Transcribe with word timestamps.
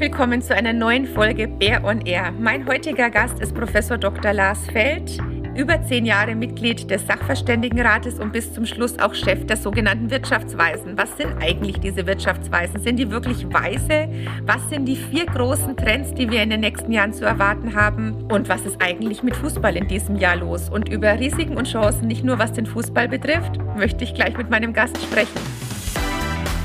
Willkommen 0.00 0.40
zu 0.40 0.54
einer 0.54 0.72
neuen 0.72 1.08
Folge 1.08 1.48
Bär 1.48 1.82
on 1.82 2.02
Air. 2.02 2.30
Mein 2.30 2.68
heutiger 2.68 3.10
Gast 3.10 3.40
ist 3.40 3.52
Professor 3.52 3.98
Dr. 3.98 4.32
Lars 4.32 4.64
Feld, 4.70 5.18
über 5.56 5.82
zehn 5.82 6.06
Jahre 6.06 6.36
Mitglied 6.36 6.88
des 6.88 7.04
Sachverständigenrates 7.04 8.20
und 8.20 8.32
bis 8.32 8.52
zum 8.52 8.64
Schluss 8.64 8.96
auch 9.00 9.12
Chef 9.12 9.44
der 9.46 9.56
sogenannten 9.56 10.08
Wirtschaftsweisen. 10.08 10.96
Was 10.96 11.16
sind 11.16 11.42
eigentlich 11.42 11.80
diese 11.80 12.06
Wirtschaftsweisen? 12.06 12.80
Sind 12.80 12.98
die 12.98 13.10
wirklich 13.10 13.44
weise? 13.52 14.08
Was 14.46 14.68
sind 14.70 14.86
die 14.86 14.94
vier 14.94 15.26
großen 15.26 15.76
Trends, 15.76 16.14
die 16.14 16.30
wir 16.30 16.44
in 16.44 16.50
den 16.50 16.60
nächsten 16.60 16.92
Jahren 16.92 17.12
zu 17.12 17.24
erwarten 17.24 17.74
haben? 17.74 18.22
Und 18.30 18.48
was 18.48 18.64
ist 18.66 18.80
eigentlich 18.80 19.24
mit 19.24 19.34
Fußball 19.34 19.76
in 19.76 19.88
diesem 19.88 20.14
Jahr 20.14 20.36
los? 20.36 20.70
Und 20.70 20.88
über 20.88 21.18
Risiken 21.18 21.56
und 21.56 21.66
Chancen, 21.66 22.06
nicht 22.06 22.22
nur 22.22 22.38
was 22.38 22.52
den 22.52 22.66
Fußball 22.66 23.08
betrifft, 23.08 23.58
möchte 23.76 24.04
ich 24.04 24.14
gleich 24.14 24.36
mit 24.36 24.48
meinem 24.48 24.72
Gast 24.72 24.96
sprechen. 25.02 25.40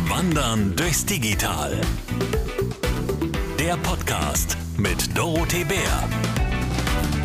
Wandern 0.08 0.76
durchs 0.76 1.04
Digital. 1.04 1.82
Der 3.64 3.78
Podcast 3.78 4.58
mit 4.78 5.18
Dorothee 5.18 5.64
Bär. 5.64 6.10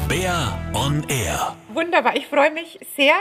Bär 0.07 0.57
on 0.73 1.05
Air. 1.09 1.57
Wunderbar, 1.75 2.15
ich 2.15 2.29
freue 2.29 2.53
mich 2.53 2.79
sehr, 2.95 3.17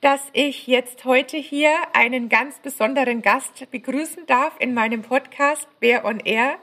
dass 0.00 0.20
ich 0.32 0.68
jetzt 0.68 1.04
heute 1.04 1.38
hier 1.38 1.72
einen 1.92 2.28
ganz 2.28 2.60
besonderen 2.60 3.20
Gast 3.20 3.68
begrüßen 3.72 4.26
darf 4.26 4.52
in 4.60 4.74
meinem 4.74 5.02
Podcast 5.02 5.66
Bär 5.80 6.04
on 6.04 6.20
Air. 6.20 6.54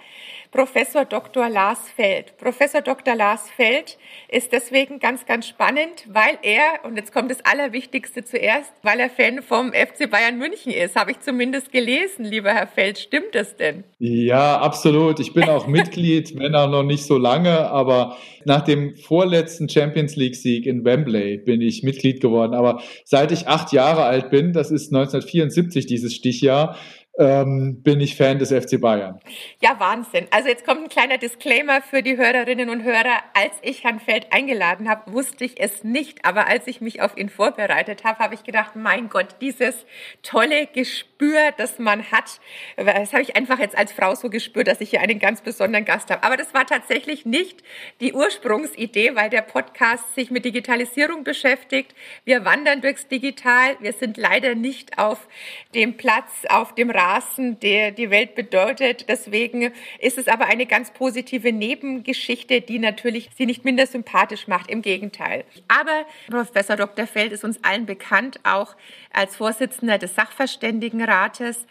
Professor 0.51 1.03
Dr. 1.03 1.49
Lars 1.49 1.89
Feld. 1.89 2.37
Professor 2.37 2.79
Dr. 2.79 3.15
Lars 3.15 3.49
Feld 3.49 3.97
ist 4.31 4.51
deswegen 4.51 4.99
ganz, 4.99 5.25
ganz 5.25 5.47
spannend, 5.47 6.05
weil 6.07 6.37
er, 6.43 6.85
und 6.85 6.95
jetzt 6.95 7.11
kommt 7.11 7.31
das 7.31 7.43
Allerwichtigste 7.43 8.23
zuerst, 8.23 8.71
weil 8.83 8.99
er 8.99 9.09
Fan 9.09 9.41
vom 9.41 9.73
FC 9.73 10.09
Bayern 10.09 10.37
München 10.37 10.71
ist. 10.71 10.95
Habe 10.95 11.11
ich 11.11 11.19
zumindest 11.19 11.71
gelesen, 11.71 12.25
lieber 12.25 12.53
Herr 12.53 12.67
Feld. 12.67 12.99
Stimmt 12.99 13.33
das 13.33 13.55
denn? 13.55 13.83
Ja, 13.97 14.59
absolut. 14.59 15.19
Ich 15.19 15.33
bin 15.33 15.43
auch 15.45 15.65
Mitglied, 15.67 16.35
wenn 16.39 16.53
auch 16.53 16.69
noch 16.69 16.83
nicht 16.83 17.03
so 17.03 17.17
lange, 17.17 17.69
aber 17.71 18.17
nach 18.45 18.61
dem 18.61 18.95
vorletzten 18.95 19.67
Champions 19.67 20.15
League-Sieg 20.15 20.65
in 20.67 20.85
Wembley 20.85 21.37
bin 21.37 21.61
ich 21.61 21.83
Mitglied 21.83 22.21
geworden. 22.21 22.53
Aber 22.53 22.81
seit 23.05 23.31
ich 23.31 23.47
acht 23.47 23.73
Jahre 23.73 24.03
alt 24.03 24.29
bin, 24.29 24.53
das 24.53 24.69
ist 24.69 24.93
1974 24.93 25.87
dieses 25.87 26.13
Stichjahr, 26.13 26.77
ähm, 27.19 27.83
bin 27.83 27.99
ich 27.99 28.15
Fan 28.15 28.39
des 28.39 28.49
FC 28.49 28.79
Bayern. 28.79 29.19
Ja, 29.59 29.77
Wahnsinn. 29.77 30.27
Also 30.31 30.47
jetzt 30.47 30.65
kommt 30.65 30.83
ein 30.83 30.89
kleiner 30.89 31.17
Disclaimer 31.17 31.81
für 31.81 32.01
die 32.01 32.15
Hörerinnen 32.15 32.69
und 32.69 32.83
Hörer. 32.83 33.19
Als 33.33 33.51
ich 33.61 33.83
Herrn 33.83 33.99
Feld 33.99 34.27
eingeladen 34.31 34.89
habe, 34.89 35.11
wusste 35.11 35.43
ich 35.43 35.59
es 35.59 35.83
nicht. 35.83 36.23
Aber 36.23 36.47
als 36.47 36.65
ich 36.65 36.79
mich 36.79 37.01
auf 37.01 37.17
ihn 37.17 37.27
vorbereitet 37.27 38.05
habe, 38.05 38.19
habe 38.19 38.35
ich 38.35 38.43
gedacht, 38.43 38.77
mein 38.77 39.09
Gott, 39.09 39.35
dieses 39.41 39.85
tolle 40.23 40.67
Gespür, 40.67 41.51
das 41.57 41.77
man 41.77 42.09
hat, 42.09 42.39
das 42.77 43.11
habe 43.11 43.21
ich 43.21 43.35
einfach 43.35 43.59
jetzt 43.59 43.77
als 43.77 43.91
Frau 43.91 44.15
so 44.15 44.29
gespürt, 44.29 44.67
dass 44.67 44.79
ich 44.79 44.91
hier 44.91 45.01
einen 45.01 45.19
ganz 45.19 45.41
besonderen 45.41 45.83
Gast 45.83 46.09
habe. 46.09 46.23
Aber 46.23 46.37
das 46.37 46.53
war 46.53 46.65
tatsächlich 46.65 47.25
nicht 47.25 47.63
die 47.99 48.13
Ursprungsidee, 48.13 49.15
weil 49.15 49.29
der 49.29 49.41
Podcast 49.41 50.15
sich 50.15 50.31
mit 50.31 50.45
Digitalisierung 50.45 51.25
beschäftigt. 51.25 51.93
Wir 52.23 52.45
wandern 52.45 52.79
durchs 52.79 53.09
Digital. 53.09 53.75
Wir 53.81 53.91
sind 53.91 54.15
leider 54.15 54.55
nicht 54.55 54.97
auf 54.97 55.27
dem 55.75 55.97
Platz, 55.97 56.45
auf 56.47 56.73
dem 56.75 56.89
Rahmen 56.89 57.08
Straßen, 57.09 57.59
der 57.59 57.91
die 57.91 58.09
Welt 58.09 58.35
bedeutet. 58.35 59.09
Deswegen 59.09 59.71
ist 59.99 60.17
es 60.17 60.27
aber 60.27 60.45
eine 60.45 60.65
ganz 60.65 60.91
positive 60.91 61.51
Nebengeschichte, 61.51 62.61
die 62.61 62.79
natürlich 62.79 63.29
sie 63.35 63.45
nicht 63.45 63.65
minder 63.65 63.87
sympathisch 63.87 64.47
macht. 64.47 64.69
Im 64.69 64.81
Gegenteil. 64.81 65.43
Aber 65.67 66.05
Professor 66.29 66.75
Dr. 66.75 67.07
Feld 67.07 67.31
ist 67.31 67.43
uns 67.43 67.63
allen 67.63 67.85
bekannt, 67.85 68.39
auch 68.43 68.75
als 69.11 69.35
Vorsitzender 69.35 69.97
des 69.97 70.13
Sachverständigenrates. 70.15 71.65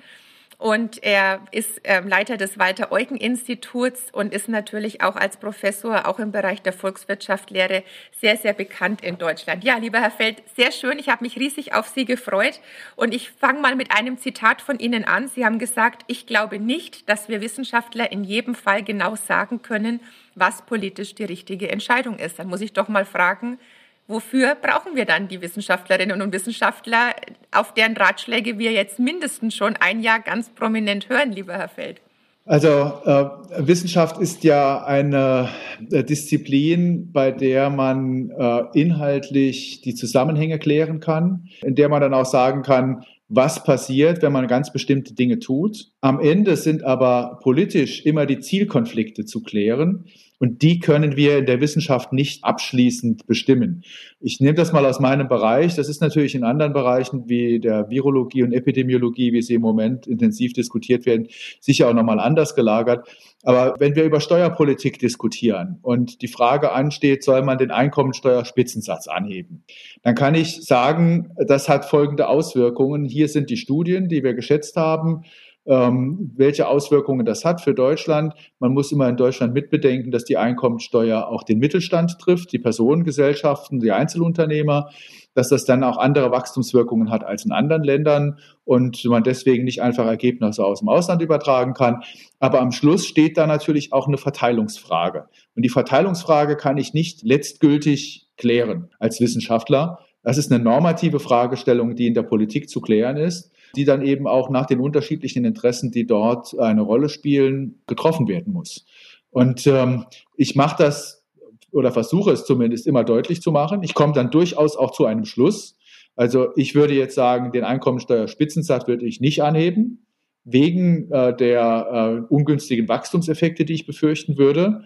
Und 0.58 1.04
er 1.04 1.40
ist 1.52 1.80
ähm, 1.84 2.08
Leiter 2.08 2.36
des 2.36 2.58
Walter-Eugen-Instituts 2.58 4.08
und 4.10 4.34
ist 4.34 4.48
natürlich 4.48 5.02
auch 5.02 5.14
als 5.14 5.36
Professor, 5.36 6.08
auch 6.08 6.18
im 6.18 6.32
Bereich 6.32 6.62
der 6.62 6.72
Volkswirtschaftslehre, 6.72 7.84
sehr, 8.20 8.36
sehr 8.36 8.54
bekannt 8.54 9.00
in 9.00 9.18
Deutschland. 9.18 9.62
Ja, 9.62 9.76
lieber 9.76 10.00
Herr 10.00 10.10
Feld, 10.10 10.42
sehr 10.56 10.72
schön. 10.72 10.98
Ich 10.98 11.10
habe 11.10 11.22
mich 11.22 11.36
riesig 11.36 11.74
auf 11.74 11.86
Sie 11.86 12.04
gefreut. 12.04 12.58
Und 12.96 13.14
ich 13.14 13.30
fange 13.30 13.60
mal 13.60 13.76
mit 13.76 13.92
einem 13.96 14.18
Zitat 14.18 14.60
von 14.60 14.80
Ihnen 14.80 15.04
an. 15.04 15.28
Sie 15.28 15.44
haben 15.44 15.60
gesagt, 15.60 16.02
ich 16.08 16.26
glaube 16.26 16.58
nicht, 16.58 17.08
dass 17.08 17.28
wir 17.28 17.40
Wissenschaftler 17.40 18.10
in 18.10 18.24
jedem 18.24 18.56
Fall 18.56 18.82
genau 18.82 19.14
sagen 19.14 19.62
können, 19.62 20.00
was 20.34 20.62
politisch 20.62 21.14
die 21.14 21.24
richtige 21.24 21.70
Entscheidung 21.70 22.18
ist. 22.18 22.40
Dann 22.40 22.48
muss 22.48 22.62
ich 22.62 22.72
doch 22.72 22.88
mal 22.88 23.04
fragen, 23.04 23.60
Wofür 24.08 24.54
brauchen 24.54 24.96
wir 24.96 25.04
dann 25.04 25.28
die 25.28 25.42
Wissenschaftlerinnen 25.42 26.22
und 26.22 26.32
Wissenschaftler, 26.32 27.14
auf 27.52 27.74
deren 27.74 27.94
Ratschläge 27.94 28.58
wir 28.58 28.72
jetzt 28.72 28.98
mindestens 28.98 29.54
schon 29.54 29.76
ein 29.76 30.00
Jahr 30.00 30.20
ganz 30.20 30.48
prominent 30.48 31.10
hören, 31.10 31.30
lieber 31.30 31.52
Herr 31.52 31.68
Feld? 31.68 32.00
Also 32.46 32.68
äh, 33.04 33.26
Wissenschaft 33.58 34.18
ist 34.18 34.42
ja 34.42 34.82
eine 34.82 35.50
äh, 35.90 36.02
Disziplin, 36.02 37.12
bei 37.12 37.30
der 37.30 37.68
man 37.68 38.30
äh, 38.30 38.62
inhaltlich 38.72 39.82
die 39.82 39.94
Zusammenhänge 39.94 40.58
klären 40.58 41.00
kann, 41.00 41.50
in 41.60 41.74
der 41.74 41.90
man 41.90 42.00
dann 42.00 42.14
auch 42.14 42.24
sagen 42.24 42.62
kann, 42.62 43.04
was 43.28 43.62
passiert, 43.62 44.22
wenn 44.22 44.32
man 44.32 44.48
ganz 44.48 44.72
bestimmte 44.72 45.12
Dinge 45.12 45.38
tut. 45.38 45.90
Am 46.00 46.18
Ende 46.18 46.56
sind 46.56 46.82
aber 46.82 47.38
politisch 47.42 48.06
immer 48.06 48.24
die 48.24 48.40
Zielkonflikte 48.40 49.26
zu 49.26 49.42
klären. 49.42 50.06
Und 50.38 50.62
die 50.62 50.78
können 50.78 51.16
wir 51.16 51.38
in 51.38 51.46
der 51.46 51.60
Wissenschaft 51.60 52.12
nicht 52.12 52.44
abschließend 52.44 53.26
bestimmen. 53.26 53.82
Ich 54.20 54.40
nehme 54.40 54.54
das 54.54 54.72
mal 54.72 54.86
aus 54.86 55.00
meinem 55.00 55.28
Bereich. 55.28 55.74
Das 55.74 55.88
ist 55.88 56.00
natürlich 56.00 56.34
in 56.34 56.44
anderen 56.44 56.72
Bereichen 56.72 57.28
wie 57.28 57.58
der 57.58 57.90
Virologie 57.90 58.44
und 58.44 58.52
Epidemiologie, 58.52 59.32
wie 59.32 59.42
sie 59.42 59.54
im 59.54 59.62
Moment 59.62 60.06
intensiv 60.06 60.52
diskutiert 60.52 61.06
werden, 61.06 61.26
sicher 61.60 61.88
auch 61.88 61.94
nochmal 61.94 62.20
anders 62.20 62.54
gelagert. 62.54 63.08
Aber 63.42 63.74
wenn 63.78 63.96
wir 63.96 64.04
über 64.04 64.20
Steuerpolitik 64.20 64.98
diskutieren 64.98 65.78
und 65.82 66.22
die 66.22 66.28
Frage 66.28 66.72
ansteht, 66.72 67.22
soll 67.24 67.42
man 67.42 67.58
den 67.58 67.70
Einkommensteuerspitzensatz 67.70 69.08
anheben, 69.08 69.64
dann 70.02 70.14
kann 70.14 70.34
ich 70.34 70.64
sagen, 70.64 71.30
das 71.46 71.68
hat 71.68 71.84
folgende 71.84 72.28
Auswirkungen. 72.28 73.04
Hier 73.04 73.28
sind 73.28 73.50
die 73.50 73.56
Studien, 73.56 74.08
die 74.08 74.22
wir 74.22 74.34
geschätzt 74.34 74.76
haben 74.76 75.22
ähm, 75.68 76.32
welche 76.34 76.66
Auswirkungen 76.66 77.26
das 77.26 77.44
hat 77.44 77.60
für 77.60 77.74
Deutschland. 77.74 78.32
Man 78.58 78.72
muss 78.72 78.90
immer 78.90 79.06
in 79.08 79.18
Deutschland 79.18 79.52
mitbedenken, 79.52 80.10
dass 80.10 80.24
die 80.24 80.38
Einkommensteuer 80.38 81.28
auch 81.28 81.42
den 81.42 81.58
Mittelstand 81.58 82.18
trifft, 82.18 82.52
die 82.52 82.58
Personengesellschaften, 82.58 83.78
die 83.78 83.92
Einzelunternehmer, 83.92 84.88
dass 85.34 85.50
das 85.50 85.66
dann 85.66 85.84
auch 85.84 85.98
andere 85.98 86.30
Wachstumswirkungen 86.30 87.10
hat 87.10 87.22
als 87.22 87.44
in 87.44 87.52
anderen 87.52 87.84
Ländern 87.84 88.38
und 88.64 89.04
man 89.04 89.22
deswegen 89.22 89.64
nicht 89.64 89.82
einfach 89.82 90.06
Ergebnisse 90.06 90.64
aus 90.64 90.78
dem 90.78 90.88
Ausland 90.88 91.20
übertragen 91.20 91.74
kann. 91.74 92.02
Aber 92.40 92.60
am 92.60 92.72
Schluss 92.72 93.06
steht 93.06 93.36
da 93.36 93.46
natürlich 93.46 93.92
auch 93.92 94.08
eine 94.08 94.16
Verteilungsfrage. 94.16 95.28
Und 95.54 95.64
die 95.64 95.68
Verteilungsfrage 95.68 96.56
kann 96.56 96.78
ich 96.78 96.94
nicht 96.94 97.22
letztgültig 97.22 98.26
klären 98.38 98.88
als 98.98 99.20
Wissenschaftler. 99.20 99.98
Das 100.22 100.38
ist 100.38 100.50
eine 100.50 100.64
normative 100.64 101.20
Fragestellung, 101.20 101.94
die 101.94 102.06
in 102.06 102.14
der 102.14 102.22
Politik 102.22 102.70
zu 102.70 102.80
klären 102.80 103.18
ist 103.18 103.52
die 103.76 103.84
dann 103.84 104.02
eben 104.02 104.26
auch 104.26 104.50
nach 104.50 104.66
den 104.66 104.80
unterschiedlichen 104.80 105.44
Interessen, 105.44 105.90
die 105.90 106.06
dort 106.06 106.58
eine 106.58 106.82
Rolle 106.82 107.08
spielen, 107.08 107.80
getroffen 107.86 108.28
werden 108.28 108.52
muss. 108.52 108.86
Und 109.30 109.66
ähm, 109.66 110.04
ich 110.36 110.56
mache 110.56 110.82
das 110.82 111.24
oder 111.70 111.92
versuche 111.92 112.32
es 112.32 112.44
zumindest 112.44 112.86
immer 112.86 113.04
deutlich 113.04 113.42
zu 113.42 113.52
machen. 113.52 113.82
Ich 113.82 113.94
komme 113.94 114.12
dann 114.12 114.30
durchaus 114.30 114.76
auch 114.76 114.90
zu 114.90 115.04
einem 115.04 115.24
Schluss. 115.24 115.76
Also 116.16 116.48
ich 116.56 116.74
würde 116.74 116.94
jetzt 116.94 117.14
sagen, 117.14 117.52
den 117.52 117.64
Einkommensteuerspitzensatz 117.64 118.88
würde 118.88 119.06
ich 119.06 119.20
nicht 119.20 119.42
anheben, 119.42 120.06
wegen 120.44 121.10
äh, 121.12 121.36
der 121.36 122.24
äh, 122.28 122.34
ungünstigen 122.34 122.88
Wachstumseffekte, 122.88 123.64
die 123.64 123.74
ich 123.74 123.86
befürchten 123.86 124.38
würde. 124.38 124.82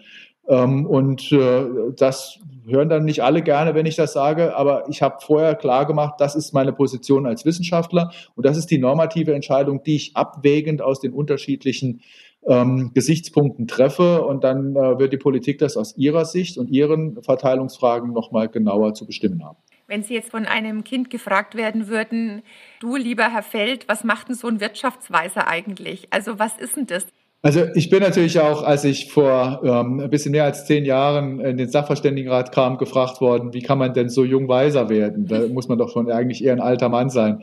Ähm, 0.47 0.85
und 0.85 1.31
äh, 1.31 1.65
das 1.95 2.39
hören 2.65 2.89
dann 2.89 3.05
nicht 3.05 3.23
alle 3.23 3.41
gerne, 3.41 3.75
wenn 3.75 3.85
ich 3.85 3.95
das 3.95 4.13
sage, 4.13 4.55
aber 4.55 4.85
ich 4.89 5.01
habe 5.01 5.17
vorher 5.21 5.55
klar 5.55 5.85
gemacht, 5.85 6.15
das 6.19 6.35
ist 6.35 6.53
meine 6.53 6.73
Position 6.73 7.25
als 7.25 7.45
Wissenschaftler 7.45 8.11
und 8.35 8.45
das 8.45 8.57
ist 8.57 8.71
die 8.71 8.77
normative 8.77 9.33
Entscheidung, 9.33 9.83
die 9.83 9.95
ich 9.95 10.15
abwägend 10.15 10.81
aus 10.81 10.99
den 10.99 11.13
unterschiedlichen 11.13 12.01
ähm, 12.47 12.91
Gesichtspunkten 12.93 13.67
treffe 13.67 14.25
und 14.25 14.43
dann 14.43 14.75
äh, 14.75 14.99
wird 14.99 15.13
die 15.13 15.17
Politik 15.17 15.59
das 15.59 15.77
aus 15.77 15.97
ihrer 15.97 16.25
Sicht 16.25 16.57
und 16.57 16.69
ihren 16.69 17.21
Verteilungsfragen 17.21 18.11
nochmal 18.11 18.49
genauer 18.49 18.93
zu 18.93 19.05
bestimmen 19.05 19.43
haben. 19.45 19.57
Wenn 19.87 20.03
Sie 20.03 20.13
jetzt 20.13 20.31
von 20.31 20.45
einem 20.45 20.83
Kind 20.83 21.09
gefragt 21.09 21.55
werden 21.55 21.87
würden, 21.87 22.41
du 22.79 22.95
lieber 22.95 23.31
Herr 23.31 23.43
Feld, 23.43 23.87
was 23.87 24.03
macht 24.03 24.29
denn 24.29 24.35
so 24.35 24.47
ein 24.47 24.59
Wirtschaftsweiser 24.59 25.47
eigentlich? 25.47 26.07
Also 26.09 26.39
was 26.39 26.57
ist 26.57 26.77
denn 26.77 26.87
das? 26.87 27.05
Also 27.45 27.65
ich 27.75 27.89
bin 27.89 27.99
natürlich 27.99 28.39
auch, 28.39 28.63
als 28.63 28.85
ich 28.85 29.11
vor 29.11 29.59
ähm, 29.65 29.99
ein 29.99 30.09
bisschen 30.09 30.31
mehr 30.31 30.45
als 30.45 30.65
zehn 30.65 30.85
Jahren 30.85 31.41
in 31.41 31.57
den 31.57 31.67
Sachverständigenrat 31.67 32.53
kam, 32.53 32.77
gefragt 32.77 33.19
worden, 33.19 33.53
wie 33.53 33.61
kann 33.61 33.77
man 33.77 33.93
denn 33.93 34.07
so 34.07 34.23
jung 34.23 34.47
weiser 34.47 34.87
werden? 34.87 35.27
Da 35.27 35.45
muss 35.49 35.67
man 35.67 35.77
doch 35.77 35.89
schon 35.89 36.09
eigentlich 36.09 36.41
eher 36.41 36.53
ein 36.53 36.61
alter 36.61 36.87
Mann 36.87 37.09
sein. 37.09 37.41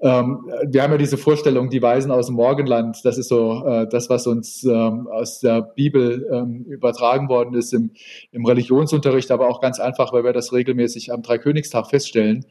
Ähm, 0.00 0.50
wir 0.66 0.82
haben 0.82 0.92
ja 0.92 0.98
diese 0.98 1.16
Vorstellung, 1.16 1.70
die 1.70 1.80
Weisen 1.80 2.10
aus 2.10 2.26
dem 2.26 2.34
Morgenland, 2.34 2.98
das 3.04 3.16
ist 3.16 3.30
so 3.30 3.64
äh, 3.66 3.86
das, 3.88 4.10
was 4.10 4.26
uns 4.26 4.64
ähm, 4.64 5.08
aus 5.10 5.40
der 5.40 5.62
Bibel 5.62 6.28
ähm, 6.30 6.66
übertragen 6.68 7.30
worden 7.30 7.54
ist 7.54 7.72
im, 7.72 7.92
im 8.32 8.44
Religionsunterricht, 8.44 9.30
aber 9.30 9.48
auch 9.48 9.62
ganz 9.62 9.80
einfach, 9.80 10.12
weil 10.12 10.24
wir 10.24 10.34
das 10.34 10.52
regelmäßig 10.52 11.10
am 11.10 11.22
Dreikönigstag 11.22 11.86
feststellen. 11.88 12.44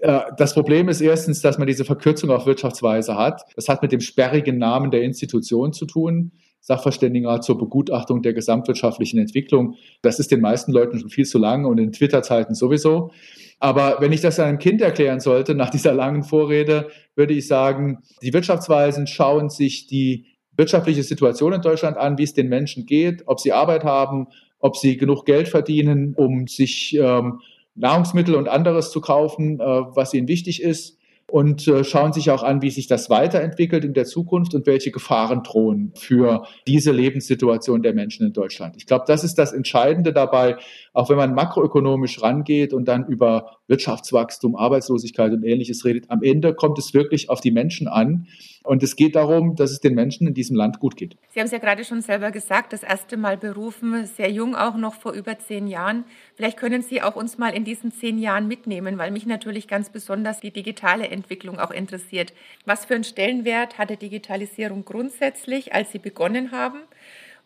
Äh, 0.00 0.20
das 0.36 0.54
Problem 0.54 0.88
ist 0.88 1.00
erstens, 1.00 1.40
dass 1.40 1.58
man 1.58 1.66
diese 1.66 1.84
Verkürzung 1.84 2.30
auf 2.30 2.46
Wirtschaftsweise 2.46 3.16
hat. 3.16 3.42
Das 3.56 3.68
hat 3.68 3.82
mit 3.82 3.92
dem 3.92 4.00
sperrigen 4.00 4.58
Namen 4.58 4.90
der 4.90 5.02
Institution 5.02 5.72
zu 5.72 5.86
tun. 5.86 6.32
Sachverständigenrat 6.62 7.42
zur 7.42 7.56
Begutachtung 7.56 8.20
der 8.20 8.34
gesamtwirtschaftlichen 8.34 9.18
Entwicklung. 9.18 9.76
Das 10.02 10.18
ist 10.18 10.30
den 10.30 10.40
meisten 10.40 10.72
Leuten 10.72 10.98
schon 10.98 11.08
viel 11.08 11.24
zu 11.24 11.38
lang 11.38 11.64
und 11.64 11.78
in 11.78 11.92
Twitter-Zeiten 11.92 12.54
sowieso. 12.54 13.12
Aber 13.60 13.96
wenn 14.00 14.12
ich 14.12 14.20
das 14.20 14.38
einem 14.38 14.58
Kind 14.58 14.82
erklären 14.82 15.20
sollte, 15.20 15.54
nach 15.54 15.70
dieser 15.70 15.94
langen 15.94 16.22
Vorrede, 16.22 16.88
würde 17.14 17.34
ich 17.34 17.46
sagen, 17.46 18.02
die 18.22 18.32
Wirtschaftsweisen 18.32 19.06
schauen 19.06 19.48
sich 19.48 19.86
die 19.86 20.26
wirtschaftliche 20.56 21.02
Situation 21.02 21.54
in 21.54 21.62
Deutschland 21.62 21.96
an, 21.96 22.18
wie 22.18 22.24
es 22.24 22.34
den 22.34 22.48
Menschen 22.48 22.84
geht, 22.84 23.22
ob 23.26 23.40
sie 23.40 23.52
Arbeit 23.52 23.84
haben, 23.84 24.26
ob 24.58 24.76
sie 24.76 24.98
genug 24.98 25.24
Geld 25.24 25.48
verdienen, 25.48 26.14
um 26.14 26.46
sich 26.46 26.94
ähm, 26.98 27.40
Nahrungsmittel 27.80 28.34
und 28.34 28.48
anderes 28.48 28.90
zu 28.90 29.00
kaufen, 29.00 29.60
äh, 29.60 29.64
was 29.64 30.14
ihnen 30.14 30.28
wichtig 30.28 30.62
ist 30.62 30.98
und 31.30 31.66
äh, 31.68 31.84
schauen 31.84 32.12
sich 32.12 32.30
auch 32.30 32.42
an, 32.42 32.60
wie 32.60 32.70
sich 32.70 32.86
das 32.86 33.08
weiterentwickelt 33.08 33.84
in 33.84 33.94
der 33.94 34.04
Zukunft 34.04 34.54
und 34.54 34.66
welche 34.66 34.90
Gefahren 34.90 35.42
drohen 35.42 35.92
für 35.94 36.46
diese 36.66 36.92
Lebenssituation 36.92 37.82
der 37.82 37.94
Menschen 37.94 38.26
in 38.26 38.32
Deutschland. 38.32 38.76
Ich 38.76 38.86
glaube, 38.86 39.04
das 39.06 39.24
ist 39.24 39.36
das 39.36 39.52
Entscheidende 39.52 40.12
dabei, 40.12 40.56
auch 40.92 41.08
wenn 41.08 41.16
man 41.16 41.34
makroökonomisch 41.34 42.22
rangeht 42.22 42.72
und 42.72 42.86
dann 42.86 43.06
über 43.06 43.58
Wirtschaftswachstum, 43.68 44.56
Arbeitslosigkeit 44.56 45.32
und 45.32 45.44
ähnliches 45.44 45.84
redet. 45.84 46.10
Am 46.10 46.22
Ende 46.22 46.54
kommt 46.54 46.78
es 46.78 46.92
wirklich 46.94 47.30
auf 47.30 47.40
die 47.40 47.52
Menschen 47.52 47.88
an. 47.88 48.26
Und 48.62 48.82
es 48.82 48.94
geht 48.94 49.16
darum, 49.16 49.56
dass 49.56 49.70
es 49.70 49.80
den 49.80 49.94
Menschen 49.94 50.26
in 50.26 50.34
diesem 50.34 50.54
Land 50.54 50.80
gut 50.80 50.96
geht. 50.96 51.16
Sie 51.30 51.40
haben 51.40 51.46
es 51.46 51.52
ja 51.52 51.58
gerade 51.58 51.82
schon 51.82 52.02
selber 52.02 52.30
gesagt, 52.30 52.74
das 52.74 52.82
erste 52.82 53.16
Mal 53.16 53.38
berufen, 53.38 54.04
sehr 54.04 54.30
jung 54.30 54.54
auch 54.54 54.76
noch 54.76 54.94
vor 54.94 55.12
über 55.12 55.38
zehn 55.38 55.66
Jahren. 55.66 56.04
Vielleicht 56.34 56.58
können 56.58 56.82
Sie 56.82 57.00
auch 57.00 57.16
uns 57.16 57.38
mal 57.38 57.54
in 57.54 57.64
diesen 57.64 57.90
zehn 57.90 58.18
Jahren 58.18 58.48
mitnehmen, 58.48 58.98
weil 58.98 59.12
mich 59.12 59.24
natürlich 59.24 59.66
ganz 59.66 59.88
besonders 59.88 60.40
die 60.40 60.50
digitale 60.50 61.08
Entwicklung 61.08 61.58
auch 61.58 61.70
interessiert. 61.70 62.34
Was 62.66 62.84
für 62.84 62.94
einen 62.94 63.04
Stellenwert 63.04 63.78
hatte 63.78 63.96
Digitalisierung 63.96 64.84
grundsätzlich, 64.84 65.72
als 65.72 65.92
Sie 65.92 65.98
begonnen 65.98 66.52
haben? 66.52 66.80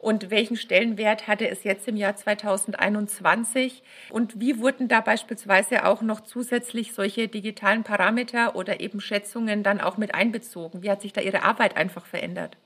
Und 0.05 0.31
welchen 0.31 0.57
Stellenwert 0.57 1.27
hatte 1.29 1.49
es 1.49 1.65
jetzt 1.65 1.89
im 1.89 1.97
Jahr 1.97 2.15
2021 2.15 3.83
und 4.11 4.39
wie 4.39 4.59
wurden 4.59 4.87
da 4.87 5.01
beispielsweise 5.01 5.87
auch 5.87 6.03
noch 6.03 6.21
zusätzlich 6.21 6.93
solche 6.93 7.27
digitalen 7.27 7.85
Parameter 7.85 8.55
oder 8.55 8.81
eben 8.81 9.01
Schätzungen 9.01 9.63
dann 9.63 9.81
auch 9.81 9.97
mit 9.97 10.15
einbezogen? 10.15 10.83
Wie 10.83 10.91
hat 10.91 11.01
sich 11.01 11.15
da 11.15 11.23
Ihre 11.23 11.43
Arbeit 11.43 11.79
einfach 11.79 12.05
verändert? 12.05 12.59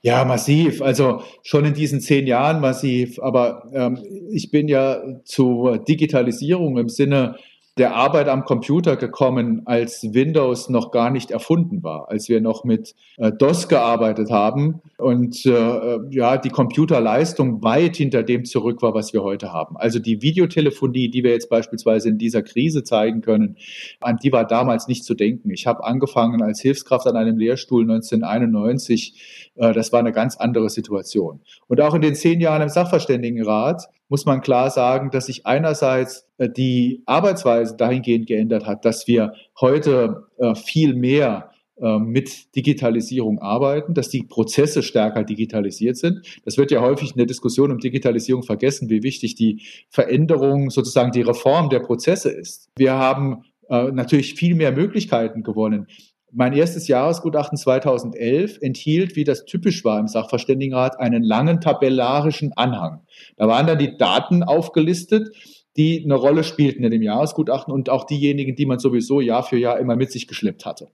Ja, 0.00 0.24
massiv. 0.24 0.80
Also 0.82 1.22
schon 1.42 1.66
in 1.66 1.74
diesen 1.74 2.00
zehn 2.00 2.26
Jahren 2.26 2.60
massiv. 2.60 3.20
Aber 3.20 3.70
ähm, 3.72 3.98
ich 4.30 4.50
bin 4.50 4.66
ja 4.66 5.02
zur 5.24 5.78
Digitalisierung 5.78 6.78
im 6.78 6.88
Sinne 6.88 7.36
der 7.78 7.94
Arbeit 7.94 8.28
am 8.28 8.44
Computer 8.44 8.96
gekommen, 8.96 9.62
als 9.64 10.02
Windows 10.12 10.68
noch 10.68 10.90
gar 10.90 11.10
nicht 11.10 11.30
erfunden 11.30 11.82
war, 11.82 12.10
als 12.10 12.28
wir 12.28 12.42
noch 12.42 12.64
mit 12.64 12.94
äh, 13.16 13.32
DOS 13.32 13.66
gearbeitet 13.66 14.30
haben 14.30 14.82
und 14.98 15.46
äh, 15.46 15.98
ja, 16.10 16.36
die 16.36 16.50
Computerleistung 16.50 17.62
weit 17.62 17.96
hinter 17.96 18.24
dem 18.24 18.44
zurück 18.44 18.82
war, 18.82 18.92
was 18.92 19.14
wir 19.14 19.22
heute 19.22 19.54
haben. 19.54 19.78
Also 19.78 20.00
die 20.00 20.20
Videotelefonie, 20.20 21.08
die 21.08 21.24
wir 21.24 21.30
jetzt 21.30 21.48
beispielsweise 21.48 22.10
in 22.10 22.18
dieser 22.18 22.42
Krise 22.42 22.84
zeigen 22.84 23.22
können, 23.22 23.56
an 24.00 24.18
die 24.22 24.32
war 24.32 24.46
damals 24.46 24.86
nicht 24.86 25.04
zu 25.04 25.14
denken. 25.14 25.50
Ich 25.50 25.66
habe 25.66 25.82
angefangen 25.82 26.42
als 26.42 26.60
Hilfskraft 26.60 27.06
an 27.06 27.16
einem 27.16 27.38
Lehrstuhl 27.38 27.84
1991. 27.84 29.52
Äh, 29.54 29.72
das 29.72 29.92
war 29.92 30.00
eine 30.00 30.12
ganz 30.12 30.36
andere 30.36 30.68
Situation. 30.68 31.40
Und 31.68 31.80
auch 31.80 31.94
in 31.94 32.02
den 32.02 32.14
zehn 32.14 32.38
Jahren 32.38 32.60
im 32.60 32.68
Sachverständigenrat 32.68 33.88
muss 34.12 34.26
man 34.26 34.42
klar 34.42 34.68
sagen, 34.68 35.10
dass 35.10 35.24
sich 35.24 35.46
einerseits 35.46 36.28
äh, 36.36 36.50
die 36.50 37.02
Arbeitsweise 37.06 37.78
dahingehend 37.78 38.26
geändert 38.26 38.66
hat, 38.66 38.84
dass 38.84 39.06
wir 39.08 39.32
heute 39.58 40.24
äh, 40.36 40.54
viel 40.54 40.92
mehr 40.92 41.50
äh, 41.80 41.98
mit 41.98 42.54
Digitalisierung 42.54 43.38
arbeiten, 43.38 43.94
dass 43.94 44.10
die 44.10 44.24
Prozesse 44.24 44.82
stärker 44.82 45.24
digitalisiert 45.24 45.96
sind. 45.96 46.26
Das 46.44 46.58
wird 46.58 46.70
ja 46.70 46.82
häufig 46.82 47.12
in 47.12 47.16
der 47.16 47.26
Diskussion 47.26 47.72
um 47.72 47.78
Digitalisierung 47.78 48.42
vergessen, 48.42 48.90
wie 48.90 49.02
wichtig 49.02 49.34
die 49.34 49.62
Veränderung, 49.88 50.68
sozusagen 50.68 51.12
die 51.12 51.22
Reform 51.22 51.70
der 51.70 51.80
Prozesse 51.80 52.28
ist. 52.28 52.68
Wir 52.76 52.92
haben 52.92 53.44
natürlich 53.70 54.34
viel 54.34 54.54
mehr 54.54 54.72
Möglichkeiten 54.72 55.42
gewonnen. 55.42 55.86
Mein 56.34 56.54
erstes 56.54 56.88
Jahresgutachten 56.88 57.58
2011 57.58 58.56
enthielt, 58.62 59.16
wie 59.16 59.24
das 59.24 59.44
typisch 59.44 59.84
war 59.84 60.00
im 60.00 60.08
Sachverständigenrat, 60.08 60.98
einen 60.98 61.22
langen 61.22 61.60
tabellarischen 61.60 62.54
Anhang. 62.54 63.00
Da 63.36 63.48
waren 63.48 63.66
dann 63.66 63.78
die 63.78 63.98
Daten 63.98 64.42
aufgelistet, 64.42 65.28
die 65.76 66.02
eine 66.02 66.14
Rolle 66.14 66.42
spielten 66.42 66.84
in 66.84 66.90
dem 66.90 67.02
Jahresgutachten 67.02 67.70
und 67.70 67.90
auch 67.90 68.04
diejenigen, 68.04 68.56
die 68.56 68.64
man 68.64 68.78
sowieso 68.78 69.20
Jahr 69.20 69.42
für 69.42 69.58
Jahr 69.58 69.78
immer 69.78 69.94
mit 69.94 70.10
sich 70.10 70.26
geschleppt 70.26 70.64
hatte. 70.64 70.88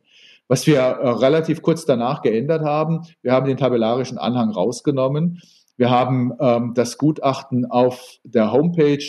Was 0.48 0.66
wir 0.66 0.78
äh, 0.78 1.08
relativ 1.08 1.62
kurz 1.62 1.84
danach 1.84 2.22
geändert 2.22 2.62
haben, 2.62 3.02
wir 3.22 3.30
haben 3.30 3.46
den 3.46 3.58
tabellarischen 3.58 4.18
Anhang 4.18 4.50
rausgenommen. 4.50 5.40
Wir 5.76 5.90
haben 5.90 6.32
ähm, 6.40 6.72
das 6.74 6.98
Gutachten 6.98 7.64
auf 7.64 8.18
der 8.24 8.50
Homepage 8.50 9.04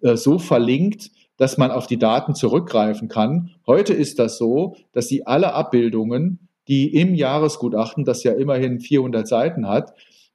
äh, 0.00 0.16
so 0.16 0.38
verlinkt, 0.38 1.10
dass 1.36 1.58
man 1.58 1.70
auf 1.70 1.86
die 1.86 1.98
Daten 1.98 2.34
zurückgreifen 2.34 3.08
kann. 3.08 3.50
Heute 3.66 3.92
ist 3.92 4.18
das 4.18 4.38
so, 4.38 4.76
dass 4.92 5.08
Sie 5.08 5.26
alle 5.26 5.54
Abbildungen, 5.54 6.48
die 6.68 6.94
im 6.94 7.14
Jahresgutachten, 7.14 8.04
das 8.04 8.22
ja 8.22 8.32
immerhin 8.32 8.80
400 8.80 9.26
Seiten 9.26 9.68
hat, 9.68 9.94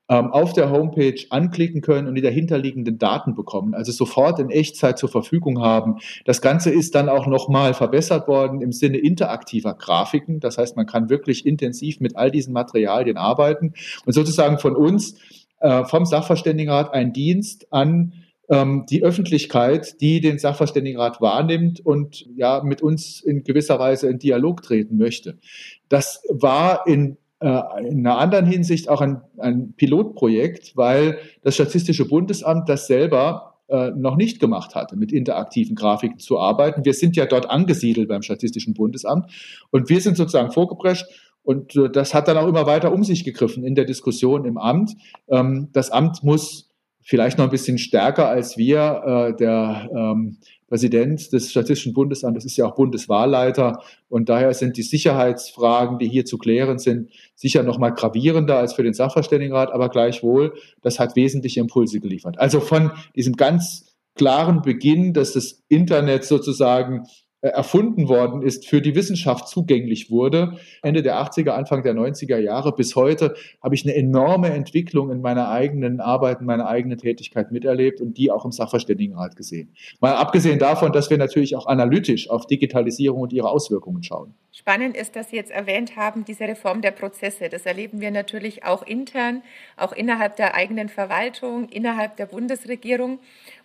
ähm, 0.09 0.31
auf 0.31 0.53
der 0.53 0.71
Homepage 0.71 1.19
anklicken 1.29 1.81
können 1.81 2.07
und 2.07 2.15
die 2.15 2.21
dahinterliegenden 2.21 2.97
Daten 2.97 3.35
bekommen, 3.35 3.75
also 3.75 3.91
sofort 3.91 4.39
in 4.39 4.49
Echtzeit 4.49 4.97
zur 4.97 5.09
Verfügung 5.09 5.61
haben. 5.61 5.97
Das 6.25 6.41
Ganze 6.41 6.71
ist 6.71 6.95
dann 6.95 7.09
auch 7.09 7.27
nochmal 7.27 7.73
verbessert 7.75 8.27
worden 8.27 8.61
im 8.61 8.71
Sinne 8.71 8.97
interaktiver 8.97 9.75
Grafiken. 9.75 10.39
Das 10.39 10.57
heißt, 10.57 10.75
man 10.75 10.87
kann 10.87 11.09
wirklich 11.09 11.45
intensiv 11.45 11.99
mit 11.99 12.17
all 12.17 12.31
diesen 12.31 12.53
Materialien 12.53 13.17
arbeiten 13.17 13.73
und 14.05 14.13
sozusagen 14.13 14.57
von 14.57 14.75
uns, 14.75 15.15
äh, 15.59 15.85
vom 15.85 16.05
Sachverständigenrat, 16.05 16.93
ein 16.93 17.13
Dienst 17.13 17.71
an 17.71 18.13
ähm, 18.49 18.85
die 18.89 19.03
Öffentlichkeit, 19.03 20.01
die 20.01 20.21
den 20.21 20.39
Sachverständigenrat 20.39 21.21
wahrnimmt 21.21 21.85
und 21.85 22.25
ja 22.35 22.61
mit 22.63 22.81
uns 22.81 23.21
in 23.21 23.43
gewisser 23.43 23.79
Weise 23.79 24.07
in 24.09 24.19
Dialog 24.19 24.61
treten 24.61 24.97
möchte. 24.97 25.37
Das 25.87 26.23
war 26.29 26.85
in 26.87 27.17
äh, 27.41 27.61
in 27.87 28.05
einer 28.05 28.17
anderen 28.17 28.45
Hinsicht 28.45 28.89
auch 28.89 29.01
ein, 29.01 29.21
ein 29.37 29.73
Pilotprojekt, 29.73 30.75
weil 30.75 31.19
das 31.41 31.55
Statistische 31.55 32.05
Bundesamt 32.05 32.67
das 32.67 32.87
selber 32.87 33.55
äh, 33.69 33.91
noch 33.91 34.17
nicht 34.17 34.39
gemacht 34.39 34.75
hatte, 34.75 34.97
mit 34.97 35.11
interaktiven 35.11 35.75
Grafiken 35.75 36.19
zu 36.19 36.39
arbeiten. 36.39 36.83
Wir 36.83 36.93
sind 36.93 37.15
ja 37.15 37.25
dort 37.25 37.49
angesiedelt 37.49 38.09
beim 38.09 38.23
Statistischen 38.23 38.73
Bundesamt 38.73 39.31
und 39.71 39.89
wir 39.89 40.01
sind 40.01 40.17
sozusagen 40.17 40.51
vorgeprescht 40.51 41.05
und 41.43 41.75
äh, 41.75 41.89
das 41.89 42.13
hat 42.13 42.27
dann 42.27 42.37
auch 42.37 42.47
immer 42.47 42.65
weiter 42.65 42.91
um 42.91 43.03
sich 43.03 43.23
gegriffen 43.23 43.63
in 43.63 43.75
der 43.75 43.85
Diskussion 43.85 44.45
im 44.45 44.57
Amt. 44.57 44.95
Ähm, 45.29 45.69
das 45.71 45.91
Amt 45.91 46.23
muss 46.23 46.68
vielleicht 47.09 47.39
noch 47.39 47.45
ein 47.45 47.51
bisschen 47.51 47.79
stärker 47.79 48.27
als 48.27 48.55
wir. 48.55 49.31
Äh, 49.31 49.35
der 49.35 49.89
ähm, 49.91 50.37
Präsident 50.67 51.33
des 51.33 51.49
Statistischen 51.49 51.93
Bundesamtes 51.93 52.45
ist 52.45 52.55
ja 52.55 52.67
auch 52.67 52.75
Bundeswahlleiter 52.75 53.81
und 54.07 54.29
daher 54.29 54.53
sind 54.53 54.77
die 54.77 54.83
Sicherheitsfragen, 54.83 55.97
die 55.97 56.07
hier 56.07 56.25
zu 56.25 56.37
klären 56.37 56.77
sind, 56.77 57.09
sicher 57.33 57.63
noch 57.63 57.79
mal 57.79 57.89
gravierender 57.89 58.57
als 58.57 58.73
für 58.73 58.83
den 58.83 58.93
Sachverständigenrat, 58.93 59.71
aber 59.71 59.89
gleichwohl, 59.89 60.53
das 60.83 60.99
hat 60.99 61.15
wesentliche 61.15 61.59
Impulse 61.59 61.99
geliefert. 61.99 62.39
Also 62.39 62.59
von 62.59 62.91
diesem 63.15 63.33
ganz 63.33 63.97
klaren 64.13 64.61
Beginn, 64.61 65.13
dass 65.13 65.33
das 65.33 65.63
Internet 65.67 66.25
sozusagen 66.25 67.07
erfunden 67.41 68.09
worden 68.09 68.41
ist, 68.41 68.67
für 68.67 68.81
die 68.81 68.95
Wissenschaft 68.95 69.47
zugänglich 69.47 70.11
wurde. 70.11 70.57
Ende 70.81 71.01
der 71.01 71.15
80er, 71.21 71.51
Anfang 71.51 71.83
der 71.83 71.93
90er 71.93 72.37
Jahre 72.37 72.73
bis 72.73 72.95
heute 72.95 73.35
habe 73.63 73.75
ich 73.75 73.85
eine 73.85 73.95
enorme 73.95 74.49
Entwicklung 74.49 75.09
in 75.09 75.21
meiner 75.21 75.49
eigenen 75.49 76.01
Arbeit, 76.01 76.41
in 76.41 76.45
meiner 76.45 76.67
eigenen 76.67 76.97
Tätigkeit 76.97 77.51
miterlebt 77.51 78.01
und 78.01 78.17
die 78.17 78.29
auch 78.29 78.43
im 78.43 78.51
Sachverständigenrat 78.51 79.37
gesehen. 79.37 79.73
Mal 80.01 80.15
abgesehen 80.15 80.59
davon, 80.59 80.91
dass 80.91 81.09
wir 81.09 81.17
natürlich 81.17 81.55
auch 81.55 81.67
analytisch 81.67 82.29
auf 82.29 82.45
Digitalisierung 82.45 83.21
und 83.21 83.31
ihre 83.31 83.49
Auswirkungen 83.49 84.03
schauen. 84.03 84.33
Spannend 84.51 84.97
ist, 84.97 85.15
dass 85.15 85.29
Sie 85.29 85.35
jetzt 85.35 85.51
erwähnt 85.51 85.95
haben, 85.95 86.25
diese 86.25 86.43
Reform 86.43 86.81
der 86.81 86.91
Prozesse. 86.91 87.47
Das 87.49 87.65
erleben 87.65 88.01
wir 88.01 88.11
natürlich 88.11 88.65
auch 88.65 88.85
intern, 88.85 89.43
auch 89.77 89.93
innerhalb 89.93 90.35
der 90.35 90.55
eigenen 90.55 90.89
Verwaltung, 90.89 91.69
innerhalb 91.69 92.17
der 92.17 92.25
Bundesregierung. 92.25 93.19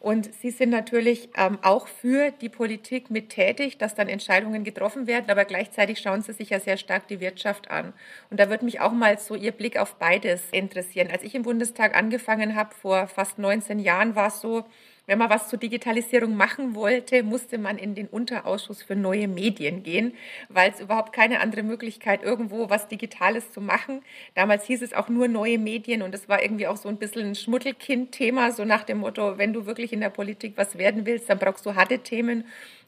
Und 0.04 0.34
Sie 0.34 0.50
sind 0.50 0.68
natürlich 0.68 1.30
ähm, 1.34 1.58
auch 1.62 1.88
für 1.88 2.30
die 2.30 2.50
Politik 2.50 3.10
mit 3.10 3.30
tätig, 3.30 3.78
dass 3.78 3.94
dann 3.94 4.10
Entscheidungen 4.10 4.62
getroffen 4.62 5.06
werden, 5.06 5.30
aber 5.30 5.46
gleichzeitig 5.46 5.98
schauen 5.98 6.20
Sie 6.20 6.34
sich 6.34 6.50
ja 6.50 6.60
sehr 6.60 6.76
stark 6.76 7.08
die 7.08 7.20
Wirtschaft 7.20 7.70
an. 7.70 7.94
Und 8.28 8.38
da 8.38 8.50
würde 8.50 8.66
mich 8.66 8.80
auch 8.80 8.92
mal 8.92 9.18
so 9.18 9.34
Ihr 9.34 9.52
Blick 9.52 9.78
auf 9.78 9.94
beides 9.94 10.42
interessieren. 10.50 11.08
Als 11.10 11.22
ich 11.22 11.34
im 11.34 11.42
Bundestag 11.42 11.96
angefangen 11.96 12.54
habe, 12.54 12.74
vor 12.74 13.06
fast 13.06 13.38
19 13.38 13.78
Jahren, 13.78 14.14
war 14.14 14.26
es 14.26 14.42
so, 14.42 14.66
wenn 15.06 15.18
man 15.18 15.30
was 15.30 15.48
zur 15.48 15.58
Digitalisierung 15.58 16.36
machen 16.36 16.74
wollte, 16.74 17.22
musste 17.22 17.58
man 17.58 17.78
in 17.78 17.94
den 17.94 18.06
Unterausschuss 18.06 18.82
für 18.82 18.96
neue 18.96 19.28
Medien 19.28 19.82
gehen, 19.82 20.14
weil 20.48 20.70
es 20.70 20.80
überhaupt 20.80 21.12
keine 21.12 21.40
andere 21.40 21.62
Möglichkeit 21.62 22.22
irgendwo 22.22 22.70
was 22.70 22.88
Digitales 22.88 23.52
zu 23.52 23.60
machen. 23.60 24.02
Damals 24.34 24.64
hieß 24.64 24.82
es 24.82 24.94
auch 24.94 25.08
nur 25.08 25.28
neue 25.28 25.58
Medien 25.58 26.02
und 26.02 26.14
es 26.14 26.28
war 26.28 26.42
irgendwie 26.42 26.66
auch 26.66 26.76
so 26.76 26.88
ein 26.88 26.96
bisschen 26.96 27.28
ein 27.28 27.34
Schmuddelkind-Thema, 27.34 28.52
so 28.52 28.64
nach 28.64 28.84
dem 28.84 28.98
Motto, 28.98 29.38
wenn 29.38 29.52
du 29.52 29.66
wirklich 29.66 29.92
in 29.92 30.00
der 30.00 30.10
Politik 30.10 30.54
was 30.56 30.78
werden 30.78 31.06
willst, 31.06 31.28
dann 31.28 31.38
brauchst 31.38 31.66
du 31.66 31.74
harte 31.74 31.98
Themen 31.98 32.44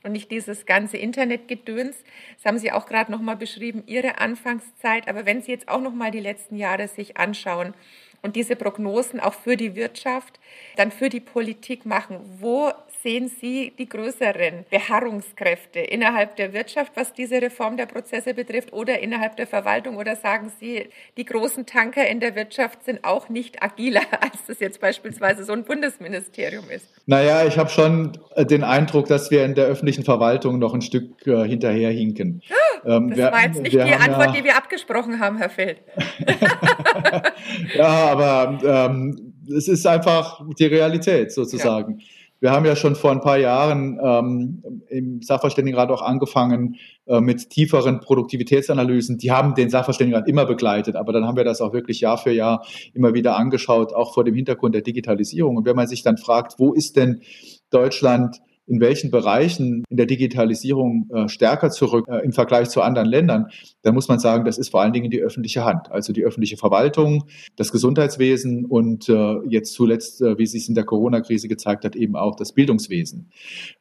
und 0.06 0.12
nicht 0.12 0.30
dieses 0.30 0.66
ganze 0.66 0.96
Internetgedöns. 0.96 1.96
Das 2.36 2.44
haben 2.46 2.58
Sie 2.58 2.72
auch 2.72 2.86
gerade 2.86 3.10
nochmal 3.10 3.36
beschrieben, 3.36 3.82
Ihre 3.86 4.18
Anfangszeit. 4.18 5.08
Aber 5.08 5.26
wenn 5.26 5.42
Sie 5.42 5.50
jetzt 5.50 5.68
auch 5.68 5.80
nochmal 5.80 6.10
die 6.10 6.20
letzten 6.20 6.56
Jahre 6.56 6.88
sich 6.88 7.16
anschauen, 7.16 7.74
und 8.22 8.36
diese 8.36 8.56
Prognosen 8.56 9.20
auch 9.20 9.34
für 9.34 9.56
die 9.56 9.74
Wirtschaft, 9.74 10.40
dann 10.76 10.90
für 10.90 11.08
die 11.08 11.20
Politik 11.20 11.86
machen. 11.86 12.18
Wo 12.40 12.72
sehen 13.06 13.30
Sie 13.40 13.72
die 13.78 13.88
größeren 13.88 14.64
Beharrungskräfte 14.68 15.78
innerhalb 15.78 16.34
der 16.34 16.52
Wirtschaft, 16.52 16.90
was 16.96 17.12
diese 17.12 17.40
Reform 17.40 17.76
der 17.76 17.86
Prozesse 17.86 18.34
betrifft, 18.34 18.72
oder 18.72 18.98
innerhalb 18.98 19.36
der 19.36 19.46
Verwaltung? 19.46 19.96
Oder 19.96 20.16
sagen 20.16 20.50
Sie, 20.58 20.88
die 21.16 21.24
großen 21.24 21.66
Tanker 21.66 22.04
in 22.08 22.18
der 22.18 22.34
Wirtschaft 22.34 22.84
sind 22.84 23.04
auch 23.04 23.28
nicht 23.28 23.62
agiler, 23.62 24.00
als 24.20 24.46
das 24.48 24.58
jetzt 24.58 24.80
beispielsweise 24.80 25.44
so 25.44 25.52
ein 25.52 25.62
Bundesministerium 25.62 26.68
ist? 26.68 26.88
Naja, 27.06 27.46
ich 27.46 27.56
habe 27.58 27.70
schon 27.70 28.18
den 28.36 28.64
Eindruck, 28.64 29.06
dass 29.06 29.30
wir 29.30 29.44
in 29.44 29.54
der 29.54 29.66
öffentlichen 29.66 30.02
Verwaltung 30.02 30.58
noch 30.58 30.74
ein 30.74 30.82
Stück 30.82 31.24
äh, 31.28 31.46
hinterherhinken. 31.46 32.42
Ähm, 32.84 33.10
das 33.10 33.18
wir, 33.18 33.30
war 33.30 33.44
jetzt 33.44 33.62
nicht 33.62 33.72
die 33.72 33.80
Antwort, 33.80 34.26
ja, 34.26 34.32
die 34.32 34.42
wir 34.42 34.56
abgesprochen 34.56 35.20
haben, 35.20 35.38
Herr 35.38 35.50
Feld. 35.50 35.78
ja, 37.76 37.86
aber 37.86 38.58
ähm, 38.90 39.32
es 39.56 39.68
ist 39.68 39.86
einfach 39.86 40.40
die 40.58 40.66
Realität 40.66 41.30
sozusagen. 41.30 42.00
Ja. 42.00 42.06
Wir 42.40 42.50
haben 42.50 42.66
ja 42.66 42.76
schon 42.76 42.96
vor 42.96 43.12
ein 43.12 43.20
paar 43.20 43.38
Jahren 43.38 43.98
ähm, 44.02 44.62
im 44.88 45.22
Sachverständigenrat 45.22 45.90
auch 45.90 46.02
angefangen 46.02 46.76
äh, 47.06 47.20
mit 47.20 47.50
tieferen 47.50 48.00
Produktivitätsanalysen. 48.00 49.18
Die 49.18 49.32
haben 49.32 49.54
den 49.54 49.70
Sachverständigenrat 49.70 50.28
immer 50.28 50.44
begleitet, 50.44 50.96
aber 50.96 51.12
dann 51.12 51.26
haben 51.26 51.36
wir 51.36 51.44
das 51.44 51.60
auch 51.60 51.72
wirklich 51.72 52.00
Jahr 52.00 52.18
für 52.18 52.32
Jahr 52.32 52.64
immer 52.92 53.14
wieder 53.14 53.36
angeschaut, 53.36 53.94
auch 53.94 54.12
vor 54.12 54.24
dem 54.24 54.34
Hintergrund 54.34 54.74
der 54.74 54.82
Digitalisierung. 54.82 55.56
Und 55.56 55.66
wenn 55.66 55.76
man 55.76 55.86
sich 55.86 56.02
dann 56.02 56.18
fragt, 56.18 56.58
wo 56.58 56.72
ist 56.72 56.96
denn 56.96 57.22
Deutschland 57.70 58.40
in 58.66 58.80
welchen 58.80 59.10
Bereichen 59.10 59.84
in 59.88 59.96
der 59.96 60.06
Digitalisierung 60.06 61.08
äh, 61.12 61.28
stärker 61.28 61.70
zurück 61.70 62.06
äh, 62.08 62.24
im 62.24 62.32
Vergleich 62.32 62.68
zu 62.68 62.82
anderen 62.82 63.08
Ländern, 63.08 63.46
dann 63.82 63.94
muss 63.94 64.08
man 64.08 64.18
sagen, 64.18 64.44
das 64.44 64.58
ist 64.58 64.70
vor 64.70 64.82
allen 64.82 64.92
Dingen 64.92 65.10
die 65.10 65.20
öffentliche 65.20 65.64
Hand, 65.64 65.90
also 65.90 66.12
die 66.12 66.24
öffentliche 66.24 66.56
Verwaltung, 66.56 67.24
das 67.56 67.72
Gesundheitswesen 67.72 68.64
und 68.64 69.08
äh, 69.08 69.36
jetzt 69.48 69.72
zuletzt, 69.74 70.20
äh, 70.20 70.38
wie 70.38 70.46
sich 70.46 70.62
es 70.62 70.68
in 70.68 70.74
der 70.74 70.84
Corona-Krise 70.84 71.48
gezeigt 71.48 71.84
hat, 71.84 71.96
eben 71.96 72.16
auch 72.16 72.36
das 72.36 72.52
Bildungswesen. 72.52 73.30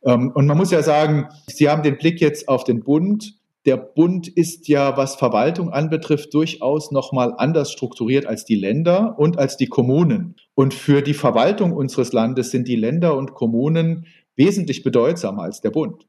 Ähm, 0.04 0.32
und 0.34 0.46
man 0.46 0.58
muss 0.58 0.72
ja 0.72 0.84
sagen, 0.84 1.30
Sie 1.48 1.70
haben 1.70 1.84
den 1.84 1.98
Blick 1.98 2.22
jetzt 2.22 2.48
auf 2.48 2.64
den 2.64 2.84
Bund. 2.84 3.36
Der 3.66 3.78
Bund 3.78 4.28
ist 4.28 4.68
ja, 4.68 4.96
was 4.96 5.16
Verwaltung 5.16 5.72
anbetrifft, 5.72 6.34
durchaus 6.36 6.92
nochmal 6.92 7.34
anders 7.36 7.72
strukturiert 7.72 8.28
als 8.28 8.46
die 8.46 8.56
Länder 8.56 9.18
und 9.18 9.40
als 9.40 9.58
die 9.58 9.66
Kommunen. 9.66 10.36
Und 10.54 10.76
für 10.76 11.02
die 11.02 11.16
Verwaltung 11.16 11.74
unseres 11.74 12.14
Landes 12.14 12.52
sind 12.52 12.68
die 12.68 12.76
Länder 12.76 13.18
und 13.18 13.34
Kommunen 13.34 14.06
wesentlich 14.36 14.84
bedeutsamer 14.84 15.44
als 15.44 15.62
der 15.62 15.72
Bund. 15.72 16.08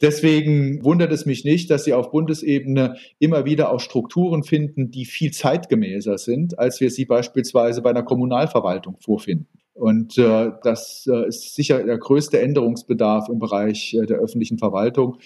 Deswegen 0.00 0.84
wundert 0.84 1.12
es 1.12 1.26
mich 1.26 1.44
nicht, 1.44 1.70
dass 1.70 1.84
sie 1.84 1.94
auf 1.94 2.10
Bundesebene 2.10 2.96
immer 3.18 3.44
wieder 3.44 3.72
auch 3.72 3.80
Strukturen 3.80 4.42
finden, 4.42 4.90
die 4.90 5.04
viel 5.04 5.32
zeitgemäßer 5.32 6.18
sind, 6.18 6.58
als 6.58 6.80
wir 6.80 6.90
sie 6.90 7.06
beispielsweise 7.06 7.82
bei 7.82 7.90
einer 7.90 8.02
Kommunalverwaltung 8.02 8.96
vorfinden. 9.00 9.48
Und 9.72 10.16
äh, 10.18 10.52
das 10.62 11.08
äh, 11.10 11.26
ist 11.26 11.54
sicher 11.54 11.82
der 11.82 11.98
größte 11.98 12.40
Änderungsbedarf 12.40 13.28
im 13.28 13.40
Bereich 13.40 13.94
äh, 13.94 14.06
der 14.06 14.18
öffentlichen 14.18 14.58
Verwaltung. 14.58 15.18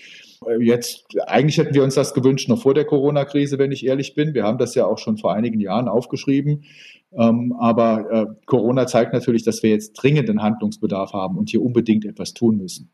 Jetzt, 0.61 1.07
eigentlich 1.27 1.59
hätten 1.59 1.75
wir 1.75 1.83
uns 1.83 1.95
das 1.95 2.15
gewünscht 2.15 2.49
noch 2.49 2.63
vor 2.63 2.75
der 2.75 2.85
Corona-Krise, 2.85 3.59
wenn 3.59 3.73
ich 3.73 3.85
ehrlich 3.85 4.15
bin. 4.15 4.35
Wir 4.35 4.45
haben 4.45 4.59
das 4.59 4.75
ja 4.75 4.87
auch 4.87 4.99
schon 4.99 5.19
vor 5.19 5.33
einigen 5.33 5.61
Jahren 5.61 5.89
aufgeschrieben. 5.89 6.65
Ähm, 7.13 7.55
aber 7.59 8.11
äh, 8.11 8.27
Corona 8.47 8.87
zeigt 8.87 9.15
natürlich, 9.15 9.43
dass 9.43 9.63
wir 9.63 9.71
jetzt 9.71 9.95
dringenden 9.95 10.43
Handlungsbedarf 10.43 11.13
haben 11.13 11.39
und 11.39 11.49
hier 11.49 11.63
unbedingt 11.63 12.05
etwas 12.05 12.35
tun 12.35 12.59
müssen. 12.59 12.91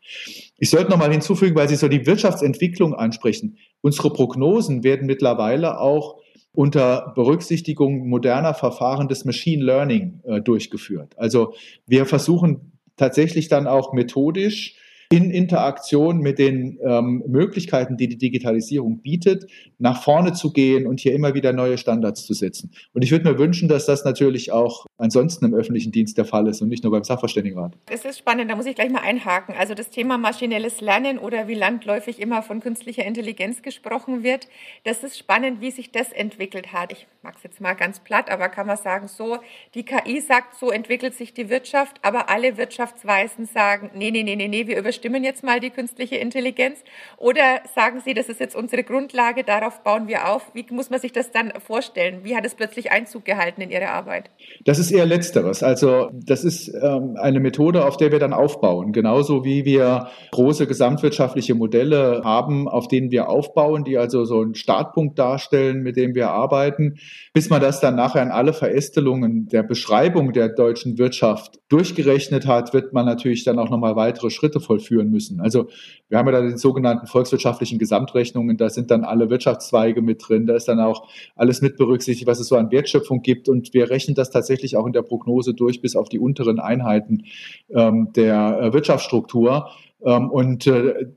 Ich 0.57 0.69
sollte 0.69 0.89
noch 0.89 0.97
mal 0.97 1.11
hinzufügen, 1.11 1.55
weil 1.55 1.67
Sie 1.67 1.75
so 1.75 1.89
die 1.89 2.05
Wirtschaftsentwicklung 2.05 2.93
ansprechen. 2.93 3.57
Unsere 3.81 4.11
Prognosen 4.11 4.83
werden 4.83 5.05
mittlerweile 5.05 5.79
auch 5.79 6.17
unter 6.53 7.11
Berücksichtigung 7.15 8.07
moderner 8.07 8.53
Verfahren 8.53 9.09
des 9.09 9.25
Machine 9.25 9.63
Learning 9.63 10.21
äh, 10.23 10.41
durchgeführt. 10.41 11.13
Also 11.17 11.53
wir 11.85 12.05
versuchen 12.05 12.71
tatsächlich 12.95 13.49
dann 13.49 13.67
auch 13.67 13.91
methodisch 13.91 14.75
in 15.09 15.31
Interaktion 15.31 16.19
mit 16.19 16.39
den 16.39 16.79
ähm, 16.83 17.23
Möglichkeiten, 17.27 17.97
die 17.97 18.07
die 18.07 18.17
Digitalisierung 18.17 18.99
bietet, 18.99 19.49
nach 19.77 20.01
vorne 20.03 20.33
zu 20.33 20.51
gehen 20.51 20.87
und 20.87 20.99
hier 20.99 21.13
immer 21.13 21.33
wieder 21.33 21.53
neue 21.53 21.77
Standards 21.77 22.25
zu 22.25 22.33
setzen. 22.33 22.71
Und 22.93 23.03
ich 23.03 23.11
würde 23.11 23.29
mir 23.31 23.37
wünschen, 23.37 23.69
dass 23.69 23.85
das 23.85 24.03
natürlich 24.03 24.51
auch 24.51 24.85
ansonsten 24.97 25.45
im 25.45 25.53
öffentlichen 25.53 25.91
Dienst 25.91 26.17
der 26.17 26.25
Fall 26.25 26.47
ist 26.47 26.61
und 26.61 26.69
nicht 26.69 26.83
nur 26.83 26.91
beim 26.91 27.03
Sachverständigenrat. 27.03 27.77
Es 27.89 28.05
ist 28.05 28.17
spannend, 28.19 28.49
da 28.49 28.55
muss 28.55 28.65
ich 28.65 28.75
gleich 28.75 28.89
mal 28.89 29.01
einhaken. 29.01 29.55
Also 29.57 29.73
das 29.73 29.89
Thema 29.89 30.17
maschinelles 30.17 30.81
Lernen 30.81 31.17
oder 31.17 31.47
wie 31.47 31.53
landläufig 31.53 32.19
immer 32.19 32.41
von 32.41 32.59
künstlicher 32.59 33.05
Intelligenz 33.05 33.61
gesprochen 33.61 34.23
wird, 34.23 34.47
das 34.83 35.03
ist 35.03 35.17
spannend, 35.17 35.61
wie 35.61 35.71
sich 35.71 35.91
das 35.91 36.11
entwickelt 36.11 36.73
hat. 36.73 36.91
Ich 36.91 37.07
mag 37.21 37.35
es 37.37 37.43
jetzt 37.43 37.61
mal 37.61 37.73
ganz 37.73 37.99
platt, 37.99 38.29
aber 38.29 38.49
kann 38.49 38.67
man 38.67 38.77
sagen, 38.77 39.07
so, 39.07 39.37
die 39.73 39.83
KI 39.83 40.21
sagt, 40.21 40.55
so 40.55 40.71
entwickelt 40.71 41.13
sich 41.13 41.33
die 41.33 41.49
Wirtschaft, 41.49 41.97
aber 42.01 42.29
alle 42.29 42.57
Wirtschaftsweisen 42.57 43.45
sagen, 43.45 43.91
nee, 43.95 44.11
nee, 44.11 44.23
nee, 44.23 44.35
nee, 44.35 44.47
nee, 44.47 44.67
wir 44.67 44.77
überstimmen 44.77 45.04
überstimmen 45.05 45.23
jetzt 45.23 45.43
mal 45.43 45.59
die 45.59 45.69
künstliche 45.69 46.15
Intelligenz? 46.15 46.79
Oder 47.17 47.61
sagen 47.75 48.01
Sie, 48.03 48.13
das 48.13 48.27
ist 48.27 48.39
jetzt 48.39 48.55
unsere 48.55 48.83
Grundlage, 48.83 49.43
darauf 49.43 49.83
bauen 49.83 50.07
wir 50.07 50.29
auf? 50.29 50.51
Wie 50.53 50.65
muss 50.71 50.89
man 50.89 50.99
sich 50.99 51.11
das 51.11 51.31
dann 51.31 51.53
vorstellen? 51.65 52.21
Wie 52.23 52.35
hat 52.35 52.45
es 52.45 52.55
plötzlich 52.55 52.91
Einzug 52.91 53.25
gehalten 53.25 53.61
in 53.61 53.69
Ihre 53.69 53.89
Arbeit? 53.89 54.29
Das 54.65 54.79
ist 54.79 54.91
eher 54.91 55.05
Letzteres. 55.05 55.61
Also 55.61 56.09
das 56.13 56.43
ist 56.43 56.73
ähm, 56.81 57.17
eine 57.19 57.39
Methode, 57.39 57.85
auf 57.85 57.97
der 57.97 58.11
wir 58.11 58.19
dann 58.19 58.33
aufbauen. 58.33 58.91
Genauso 58.93 59.45
wie 59.45 59.65
wir 59.65 60.09
große 60.31 60.65
gesamtwirtschaftliche 60.67 61.55
Modelle 61.55 62.21
haben, 62.23 62.67
auf 62.67 62.87
denen 62.87 63.11
wir 63.11 63.29
aufbauen, 63.29 63.83
die 63.83 63.97
also 63.97 64.25
so 64.25 64.41
einen 64.41 64.55
Startpunkt 64.55 65.19
darstellen, 65.19 65.83
mit 65.83 65.97
dem 65.97 66.15
wir 66.15 66.31
arbeiten, 66.31 66.97
bis 67.33 67.49
man 67.49 67.61
das 67.61 67.79
dann 67.79 67.95
nachher 67.95 68.21
an 68.21 68.31
alle 68.31 68.53
Verästelungen 68.53 69.47
der 69.47 69.63
Beschreibung 69.63 70.33
der 70.33 70.49
deutschen 70.49 70.97
Wirtschaft 70.97 71.59
durchgerechnet 71.69 72.47
hat, 72.47 72.73
wird 72.73 72.93
man 72.93 73.05
natürlich 73.05 73.43
dann 73.43 73.59
auch 73.59 73.69
nochmal 73.69 73.95
weitere 73.95 74.29
Schritte 74.29 74.59
vollführen 74.59 74.84
führen 74.85 75.11
müssen. 75.11 75.39
Also 75.39 75.69
wir 76.09 76.17
haben 76.17 76.27
ja 76.27 76.33
da 76.33 76.41
die 76.41 76.57
sogenannten 76.57 77.07
volkswirtschaftlichen 77.07 77.79
Gesamtrechnungen, 77.79 78.57
da 78.57 78.69
sind 78.69 78.91
dann 78.91 79.03
alle 79.03 79.29
Wirtschaftszweige 79.29 80.01
mit 80.01 80.23
drin, 80.27 80.45
da 80.45 80.55
ist 80.55 80.67
dann 80.67 80.79
auch 80.79 81.07
alles 81.35 81.61
mit 81.61 81.77
berücksichtigt, 81.77 82.27
was 82.27 82.39
es 82.39 82.47
so 82.47 82.55
an 82.55 82.71
Wertschöpfung 82.71 83.21
gibt 83.21 83.49
und 83.49 83.73
wir 83.73 83.89
rechnen 83.89 84.15
das 84.15 84.29
tatsächlich 84.29 84.77
auch 84.77 84.85
in 84.85 84.93
der 84.93 85.01
Prognose 85.01 85.53
durch 85.53 85.81
bis 85.81 85.95
auf 85.95 86.09
die 86.09 86.19
unteren 86.19 86.59
Einheiten 86.59 87.25
ähm, 87.69 88.09
der 88.15 88.59
äh, 88.61 88.73
Wirtschaftsstruktur. 88.73 89.69
Ähm, 90.03 90.29
und 90.29 90.67
äh, 90.67 91.07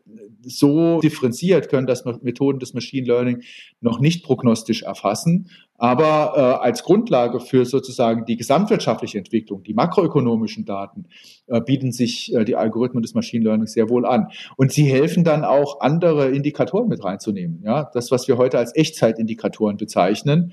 so 0.42 1.00
differenziert 1.00 1.68
können 1.68 1.86
das 1.86 2.04
Methoden 2.22 2.58
des 2.58 2.74
Machine 2.74 3.06
Learning 3.06 3.42
noch 3.80 4.00
nicht 4.00 4.24
prognostisch 4.24 4.82
erfassen. 4.82 5.50
Aber 5.78 6.32
äh, 6.36 6.64
als 6.64 6.82
Grundlage 6.82 7.38
für 7.38 7.64
sozusagen 7.64 8.24
die 8.24 8.36
gesamtwirtschaftliche 8.36 9.16
Entwicklung, 9.16 9.62
die 9.62 9.74
makroökonomischen 9.74 10.64
Daten, 10.64 11.06
äh, 11.46 11.60
bieten 11.60 11.92
sich 11.92 12.34
äh, 12.34 12.44
die 12.44 12.56
Algorithmen 12.56 13.02
des 13.02 13.14
Machine 13.14 13.44
Learning 13.44 13.68
sehr 13.68 13.88
wohl 13.88 14.04
an. 14.04 14.26
Und 14.56 14.72
sie 14.72 14.84
helfen 14.84 15.22
dann 15.22 15.44
auch, 15.44 15.80
andere 15.80 16.30
Indikatoren 16.30 16.88
mit 16.88 17.04
reinzunehmen. 17.04 17.62
Ja, 17.64 17.88
das, 17.94 18.10
was 18.10 18.26
wir 18.26 18.38
heute 18.38 18.58
als 18.58 18.74
Echtzeitindikatoren 18.74 19.76
bezeichnen. 19.76 20.52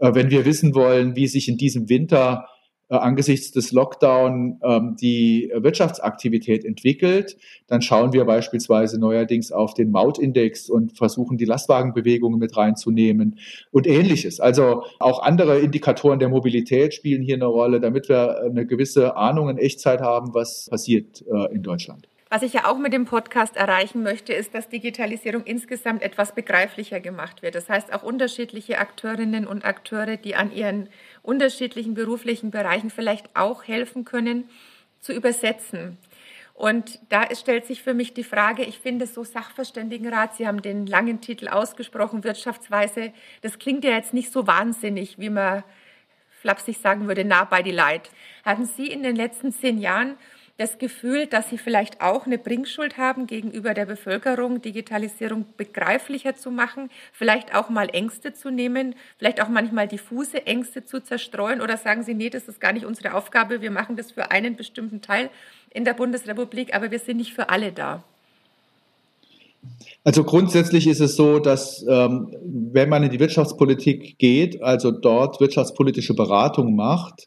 Äh, 0.00 0.14
wenn 0.14 0.30
wir 0.30 0.44
wissen 0.44 0.74
wollen, 0.74 1.14
wie 1.14 1.28
sich 1.28 1.48
in 1.48 1.56
diesem 1.56 1.88
Winter 1.88 2.48
angesichts 2.94 3.50
des 3.50 3.72
Lockdown 3.72 4.60
ähm, 4.62 4.96
die 5.00 5.50
Wirtschaftsaktivität 5.54 6.64
entwickelt, 6.64 7.36
dann 7.66 7.82
schauen 7.82 8.12
wir 8.12 8.24
beispielsweise 8.24 9.00
neuerdings 9.00 9.50
auf 9.50 9.74
den 9.74 9.90
Mautindex 9.90 10.70
und 10.70 10.96
versuchen 10.96 11.36
die 11.36 11.44
Lastwagenbewegungen 11.44 12.38
mit 12.38 12.56
reinzunehmen 12.56 13.38
und 13.72 13.86
ähnliches. 13.86 14.38
Also 14.40 14.84
auch 15.00 15.22
andere 15.22 15.58
Indikatoren 15.58 16.18
der 16.18 16.28
Mobilität 16.28 16.94
spielen 16.94 17.22
hier 17.22 17.36
eine 17.36 17.46
Rolle, 17.46 17.80
damit 17.80 18.08
wir 18.08 18.40
eine 18.42 18.66
gewisse 18.66 19.16
Ahnung 19.16 19.48
in 19.48 19.58
Echtzeit 19.58 20.00
haben, 20.00 20.34
was 20.34 20.68
passiert 20.70 21.24
äh, 21.30 21.54
in 21.54 21.62
Deutschland. 21.62 22.08
Was 22.28 22.42
ich 22.42 22.54
ja 22.54 22.66
auch 22.66 22.78
mit 22.78 22.92
dem 22.92 23.04
Podcast 23.04 23.56
erreichen 23.56 24.02
möchte, 24.02 24.32
ist, 24.32 24.52
dass 24.52 24.68
Digitalisierung 24.68 25.44
insgesamt 25.44 26.02
etwas 26.02 26.34
begreiflicher 26.34 26.98
gemacht 26.98 27.42
wird. 27.42 27.54
Das 27.54 27.68
heißt, 27.68 27.92
auch 27.92 28.02
unterschiedliche 28.02 28.78
Akteurinnen 28.78 29.46
und 29.46 29.64
Akteure, 29.64 30.16
die 30.16 30.34
an 30.34 30.52
ihren 30.52 30.88
unterschiedlichen 31.26 31.94
beruflichen 31.94 32.50
Bereichen 32.50 32.90
vielleicht 32.90 33.34
auch 33.34 33.64
helfen 33.64 34.04
können, 34.04 34.48
zu 35.00 35.12
übersetzen. 35.12 35.98
Und 36.54 37.00
da 37.10 37.34
stellt 37.34 37.66
sich 37.66 37.82
für 37.82 37.92
mich 37.92 38.14
die 38.14 38.24
Frage, 38.24 38.62
ich 38.62 38.78
finde 38.78 39.06
so 39.06 39.24
Sachverständigenrat, 39.24 40.36
Sie 40.36 40.46
haben 40.46 40.62
den 40.62 40.86
langen 40.86 41.20
Titel 41.20 41.48
ausgesprochen, 41.48 42.24
Wirtschaftsweise, 42.24 43.12
das 43.42 43.58
klingt 43.58 43.84
ja 43.84 43.90
jetzt 43.90 44.14
nicht 44.14 44.32
so 44.32 44.46
wahnsinnig, 44.46 45.18
wie 45.18 45.28
man 45.28 45.64
flapsig 46.40 46.78
sagen 46.78 47.08
würde, 47.08 47.24
nah 47.24 47.44
bei 47.44 47.62
die 47.62 47.72
Leid. 47.72 48.10
Hatten 48.42 48.64
Sie 48.64 48.86
in 48.86 49.02
den 49.02 49.16
letzten 49.16 49.52
zehn 49.52 49.78
Jahren 49.78 50.16
das 50.58 50.78
Gefühl, 50.78 51.26
dass 51.26 51.50
sie 51.50 51.58
vielleicht 51.58 52.00
auch 52.00 52.26
eine 52.26 52.38
Bringschuld 52.38 52.96
haben 52.96 53.26
gegenüber 53.26 53.74
der 53.74 53.84
Bevölkerung, 53.86 54.62
Digitalisierung 54.62 55.44
begreiflicher 55.56 56.34
zu 56.34 56.50
machen, 56.50 56.90
vielleicht 57.12 57.54
auch 57.54 57.68
mal 57.68 57.88
Ängste 57.92 58.32
zu 58.32 58.50
nehmen, 58.50 58.94
vielleicht 59.18 59.42
auch 59.42 59.48
manchmal 59.48 59.86
diffuse 59.86 60.46
Ängste 60.46 60.84
zu 60.84 61.02
zerstreuen 61.02 61.60
oder 61.60 61.76
sagen 61.76 62.02
sie, 62.04 62.14
nee, 62.14 62.30
das 62.30 62.48
ist 62.48 62.60
gar 62.60 62.72
nicht 62.72 62.86
unsere 62.86 63.14
Aufgabe, 63.14 63.60
wir 63.60 63.70
machen 63.70 63.96
das 63.96 64.12
für 64.12 64.30
einen 64.30 64.56
bestimmten 64.56 65.02
Teil 65.02 65.28
in 65.70 65.84
der 65.84 65.92
Bundesrepublik, 65.92 66.74
aber 66.74 66.90
wir 66.90 67.00
sind 67.00 67.18
nicht 67.18 67.34
für 67.34 67.50
alle 67.50 67.72
da. 67.72 68.02
Also 70.04 70.24
grundsätzlich 70.24 70.86
ist 70.86 71.00
es 71.00 71.16
so, 71.16 71.38
dass 71.38 71.84
ähm, 71.88 72.34
wenn 72.72 72.88
man 72.88 73.02
in 73.02 73.10
die 73.10 73.18
Wirtschaftspolitik 73.18 74.16
geht, 74.18 74.62
also 74.62 74.90
dort 74.90 75.40
wirtschaftspolitische 75.40 76.14
Beratung 76.14 76.76
macht, 76.76 77.26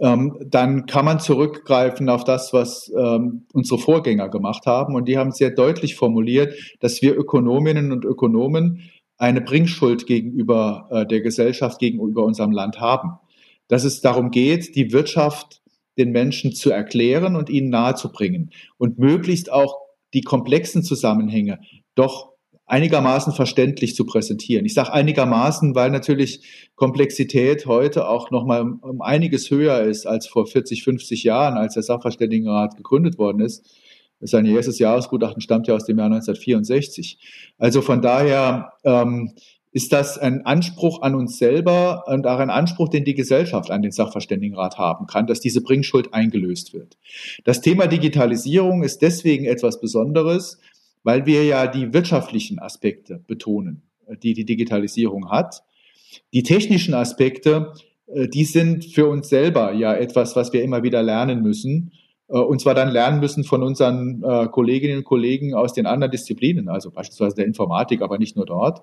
ähm, 0.00 0.36
dann 0.44 0.86
kann 0.86 1.04
man 1.04 1.20
zurückgreifen 1.20 2.08
auf 2.08 2.24
das, 2.24 2.52
was 2.52 2.92
ähm, 2.96 3.46
unsere 3.52 3.80
Vorgänger 3.80 4.28
gemacht 4.28 4.66
haben. 4.66 4.94
Und 4.94 5.08
die 5.08 5.18
haben 5.18 5.32
sehr 5.32 5.50
deutlich 5.50 5.96
formuliert, 5.96 6.54
dass 6.80 7.02
wir 7.02 7.16
Ökonominnen 7.16 7.92
und 7.92 8.04
Ökonomen 8.04 8.82
eine 9.16 9.40
Bringschuld 9.40 10.06
gegenüber 10.06 10.88
äh, 10.90 11.06
der 11.06 11.20
Gesellschaft, 11.20 11.80
gegenüber 11.80 12.24
unserem 12.24 12.52
Land 12.52 12.80
haben. 12.80 13.18
Dass 13.66 13.84
es 13.84 14.00
darum 14.00 14.30
geht, 14.30 14.76
die 14.76 14.92
Wirtschaft 14.92 15.60
den 15.98 16.12
Menschen 16.12 16.52
zu 16.52 16.70
erklären 16.70 17.34
und 17.34 17.50
ihnen 17.50 17.70
nahezubringen 17.70 18.50
und 18.78 18.98
möglichst 18.98 19.50
auch 19.52 19.76
die 20.14 20.22
komplexen 20.22 20.84
Zusammenhänge 20.84 21.58
doch 21.96 22.32
einigermaßen 22.68 23.32
verständlich 23.32 23.94
zu 23.94 24.04
präsentieren. 24.04 24.64
Ich 24.66 24.74
sage 24.74 24.92
einigermaßen, 24.92 25.74
weil 25.74 25.90
natürlich 25.90 26.70
Komplexität 26.76 27.66
heute 27.66 28.08
auch 28.08 28.30
noch 28.30 28.44
mal 28.44 28.60
um 28.80 29.00
einiges 29.00 29.50
höher 29.50 29.80
ist 29.80 30.06
als 30.06 30.26
vor 30.26 30.46
40, 30.46 30.84
50 30.84 31.24
Jahren, 31.24 31.56
als 31.56 31.74
der 31.74 31.82
Sachverständigenrat 31.82 32.76
gegründet 32.76 33.18
worden 33.18 33.40
ist. 33.40 33.66
Sein 34.20 34.46
erstes 34.46 34.78
Jahresgutachten 34.78 35.40
stammt 35.40 35.66
ja 35.68 35.74
aus 35.74 35.84
dem 35.84 35.98
Jahr 35.98 36.06
1964. 36.06 37.18
Also 37.56 37.82
von 37.82 38.02
daher 38.02 38.72
ähm, 38.84 39.32
ist 39.72 39.92
das 39.92 40.18
ein 40.18 40.44
Anspruch 40.44 41.02
an 41.02 41.14
uns 41.14 41.38
selber 41.38 42.04
und 42.06 42.26
auch 42.26 42.38
ein 42.38 42.50
Anspruch, 42.50 42.88
den 42.88 43.04
die 43.04 43.14
Gesellschaft 43.14 43.70
an 43.70 43.82
den 43.82 43.92
Sachverständigenrat 43.92 44.76
haben 44.76 45.06
kann, 45.06 45.26
dass 45.26 45.40
diese 45.40 45.62
Bringschuld 45.62 46.12
eingelöst 46.12 46.74
wird. 46.74 46.98
Das 47.44 47.60
Thema 47.60 47.86
Digitalisierung 47.86 48.82
ist 48.82 49.02
deswegen 49.02 49.44
etwas 49.44 49.80
Besonderes, 49.80 50.58
weil 51.08 51.24
wir 51.24 51.42
ja 51.42 51.66
die 51.66 51.94
wirtschaftlichen 51.94 52.58
Aspekte 52.58 53.18
betonen, 53.26 53.80
äh, 54.06 54.18
die 54.18 54.34
die 54.34 54.44
Digitalisierung 54.44 55.30
hat. 55.30 55.62
Die 56.34 56.42
technischen 56.42 56.92
Aspekte, 56.92 57.72
äh, 58.08 58.28
die 58.28 58.44
sind 58.44 58.84
für 58.84 59.06
uns 59.08 59.30
selber 59.30 59.72
ja 59.72 59.94
etwas, 59.94 60.36
was 60.36 60.52
wir 60.52 60.62
immer 60.62 60.82
wieder 60.82 61.02
lernen 61.02 61.40
müssen. 61.40 61.92
Äh, 62.28 62.36
und 62.36 62.60
zwar 62.60 62.74
dann 62.74 62.90
lernen 62.90 63.20
müssen 63.20 63.44
von 63.44 63.62
unseren 63.62 64.20
Kolleginnen 64.52 64.98
und 64.98 65.04
Kollegen 65.04 65.54
aus 65.54 65.72
den 65.72 65.86
anderen 65.86 66.10
Disziplinen, 66.10 66.68
also 66.68 66.90
beispielsweise 66.90 67.36
der 67.36 67.46
Informatik, 67.46 68.02
aber 68.02 68.18
nicht 68.18 68.36
nur 68.36 68.44
dort. 68.44 68.82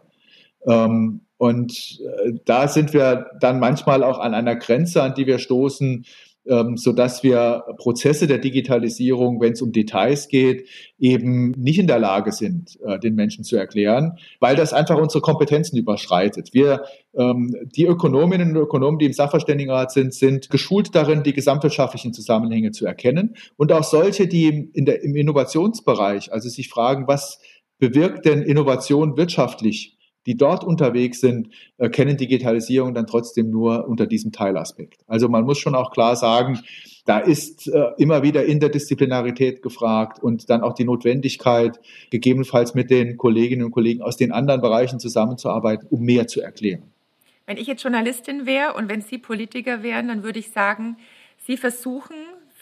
Ähm, 0.65 1.21
und 1.37 2.01
da 2.45 2.67
sind 2.67 2.91
wir 2.91 3.27
dann 3.39 3.59
manchmal 3.59 4.03
auch 4.03 4.17
an 4.17 4.33
einer 4.33 4.55
Grenze, 4.55 5.03
an 5.03 5.13
die 5.13 5.27
wir 5.27 5.37
stoßen, 5.37 6.05
ähm, 6.47 6.77
so 6.77 6.91
dass 6.91 7.23
wir 7.23 7.63
Prozesse 7.77 8.27
der 8.27 8.37
Digitalisierung, 8.37 9.41
wenn 9.41 9.53
es 9.53 9.61
um 9.61 9.71
Details 9.71 10.27
geht, 10.27 10.67
eben 10.99 11.51
nicht 11.51 11.79
in 11.79 11.87
der 11.87 11.99
Lage 11.99 12.31
sind, 12.31 12.77
äh, 12.85 12.99
den 12.99 13.15
Menschen 13.15 13.43
zu 13.43 13.55
erklären, 13.55 14.17
weil 14.39 14.55
das 14.55 14.73
einfach 14.73 14.97
unsere 14.97 15.21
Kompetenzen 15.21 15.77
überschreitet. 15.77 16.53
Wir, 16.53 16.83
ähm, 17.17 17.55
die 17.75 17.85
Ökonominnen 17.85 18.55
und 18.55 18.61
Ökonomen, 18.61 18.99
die 18.99 19.05
im 19.05 19.13
Sachverständigenrat 19.13 19.91
sind, 19.91 20.13
sind 20.13 20.49
geschult 20.49 20.95
darin, 20.95 21.23
die 21.23 21.33
gesamtwirtschaftlichen 21.33 22.13
Zusammenhänge 22.13 22.71
zu 22.71 22.85
erkennen 22.85 23.35
und 23.57 23.71
auch 23.71 23.83
solche, 23.83 24.27
die 24.27 24.69
in 24.73 24.85
der, 24.85 25.03
im 25.03 25.15
Innovationsbereich, 25.15 26.31
also 26.31 26.49
sich 26.49 26.69
fragen, 26.69 27.07
was 27.07 27.39
bewirkt 27.77 28.25
denn 28.25 28.41
Innovation 28.41 29.17
wirtschaftlich 29.17 29.94
die 30.25 30.35
dort 30.35 30.63
unterwegs 30.63 31.19
sind, 31.19 31.49
äh, 31.77 31.89
kennen 31.89 32.17
Digitalisierung 32.17 32.93
dann 32.93 33.07
trotzdem 33.07 33.49
nur 33.49 33.87
unter 33.87 34.07
diesem 34.07 34.31
Teilaspekt. 34.31 35.01
Also 35.07 35.29
man 35.29 35.45
muss 35.45 35.59
schon 35.59 35.75
auch 35.75 35.91
klar 35.91 36.15
sagen, 36.15 36.59
da 37.05 37.19
ist 37.19 37.67
äh, 37.67 37.91
immer 37.97 38.23
wieder 38.23 38.45
Interdisziplinarität 38.45 39.61
gefragt 39.61 40.21
und 40.21 40.49
dann 40.49 40.61
auch 40.61 40.73
die 40.73 40.85
Notwendigkeit, 40.85 41.79
gegebenenfalls 42.09 42.73
mit 42.73 42.89
den 42.89 43.17
Kolleginnen 43.17 43.65
und 43.65 43.71
Kollegen 43.71 44.01
aus 44.01 44.17
den 44.17 44.31
anderen 44.31 44.61
Bereichen 44.61 44.99
zusammenzuarbeiten, 44.99 45.87
um 45.89 46.01
mehr 46.01 46.27
zu 46.27 46.41
erklären. 46.41 46.91
Wenn 47.45 47.57
ich 47.57 47.67
jetzt 47.67 47.83
Journalistin 47.83 48.47
wäre 48.47 48.73
und 48.73 48.89
wenn 48.89 49.01
Sie 49.01 49.19
Politiker 49.19 49.83
wären, 49.83 50.07
dann 50.07 50.23
würde 50.23 50.39
ich 50.39 50.49
sagen, 50.49 50.97
Sie 51.37 51.57
versuchen 51.57 52.15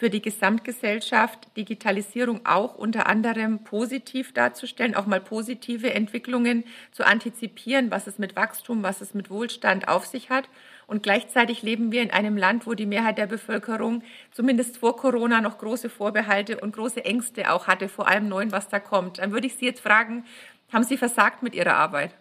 für 0.04 0.10
die 0.10 0.22
Gesamtgesellschaft 0.22 1.48
Digitalisierung 1.56 2.42
auch 2.46 2.76
unter 2.76 3.08
anderem 3.08 3.64
positiv 3.64 4.34
darzustellen, 4.34 4.96
auch 4.96 5.06
mal 5.06 5.22
positive 5.22 5.94
Entwicklungen 5.94 6.66
zu 6.92 7.06
antizipieren, 7.06 7.90
was 7.90 8.06
es 8.06 8.20
mit 8.20 8.36
Wachstum, 8.36 8.84
was 8.84 9.00
es 9.00 9.14
mit 9.14 9.30
Wohlstand 9.30 9.88
auf 9.88 10.06
sich 10.06 10.30
hat. 10.30 10.50
Und 10.88 11.04
gleichzeitig 11.04 11.62
leben 11.62 11.94
wir 11.94 12.02
in 12.02 12.12
einem 12.12 12.36
Land, 12.36 12.68
wo 12.68 12.74
die 12.74 12.86
Mehrheit 12.86 13.18
der 13.18 13.28
Bevölkerung 13.28 14.04
zumindest 14.34 14.76
vor 14.76 14.98
Corona 14.98 15.40
noch 15.40 15.58
große 15.58 15.88
Vorbehalte 15.88 16.60
und 16.60 16.76
große 16.76 17.06
Ängste 17.06 17.50
auch 17.50 17.68
hatte 17.68 17.88
vor 17.88 18.10
allem 18.10 18.28
Neuen, 18.28 18.52
was 18.52 18.68
da 18.68 18.82
kommt. 18.82 19.20
Dann 19.20 19.32
würde 19.32 19.48
ich 19.48 19.56
Sie 19.56 19.68
jetzt 19.68 19.80
fragen, 19.80 20.26
haben 20.74 20.84
Sie 20.84 20.98
versagt 20.98 21.44
mit 21.44 21.56
Ihrer 21.56 21.76
Arbeit? 21.76 22.14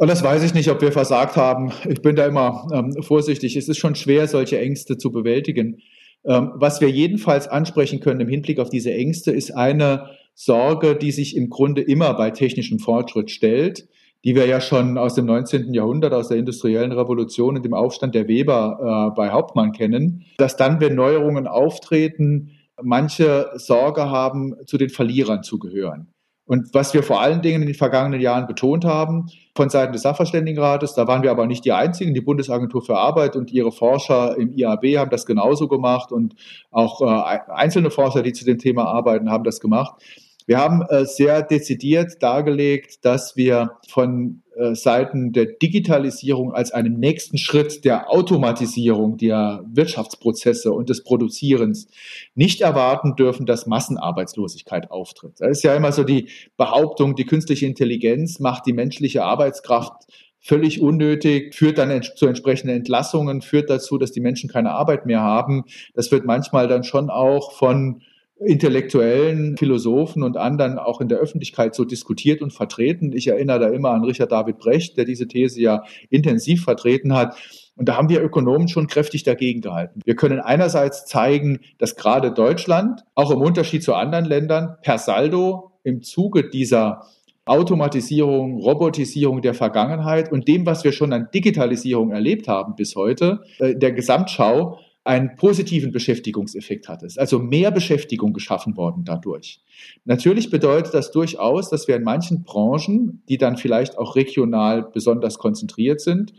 Und 0.00 0.08
das 0.08 0.24
weiß 0.24 0.42
ich 0.42 0.54
nicht, 0.54 0.70
ob 0.70 0.80
wir 0.80 0.92
versagt 0.92 1.36
haben. 1.36 1.72
Ich 1.86 2.00
bin 2.00 2.16
da 2.16 2.26
immer 2.26 2.66
ähm, 2.72 3.02
vorsichtig. 3.02 3.54
Es 3.54 3.68
ist 3.68 3.76
schon 3.76 3.94
schwer, 3.94 4.26
solche 4.26 4.58
Ängste 4.58 4.96
zu 4.96 5.12
bewältigen. 5.12 5.82
Ähm, 6.24 6.52
was 6.54 6.80
wir 6.80 6.90
jedenfalls 6.90 7.48
ansprechen 7.48 8.00
können 8.00 8.20
im 8.20 8.28
Hinblick 8.28 8.58
auf 8.58 8.70
diese 8.70 8.92
Ängste, 8.92 9.30
ist 9.30 9.52
eine 9.52 10.10
Sorge, 10.34 10.96
die 10.96 11.12
sich 11.12 11.36
im 11.36 11.50
Grunde 11.50 11.82
immer 11.82 12.14
bei 12.14 12.30
technischem 12.30 12.78
Fortschritt 12.78 13.30
stellt, 13.30 13.88
die 14.24 14.34
wir 14.34 14.46
ja 14.46 14.60
schon 14.60 14.98
aus 14.98 15.14
dem 15.14 15.26
19. 15.26 15.72
Jahrhundert, 15.72 16.12
aus 16.12 16.28
der 16.28 16.36
industriellen 16.36 16.92
Revolution 16.92 17.56
und 17.56 17.64
dem 17.64 17.74
Aufstand 17.74 18.14
der 18.14 18.28
Weber 18.28 19.10
äh, 19.12 19.16
bei 19.16 19.30
Hauptmann 19.30 19.72
kennen, 19.72 20.24
dass 20.36 20.56
dann, 20.56 20.80
wenn 20.80 20.94
Neuerungen 20.94 21.46
auftreten, 21.46 22.50
manche 22.82 23.50
Sorge 23.54 24.10
haben, 24.10 24.54
zu 24.66 24.78
den 24.78 24.90
Verlierern 24.90 25.42
zu 25.42 25.58
gehören. 25.58 26.12
Und 26.50 26.74
was 26.74 26.92
wir 26.94 27.04
vor 27.04 27.20
allen 27.20 27.42
Dingen 27.42 27.62
in 27.62 27.68
den 27.68 27.76
vergangenen 27.76 28.20
Jahren 28.20 28.48
betont 28.48 28.84
haben, 28.84 29.30
von 29.54 29.70
Seiten 29.70 29.92
des 29.92 30.02
Sachverständigenrates, 30.02 30.94
da 30.94 31.06
waren 31.06 31.22
wir 31.22 31.30
aber 31.30 31.46
nicht 31.46 31.64
die 31.64 31.70
Einzigen, 31.70 32.12
die 32.12 32.20
Bundesagentur 32.20 32.82
für 32.82 32.98
Arbeit 32.98 33.36
und 33.36 33.52
ihre 33.52 33.70
Forscher 33.70 34.36
im 34.36 34.52
IAB 34.52 34.96
haben 34.96 35.12
das 35.12 35.26
genauso 35.26 35.68
gemacht 35.68 36.10
und 36.10 36.34
auch 36.72 37.02
äh, 37.02 37.38
einzelne 37.52 37.92
Forscher, 37.92 38.22
die 38.22 38.32
zu 38.32 38.44
dem 38.44 38.58
Thema 38.58 38.86
arbeiten, 38.86 39.30
haben 39.30 39.44
das 39.44 39.60
gemacht. 39.60 40.02
Wir 40.46 40.58
haben 40.58 40.82
äh, 40.82 41.04
sehr 41.04 41.42
dezidiert 41.42 42.22
dargelegt, 42.22 43.04
dass 43.04 43.36
wir 43.36 43.72
von 43.88 44.42
äh, 44.56 44.74
Seiten 44.74 45.32
der 45.32 45.46
Digitalisierung 45.46 46.52
als 46.52 46.72
einem 46.72 46.98
nächsten 46.98 47.38
Schritt 47.38 47.84
der 47.84 48.10
Automatisierung 48.10 49.16
der 49.16 49.64
Wirtschaftsprozesse 49.72 50.72
und 50.72 50.88
des 50.88 51.02
Produzierens 51.04 51.88
nicht 52.34 52.60
erwarten 52.60 53.16
dürfen, 53.16 53.46
dass 53.46 53.66
Massenarbeitslosigkeit 53.66 54.90
auftritt. 54.90 55.34
Da 55.38 55.48
ist 55.48 55.62
ja 55.62 55.74
immer 55.74 55.92
so 55.92 56.04
die 56.04 56.28
Behauptung, 56.56 57.14
die 57.14 57.24
künstliche 57.26 57.66
Intelligenz 57.66 58.38
macht 58.38 58.66
die 58.66 58.72
menschliche 58.72 59.24
Arbeitskraft 59.24 60.06
völlig 60.40 60.80
unnötig, 60.80 61.54
führt 61.54 61.78
dann 61.78 62.02
zu 62.02 62.26
entsprechenden 62.26 62.76
Entlassungen, 62.76 63.42
führt 63.42 63.70
dazu, 63.70 63.98
dass 63.98 64.12
die 64.12 64.20
Menschen 64.20 64.48
keine 64.50 64.72
Arbeit 64.72 65.06
mehr 65.06 65.20
haben. 65.20 65.64
Das 65.94 66.10
wird 66.10 66.24
manchmal 66.24 66.66
dann 66.66 66.82
schon 66.82 67.10
auch 67.10 67.52
von 67.52 68.02
intellektuellen 68.40 69.56
Philosophen 69.56 70.22
und 70.22 70.36
anderen 70.36 70.78
auch 70.78 71.00
in 71.00 71.08
der 71.08 71.18
Öffentlichkeit 71.18 71.74
so 71.74 71.84
diskutiert 71.84 72.40
und 72.40 72.52
vertreten. 72.52 73.12
Ich 73.12 73.28
erinnere 73.28 73.60
da 73.60 73.68
immer 73.68 73.90
an 73.90 74.04
Richard 74.04 74.32
David 74.32 74.58
Brecht, 74.58 74.96
der 74.96 75.04
diese 75.04 75.28
These 75.28 75.60
ja 75.60 75.84
intensiv 76.08 76.64
vertreten 76.64 77.14
hat. 77.14 77.36
Und 77.76 77.88
da 77.88 77.96
haben 77.96 78.08
wir 78.08 78.22
Ökonomen 78.22 78.68
schon 78.68 78.86
kräftig 78.86 79.22
dagegen 79.22 79.60
gehalten. 79.60 80.00
Wir 80.04 80.16
können 80.16 80.40
einerseits 80.40 81.06
zeigen, 81.06 81.60
dass 81.78 81.96
gerade 81.96 82.32
Deutschland, 82.32 83.04
auch 83.14 83.30
im 83.30 83.40
Unterschied 83.40 83.82
zu 83.82 83.94
anderen 83.94 84.24
Ländern, 84.24 84.76
per 84.82 84.98
Saldo 84.98 85.72
im 85.82 86.02
Zuge 86.02 86.48
dieser 86.48 87.06
Automatisierung, 87.46 88.58
Robotisierung 88.60 89.42
der 89.42 89.54
Vergangenheit 89.54 90.30
und 90.30 90.46
dem, 90.46 90.66
was 90.66 90.84
wir 90.84 90.92
schon 90.92 91.12
an 91.12 91.28
Digitalisierung 91.34 92.12
erlebt 92.12 92.48
haben 92.48 92.74
bis 92.76 92.96
heute, 92.96 93.40
äh, 93.58 93.74
der 93.74 93.92
Gesamtschau 93.92 94.78
einen 95.04 95.34
positiven 95.36 95.92
Beschäftigungseffekt 95.92 96.88
hat 96.88 97.02
es, 97.02 97.16
also 97.16 97.38
mehr 97.38 97.70
Beschäftigung 97.70 98.32
geschaffen 98.32 98.76
worden 98.76 99.04
dadurch. 99.04 99.62
Natürlich 100.04 100.50
bedeutet 100.50 100.92
das 100.92 101.10
durchaus, 101.10 101.70
dass 101.70 101.88
wir 101.88 101.96
in 101.96 102.02
manchen 102.02 102.44
Branchen, 102.44 103.22
die 103.28 103.38
dann 103.38 103.56
vielleicht 103.56 103.96
auch 103.96 104.14
regional 104.14 104.82
besonders 104.82 105.38
konzentriert 105.38 106.00
sind, 106.00 106.34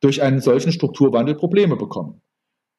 durch 0.00 0.22
einen 0.22 0.40
solchen 0.40 0.72
Strukturwandel 0.72 1.34
Probleme 1.36 1.76
bekommen. 1.76 2.20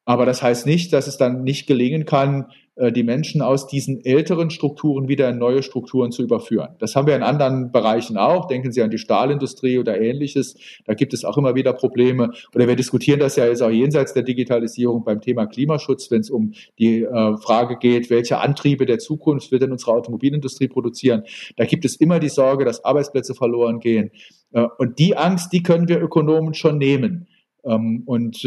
Aber 0.08 0.24
das 0.24 0.42
heißt 0.42 0.64
nicht, 0.64 0.94
dass 0.94 1.06
es 1.06 1.18
dann 1.18 1.44
nicht 1.44 1.66
gelingen 1.66 2.06
kann, 2.06 2.46
äh, 2.76 2.90
die 2.90 3.02
Menschen 3.02 3.42
aus 3.42 3.66
diesen 3.66 4.02
älteren 4.06 4.48
Strukturen 4.48 5.06
wieder 5.06 5.28
in 5.28 5.36
neue 5.36 5.62
Strukturen 5.62 6.12
zu 6.12 6.22
überführen. 6.22 6.70
Das 6.78 6.96
haben 6.96 7.06
wir 7.06 7.14
in 7.14 7.22
anderen 7.22 7.72
Bereichen 7.72 8.16
auch. 8.16 8.48
Denken 8.48 8.72
Sie 8.72 8.80
an 8.80 8.88
die 8.88 8.96
Stahlindustrie 8.96 9.78
oder 9.78 10.00
ähnliches. 10.00 10.56
Da 10.86 10.94
gibt 10.94 11.12
es 11.12 11.26
auch 11.26 11.36
immer 11.36 11.54
wieder 11.56 11.74
Probleme. 11.74 12.30
Oder 12.54 12.66
wir 12.66 12.74
diskutieren 12.74 13.20
das 13.20 13.36
ja 13.36 13.44
jetzt 13.44 13.60
auch 13.60 13.68
jenseits 13.68 14.14
der 14.14 14.22
Digitalisierung 14.22 15.04
beim 15.04 15.20
Thema 15.20 15.44
Klimaschutz, 15.44 16.10
wenn 16.10 16.22
es 16.22 16.30
um 16.30 16.54
die 16.78 17.02
äh, 17.02 17.36
Frage 17.36 17.76
geht, 17.76 18.08
welche 18.08 18.38
Antriebe 18.38 18.86
der 18.86 19.00
Zukunft 19.00 19.52
wird 19.52 19.60
denn 19.60 19.72
unsere 19.72 19.92
Automobilindustrie 19.92 20.68
produzieren. 20.68 21.24
Da 21.58 21.66
gibt 21.66 21.84
es 21.84 21.96
immer 21.96 22.18
die 22.18 22.30
Sorge, 22.30 22.64
dass 22.64 22.82
Arbeitsplätze 22.82 23.34
verloren 23.34 23.78
gehen. 23.78 24.10
Äh, 24.52 24.68
und 24.78 24.98
die 24.98 25.18
Angst, 25.18 25.52
die 25.52 25.62
können 25.62 25.86
wir 25.86 26.00
Ökonomen 26.00 26.54
schon 26.54 26.78
nehmen. 26.78 27.28
Ähm, 27.62 28.04
und 28.06 28.42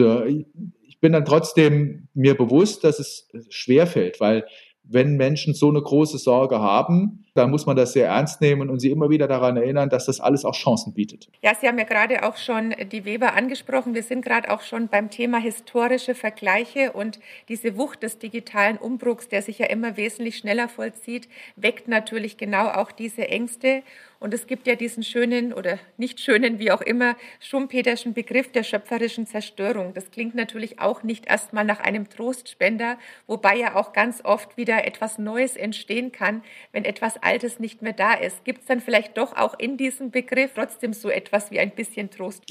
bin 1.01 1.11
dann 1.11 1.25
trotzdem 1.25 2.07
mir 2.13 2.35
bewusst, 2.35 2.83
dass 2.83 2.99
es 2.99 3.27
schwerfällt, 3.49 4.19
weil 4.19 4.45
wenn 4.83 5.17
Menschen 5.17 5.53
so 5.53 5.69
eine 5.69 5.81
große 5.81 6.17
Sorge 6.17 6.59
haben, 6.59 7.25
Da 7.33 7.47
muss 7.47 7.65
man 7.65 7.77
das 7.77 7.93
sehr 7.93 8.07
ernst 8.07 8.41
nehmen 8.41 8.69
und 8.69 8.79
sie 8.79 8.91
immer 8.91 9.09
wieder 9.09 9.25
daran 9.25 9.55
erinnern, 9.55 9.89
dass 9.89 10.05
das 10.05 10.19
alles 10.19 10.43
auch 10.43 10.53
Chancen 10.53 10.93
bietet. 10.93 11.29
Ja, 11.41 11.55
Sie 11.55 11.65
haben 11.65 11.77
ja 11.77 11.85
gerade 11.85 12.27
auch 12.27 12.35
schon 12.35 12.75
die 12.91 13.05
Weber 13.05 13.35
angesprochen. 13.35 13.93
Wir 13.93 14.03
sind 14.03 14.25
gerade 14.25 14.51
auch 14.51 14.61
schon 14.61 14.89
beim 14.89 15.09
Thema 15.09 15.37
historische 15.37 16.13
Vergleiche 16.13 16.91
und 16.91 17.19
diese 17.47 17.77
Wucht 17.77 18.03
des 18.03 18.19
digitalen 18.19 18.77
Umbruchs, 18.77 19.29
der 19.29 19.41
sich 19.41 19.59
ja 19.59 19.67
immer 19.67 19.95
wesentlich 19.95 20.37
schneller 20.37 20.67
vollzieht, 20.67 21.29
weckt 21.55 21.87
natürlich 21.87 22.35
genau 22.35 22.67
auch 22.67 22.91
diese 22.91 23.29
Ängste. 23.29 23.83
Und 24.21 24.35
es 24.35 24.45
gibt 24.45 24.67
ja 24.67 24.75
diesen 24.75 25.01
schönen 25.01 25.51
oder 25.51 25.79
nicht 25.97 26.19
schönen, 26.19 26.59
wie 26.59 26.69
auch 26.69 26.81
immer, 26.81 27.15
schumpeterschen 27.39 28.13
Begriff 28.13 28.51
der 28.51 28.61
schöpferischen 28.61 29.25
Zerstörung. 29.25 29.95
Das 29.95 30.11
klingt 30.11 30.35
natürlich 30.35 30.79
auch 30.79 31.01
nicht 31.01 31.25
erstmal 31.25 31.65
nach 31.65 31.79
einem 31.79 32.07
Trostspender, 32.07 32.99
wobei 33.25 33.55
ja 33.55 33.75
auch 33.75 33.93
ganz 33.93 34.23
oft 34.23 34.57
wieder 34.57 34.85
etwas 34.85 35.17
Neues 35.17 35.55
entstehen 35.55 36.11
kann, 36.11 36.43
wenn 36.71 36.85
etwas 36.85 37.20
Altes 37.23 37.59
nicht 37.59 37.81
mehr 37.81 37.93
da 37.93 38.13
ist. 38.13 38.43
Gibt 38.43 38.61
es 38.61 38.65
dann 38.67 38.79
vielleicht 38.79 39.17
doch 39.17 39.35
auch 39.35 39.57
in 39.57 39.77
diesem 39.77 40.11
Begriff 40.11 40.51
trotzdem 40.55 40.93
so 40.93 41.09
etwas 41.09 41.51
wie 41.51 41.59
ein 41.59 41.71
bisschen 41.71 42.09
Trost? 42.09 42.43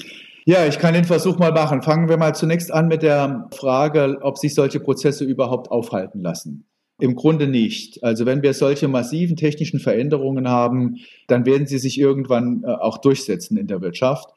Ja, 0.45 0.65
ich 0.65 0.79
kann 0.79 0.93
den 0.93 1.05
Versuch 1.05 1.37
mal 1.37 1.51
machen. 1.51 1.81
Fangen 1.81 2.09
wir 2.09 2.17
mal 2.17 2.33
zunächst 2.33 2.71
an 2.71 2.87
mit 2.87 3.03
der 3.03 3.49
Frage, 3.53 4.19
ob 4.21 4.37
sich 4.37 4.55
solche 4.55 4.79
Prozesse 4.79 5.23
überhaupt 5.23 5.69
aufhalten 5.69 6.21
lassen. 6.21 6.65
Im 6.99 7.15
Grunde 7.15 7.47
nicht. 7.47 8.03
Also 8.03 8.25
wenn 8.25 8.43
wir 8.43 8.53
solche 8.53 8.87
massiven 8.87 9.35
technischen 9.35 9.79
Veränderungen 9.79 10.47
haben, 10.47 10.97
dann 11.27 11.45
werden 11.45 11.65
sie 11.65 11.79
sich 11.79 11.99
irgendwann 11.99 12.63
äh, 12.63 12.67
auch 12.67 12.99
durchsetzen 12.99 13.57
in 13.57 13.67
der 13.67 13.81
Wirtschaft. 13.81 14.29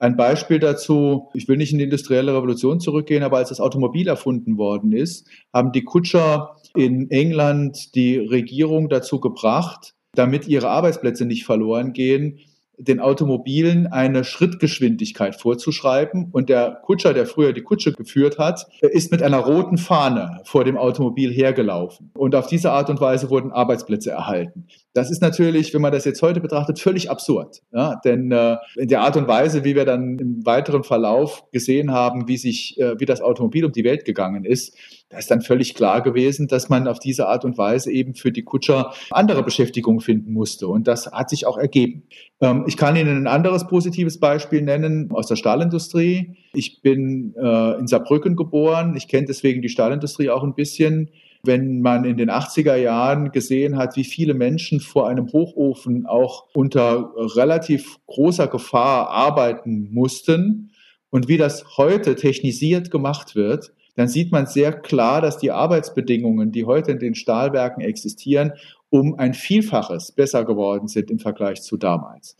Ein 0.00 0.16
Beispiel 0.16 0.60
dazu, 0.60 1.28
ich 1.34 1.48
will 1.48 1.56
nicht 1.56 1.72
in 1.72 1.78
die 1.78 1.84
industrielle 1.84 2.34
Revolution 2.34 2.78
zurückgehen, 2.78 3.24
aber 3.24 3.38
als 3.38 3.48
das 3.48 3.60
Automobil 3.60 4.06
erfunden 4.06 4.56
worden 4.56 4.92
ist, 4.92 5.28
haben 5.52 5.72
die 5.72 5.82
Kutscher 5.82 6.56
in 6.74 7.10
England 7.10 7.94
die 7.94 8.16
Regierung 8.16 8.88
dazu 8.88 9.20
gebracht, 9.20 9.94
damit 10.14 10.48
ihre 10.48 10.68
Arbeitsplätze 10.68 11.24
nicht 11.24 11.44
verloren 11.44 11.92
gehen, 11.92 12.40
den 12.78 13.00
Automobilen 13.00 13.86
eine 13.88 14.24
Schrittgeschwindigkeit 14.24 15.34
vorzuschreiben. 15.34 16.28
Und 16.30 16.48
der 16.48 16.80
Kutscher, 16.84 17.12
der 17.12 17.26
früher 17.26 17.52
die 17.52 17.62
Kutsche 17.62 17.92
geführt 17.92 18.38
hat, 18.38 18.66
ist 18.80 19.10
mit 19.10 19.22
einer 19.22 19.38
roten 19.38 19.78
Fahne 19.78 20.40
vor 20.44 20.64
dem 20.64 20.76
Automobil 20.76 21.32
hergelaufen. 21.32 22.12
Und 22.14 22.34
auf 22.34 22.46
diese 22.46 22.70
Art 22.70 22.88
und 22.88 23.00
Weise 23.00 23.30
wurden 23.30 23.50
Arbeitsplätze 23.50 24.10
erhalten. 24.10 24.66
Das 24.94 25.10
ist 25.10 25.20
natürlich, 25.20 25.74
wenn 25.74 25.82
man 25.82 25.92
das 25.92 26.04
jetzt 26.04 26.22
heute 26.22 26.40
betrachtet, 26.40 26.78
völlig 26.78 27.10
absurd. 27.10 27.62
Ja? 27.72 28.00
Denn 28.04 28.30
äh, 28.30 28.56
in 28.76 28.88
der 28.88 29.00
Art 29.00 29.16
und 29.16 29.26
Weise, 29.26 29.64
wie 29.64 29.74
wir 29.74 29.84
dann 29.84 30.18
im 30.18 30.46
weiteren 30.46 30.84
Verlauf 30.84 31.44
gesehen 31.50 31.92
haben, 31.92 32.28
wie 32.28 32.36
sich, 32.36 32.78
äh, 32.78 32.98
wie 33.00 33.06
das 33.06 33.20
Automobil 33.20 33.64
um 33.64 33.72
die 33.72 33.84
Welt 33.84 34.04
gegangen 34.04 34.44
ist, 34.44 34.76
da 35.10 35.16
ist 35.16 35.30
dann 35.30 35.40
völlig 35.40 35.74
klar 35.74 36.02
gewesen, 36.02 36.48
dass 36.48 36.68
man 36.68 36.86
auf 36.86 36.98
diese 36.98 37.28
Art 37.28 37.44
und 37.44 37.56
Weise 37.56 37.90
eben 37.90 38.14
für 38.14 38.30
die 38.30 38.42
Kutscher 38.42 38.92
andere 39.10 39.42
Beschäftigung 39.42 40.00
finden 40.00 40.32
musste. 40.32 40.68
Und 40.68 40.86
das 40.86 41.10
hat 41.10 41.30
sich 41.30 41.46
auch 41.46 41.56
ergeben. 41.56 42.02
Ähm, 42.40 42.64
ich 42.66 42.76
kann 42.76 42.94
Ihnen 42.94 43.16
ein 43.16 43.26
anderes 43.26 43.66
positives 43.66 44.20
Beispiel 44.20 44.60
nennen 44.60 45.10
aus 45.10 45.26
der 45.26 45.36
Stahlindustrie. 45.36 46.36
Ich 46.52 46.82
bin 46.82 47.34
äh, 47.38 47.78
in 47.78 47.86
Saarbrücken 47.86 48.36
geboren. 48.36 48.96
Ich 48.96 49.08
kenne 49.08 49.26
deswegen 49.26 49.62
die 49.62 49.70
Stahlindustrie 49.70 50.28
auch 50.28 50.42
ein 50.42 50.54
bisschen. 50.54 51.10
Wenn 51.42 51.80
man 51.80 52.04
in 52.04 52.18
den 52.18 52.30
80er 52.30 52.76
Jahren 52.76 53.30
gesehen 53.30 53.78
hat, 53.78 53.96
wie 53.96 54.04
viele 54.04 54.34
Menschen 54.34 54.80
vor 54.80 55.08
einem 55.08 55.32
Hochofen 55.32 56.04
auch 56.04 56.48
unter 56.52 57.12
relativ 57.36 57.96
großer 58.08 58.48
Gefahr 58.48 59.08
arbeiten 59.08 59.88
mussten 59.90 60.72
und 61.10 61.28
wie 61.28 61.38
das 61.38 61.78
heute 61.78 62.16
technisiert 62.16 62.90
gemacht 62.90 63.36
wird, 63.36 63.72
dann 63.98 64.06
sieht 64.06 64.30
man 64.30 64.46
sehr 64.46 64.72
klar, 64.72 65.20
dass 65.20 65.38
die 65.38 65.50
Arbeitsbedingungen, 65.50 66.52
die 66.52 66.64
heute 66.64 66.92
in 66.92 67.00
den 67.00 67.16
Stahlwerken 67.16 67.82
existieren, 67.82 68.52
um 68.90 69.18
ein 69.18 69.34
Vielfaches 69.34 70.12
besser 70.12 70.44
geworden 70.44 70.86
sind 70.86 71.10
im 71.10 71.18
Vergleich 71.18 71.62
zu 71.62 71.76
damals. 71.76 72.36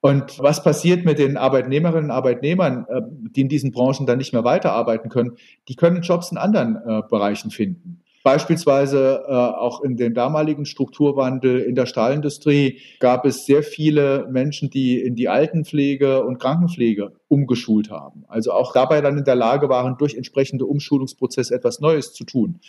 Und 0.00 0.38
was 0.38 0.62
passiert 0.62 1.04
mit 1.04 1.18
den 1.18 1.36
Arbeitnehmerinnen 1.36 2.04
und 2.04 2.10
Arbeitnehmern, 2.12 2.86
äh, 2.88 3.02
die 3.34 3.40
in 3.40 3.48
diesen 3.48 3.72
Branchen 3.72 4.06
dann 4.06 4.18
nicht 4.18 4.32
mehr 4.32 4.44
weiterarbeiten 4.44 5.10
können? 5.10 5.32
Die 5.68 5.74
können 5.74 6.02
Jobs 6.02 6.30
in 6.30 6.38
anderen 6.38 6.76
äh, 6.76 7.02
Bereichen 7.10 7.50
finden. 7.50 8.00
Beispielsweise 8.22 9.24
äh, 9.26 9.32
auch 9.32 9.82
in 9.82 9.96
dem 9.96 10.12
damaligen 10.12 10.66
Strukturwandel 10.66 11.60
in 11.60 11.74
der 11.74 11.86
Stahlindustrie 11.86 12.80
gab 12.98 13.24
es 13.24 13.46
sehr 13.46 13.62
viele 13.62 14.28
Menschen, 14.30 14.68
die 14.68 15.00
in 15.00 15.14
die 15.14 15.28
Altenpflege 15.28 16.22
und 16.24 16.38
Krankenpflege 16.38 17.12
umgeschult 17.28 17.90
haben. 17.90 18.24
Also 18.28 18.52
auch 18.52 18.72
dabei 18.74 19.00
dann 19.00 19.16
in 19.16 19.24
der 19.24 19.36
Lage 19.36 19.68
waren, 19.70 19.96
durch 19.98 20.16
entsprechende 20.16 20.66
Umschulungsprozesse 20.66 21.54
etwas 21.54 21.80
Neues 21.80 22.12
zu 22.12 22.24
tun. 22.24 22.60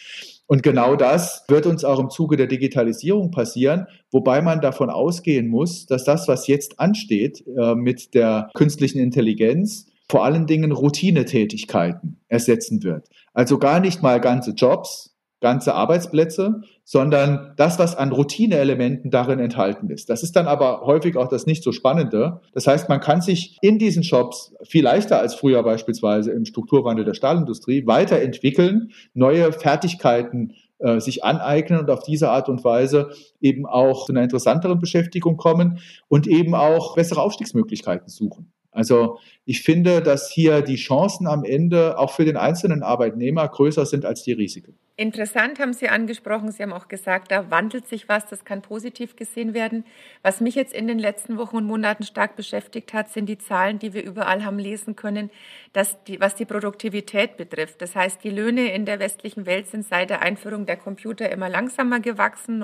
Und 0.48 0.64
genau 0.64 0.96
das 0.96 1.44
wird 1.50 1.66
uns 1.66 1.84
auch 1.84 2.00
im 2.00 2.10
Zuge 2.10 2.38
der 2.38 2.48
Digitalisierung 2.48 3.32
passieren, 3.32 3.88
wobei 4.12 4.42
man 4.42 4.62
davon 4.62 4.90
ausgehen 4.90 5.48
muss, 5.48 5.86
dass 5.86 6.06
das, 6.06 6.28
was 6.28 6.48
jetzt 6.48 6.80
ansteht 6.80 7.44
äh, 7.58 7.76
mit 7.76 8.14
der 8.14 8.50
künstlichen 8.54 9.00
Intelligenz, 9.00 9.88
vor 10.10 10.26
allen 10.26 10.46
Dingen 10.46 10.74
Routinetätigkeiten 10.74 12.18
ersetzen 12.28 12.84
wird. 12.84 13.08
Also 13.34 13.58
gar 13.58 13.80
nicht 13.80 14.04
mal 14.04 14.20
ganze 14.20 14.52
Jobs, 14.52 15.11
ganze 15.42 15.74
Arbeitsplätze, 15.74 16.62
sondern 16.84 17.54
das, 17.58 17.80
was 17.80 17.96
an 17.96 18.12
Routineelementen 18.12 19.12
darin 19.12 19.40
enthalten 19.40 19.90
ist. 19.90 20.10
Das 20.10 20.24
ist 20.24 20.36
dann 20.36 20.48
aber 20.48 20.82
häufig 20.82 21.18
auch 21.18 21.28
das 21.28 21.46
nicht 21.46 21.64
so 21.64 21.72
Spannende. 21.72 22.42
Das 22.54 22.68
heißt, 22.68 22.88
man 22.88 23.02
kann 23.02 23.22
sich 23.22 23.58
in 23.62 23.80
diesen 23.80 24.04
Shops 24.04 24.54
viel 24.64 24.84
leichter 24.84 25.20
als 25.20 25.36
früher 25.36 25.64
beispielsweise 25.64 26.32
im 26.32 26.46
Strukturwandel 26.46 27.04
der 27.04 27.16
Stahlindustrie 27.16 27.86
weiterentwickeln, 27.88 28.92
neue 29.14 29.52
Fertigkeiten 29.52 30.54
äh, 30.78 31.00
sich 31.00 31.24
aneignen 31.24 31.80
und 31.80 31.90
auf 31.90 32.04
diese 32.04 32.30
Art 32.30 32.48
und 32.48 32.64
Weise 32.64 33.10
eben 33.42 33.66
auch 33.66 34.06
zu 34.06 34.14
einer 34.14 34.24
interessanteren 34.24 34.80
Beschäftigung 34.80 35.38
kommen 35.38 35.80
und 36.08 36.28
eben 36.28 36.56
auch 36.56 36.96
bessere 36.96 37.22
Aufstiegsmöglichkeiten 37.22 38.10
suchen. 38.10 38.52
Also 38.72 39.18
ich 39.52 39.64
finde, 39.64 40.02
dass 40.02 40.32
hier 40.32 40.62
die 40.62 40.78
Chancen 40.78 41.28
am 41.28 41.44
Ende 41.44 42.00
auch 42.00 42.14
für 42.14 42.24
den 42.24 42.38
einzelnen 42.38 42.84
Arbeitnehmer 42.84 43.46
größer 43.50 43.86
sind 43.86 44.06
als 44.06 44.24
die 44.24 44.32
Risiken. 44.32 44.78
Interessant 45.02 45.60
haben 45.60 45.74
Sie 45.74 45.90
angesprochen. 45.90 46.52
Sie 46.52 46.62
haben 46.62 46.74
auch 46.74 46.88
gesagt, 46.88 47.32
da 47.32 47.50
wandelt 47.50 47.88
sich 47.88 48.08
was, 48.08 48.28
das 48.28 48.46
kann 48.46 48.62
positiv 48.62 49.16
gesehen 49.16 49.56
werden. 49.56 49.84
Was 50.22 50.42
mich 50.42 50.54
jetzt 50.54 50.74
in 50.74 50.88
den 50.88 51.00
letzten 51.00 51.38
Wochen 51.38 51.56
und 51.56 51.66
Monaten 51.66 52.04
stark 52.04 52.36
beschäftigt 52.36 52.94
hat, 52.94 53.10
sind 53.10 53.28
die 53.28 53.40
Zahlen, 53.40 53.80
die 53.80 53.94
wir 53.94 54.04
überall 54.04 54.46
haben 54.46 54.60
lesen 54.60 54.96
können, 54.96 55.32
dass 55.74 56.04
die, 56.04 56.20
was 56.20 56.36
die 56.36 56.46
Produktivität 56.46 57.36
betrifft. 57.36 57.82
Das 57.82 57.96
heißt, 57.96 58.24
die 58.24 58.30
Löhne 58.30 58.72
in 58.74 58.86
der 58.86 59.00
westlichen 59.00 59.48
Welt 59.48 59.68
sind 59.68 59.86
seit 59.86 60.12
der 60.12 60.22
Einführung 60.22 60.68
der 60.68 60.78
Computer 60.78 61.32
immer 61.32 61.50
langsamer 61.50 62.00
gewachsen. 62.00 62.64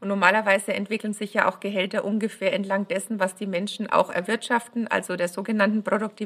Und 0.00 0.08
normalerweise 0.08 0.72
entwickeln 0.72 1.12
sich 1.12 1.34
ja 1.34 1.48
auch 1.48 1.60
Gehälter 1.60 2.06
ungefähr 2.06 2.54
entlang 2.54 2.88
dessen, 2.88 3.20
was 3.20 3.34
die 3.34 3.46
Menschen 3.46 3.90
auch 3.90 4.10
erwirtschaften, 4.10 4.86
also 4.88 5.16
der 5.16 5.28
sogenannten 5.28 5.82
Produktivität 5.82 6.23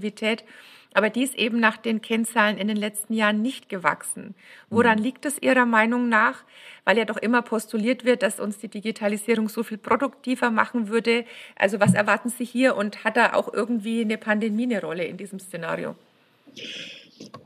aber 0.94 1.10
die 1.10 1.22
ist 1.22 1.34
eben 1.34 1.60
nach 1.60 1.76
den 1.76 2.00
Kennzahlen 2.00 2.58
in 2.58 2.68
den 2.68 2.76
letzten 2.76 3.12
Jahren 3.12 3.42
nicht 3.42 3.68
gewachsen. 3.68 4.34
Woran 4.70 4.98
mhm. 4.98 5.04
liegt 5.04 5.26
es 5.26 5.40
Ihrer 5.40 5.66
Meinung 5.66 6.08
nach? 6.08 6.44
Weil 6.84 6.96
ja 6.96 7.04
doch 7.04 7.18
immer 7.18 7.42
postuliert 7.42 8.04
wird, 8.04 8.22
dass 8.22 8.40
uns 8.40 8.58
die 8.58 8.68
Digitalisierung 8.68 9.48
so 9.48 9.62
viel 9.62 9.78
produktiver 9.78 10.50
machen 10.50 10.88
würde. 10.88 11.24
Also 11.56 11.78
was 11.80 11.94
erwarten 11.94 12.30
Sie 12.30 12.44
hier 12.44 12.76
und 12.76 13.04
hat 13.04 13.16
da 13.16 13.34
auch 13.34 13.52
irgendwie 13.52 14.00
eine 14.00 14.16
Pandemie 14.16 14.64
eine 14.64 14.80
Rolle 14.80 15.04
in 15.04 15.18
diesem 15.18 15.38
Szenario? 15.38 15.94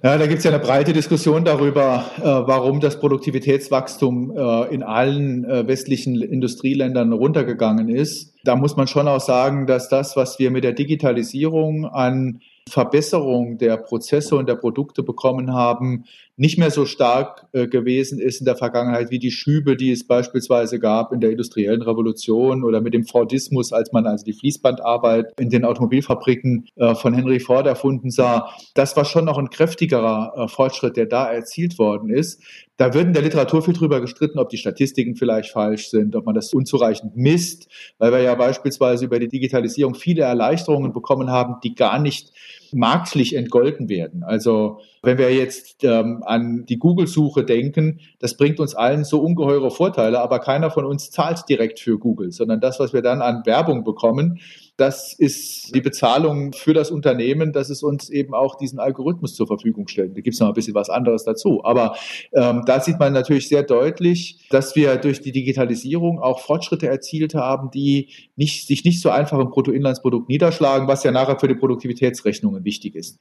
Ja, 0.02 0.18
da 0.18 0.26
gibt 0.26 0.38
es 0.38 0.44
ja 0.44 0.50
eine 0.50 0.58
breite 0.58 0.92
Diskussion 0.92 1.44
darüber, 1.44 2.04
äh, 2.18 2.22
warum 2.22 2.80
das 2.80 2.98
Produktivitätswachstum 2.98 4.36
äh, 4.36 4.74
in 4.74 4.82
allen 4.82 5.44
äh, 5.44 5.66
westlichen 5.68 6.20
Industrieländern 6.20 7.12
runtergegangen 7.12 7.88
ist. 7.88 8.34
Da 8.42 8.56
muss 8.56 8.76
man 8.76 8.88
schon 8.88 9.06
auch 9.06 9.20
sagen, 9.20 9.68
dass 9.68 9.88
das, 9.88 10.16
was 10.16 10.40
wir 10.40 10.50
mit 10.50 10.64
der 10.64 10.72
Digitalisierung 10.72 11.86
an 11.86 12.40
Verbesserung 12.68 13.58
der 13.58 13.76
Prozesse 13.76 14.36
und 14.36 14.48
der 14.48 14.56
Produkte 14.56 15.04
bekommen 15.04 15.52
haben, 15.52 16.04
nicht 16.42 16.58
mehr 16.58 16.72
so 16.72 16.86
stark 16.86 17.46
äh, 17.52 17.68
gewesen 17.68 18.18
ist 18.18 18.40
in 18.40 18.46
der 18.46 18.56
Vergangenheit 18.56 19.12
wie 19.12 19.20
die 19.20 19.30
Schübe, 19.30 19.76
die 19.76 19.92
es 19.92 20.04
beispielsweise 20.04 20.80
gab 20.80 21.12
in 21.12 21.20
der 21.20 21.30
industriellen 21.30 21.82
Revolution 21.82 22.64
oder 22.64 22.80
mit 22.80 22.94
dem 22.94 23.04
Fordismus, 23.04 23.72
als 23.72 23.92
man 23.92 24.08
also 24.08 24.24
die 24.24 24.32
Fließbandarbeit 24.32 25.38
in 25.38 25.50
den 25.50 25.64
Automobilfabriken 25.64 26.66
äh, 26.74 26.96
von 26.96 27.14
Henry 27.14 27.38
Ford 27.38 27.68
erfunden 27.68 28.10
sah. 28.10 28.48
Das 28.74 28.96
war 28.96 29.04
schon 29.04 29.24
noch 29.24 29.38
ein 29.38 29.50
kräftigerer 29.50 30.32
äh, 30.36 30.48
Fortschritt, 30.48 30.96
der 30.96 31.06
da 31.06 31.30
erzielt 31.30 31.78
worden 31.78 32.10
ist. 32.10 32.42
Da 32.76 32.92
wird 32.92 33.06
in 33.06 33.12
der 33.12 33.22
Literatur 33.22 33.62
viel 33.62 33.74
drüber 33.74 34.00
gestritten, 34.00 34.40
ob 34.40 34.48
die 34.48 34.56
Statistiken 34.56 35.14
vielleicht 35.14 35.52
falsch 35.52 35.90
sind, 35.90 36.16
ob 36.16 36.26
man 36.26 36.34
das 36.34 36.52
unzureichend 36.52 37.16
misst, 37.16 37.68
weil 37.98 38.10
wir 38.10 38.20
ja 38.20 38.34
beispielsweise 38.34 39.04
über 39.04 39.20
die 39.20 39.28
Digitalisierung 39.28 39.94
viele 39.94 40.22
Erleichterungen 40.22 40.92
bekommen 40.92 41.30
haben, 41.30 41.60
die 41.62 41.76
gar 41.76 42.00
nicht 42.00 42.32
marktlich 42.74 43.34
entgolten 43.34 43.88
werden. 43.88 44.22
Also 44.22 44.80
wenn 45.02 45.18
wir 45.18 45.34
jetzt 45.34 45.84
ähm, 45.84 46.22
an 46.24 46.64
die 46.66 46.78
Google-Suche 46.78 47.44
denken, 47.44 48.00
das 48.18 48.36
bringt 48.36 48.60
uns 48.60 48.74
allen 48.74 49.04
so 49.04 49.20
ungeheure 49.20 49.70
Vorteile, 49.70 50.20
aber 50.20 50.38
keiner 50.38 50.70
von 50.70 50.84
uns 50.84 51.10
zahlt 51.10 51.48
direkt 51.48 51.80
für 51.80 51.98
Google, 51.98 52.32
sondern 52.32 52.60
das, 52.60 52.78
was 52.80 52.92
wir 52.92 53.02
dann 53.02 53.22
an 53.22 53.42
Werbung 53.44 53.84
bekommen, 53.84 54.40
das 54.82 55.12
ist 55.12 55.72
die 55.76 55.80
Bezahlung 55.80 56.52
für 56.52 56.74
das 56.74 56.90
Unternehmen, 56.90 57.52
dass 57.52 57.70
es 57.70 57.84
uns 57.84 58.10
eben 58.10 58.34
auch 58.34 58.56
diesen 58.56 58.80
Algorithmus 58.80 59.36
zur 59.36 59.46
Verfügung 59.46 59.86
stellt. 59.86 60.16
Da 60.16 60.20
gibt 60.20 60.34
es 60.34 60.40
noch 60.40 60.48
ein 60.48 60.54
bisschen 60.54 60.74
was 60.74 60.90
anderes 60.90 61.22
dazu. 61.22 61.60
Aber 61.62 61.94
ähm, 62.32 62.64
da 62.66 62.80
sieht 62.80 62.98
man 62.98 63.12
natürlich 63.12 63.48
sehr 63.48 63.62
deutlich, 63.62 64.44
dass 64.50 64.74
wir 64.74 64.96
durch 64.96 65.20
die 65.20 65.30
Digitalisierung 65.30 66.18
auch 66.18 66.40
Fortschritte 66.40 66.88
erzielt 66.88 67.36
haben, 67.36 67.70
die 67.70 68.08
nicht, 68.34 68.66
sich 68.66 68.84
nicht 68.84 69.00
so 69.00 69.10
einfach 69.10 69.38
im 69.38 69.50
Bruttoinlandsprodukt 69.50 70.28
niederschlagen, 70.28 70.88
was 70.88 71.04
ja 71.04 71.12
nachher 71.12 71.38
für 71.38 71.46
die 71.46 71.54
Produktivitätsrechnungen 71.54 72.64
wichtig 72.64 72.96
ist. 72.96 73.20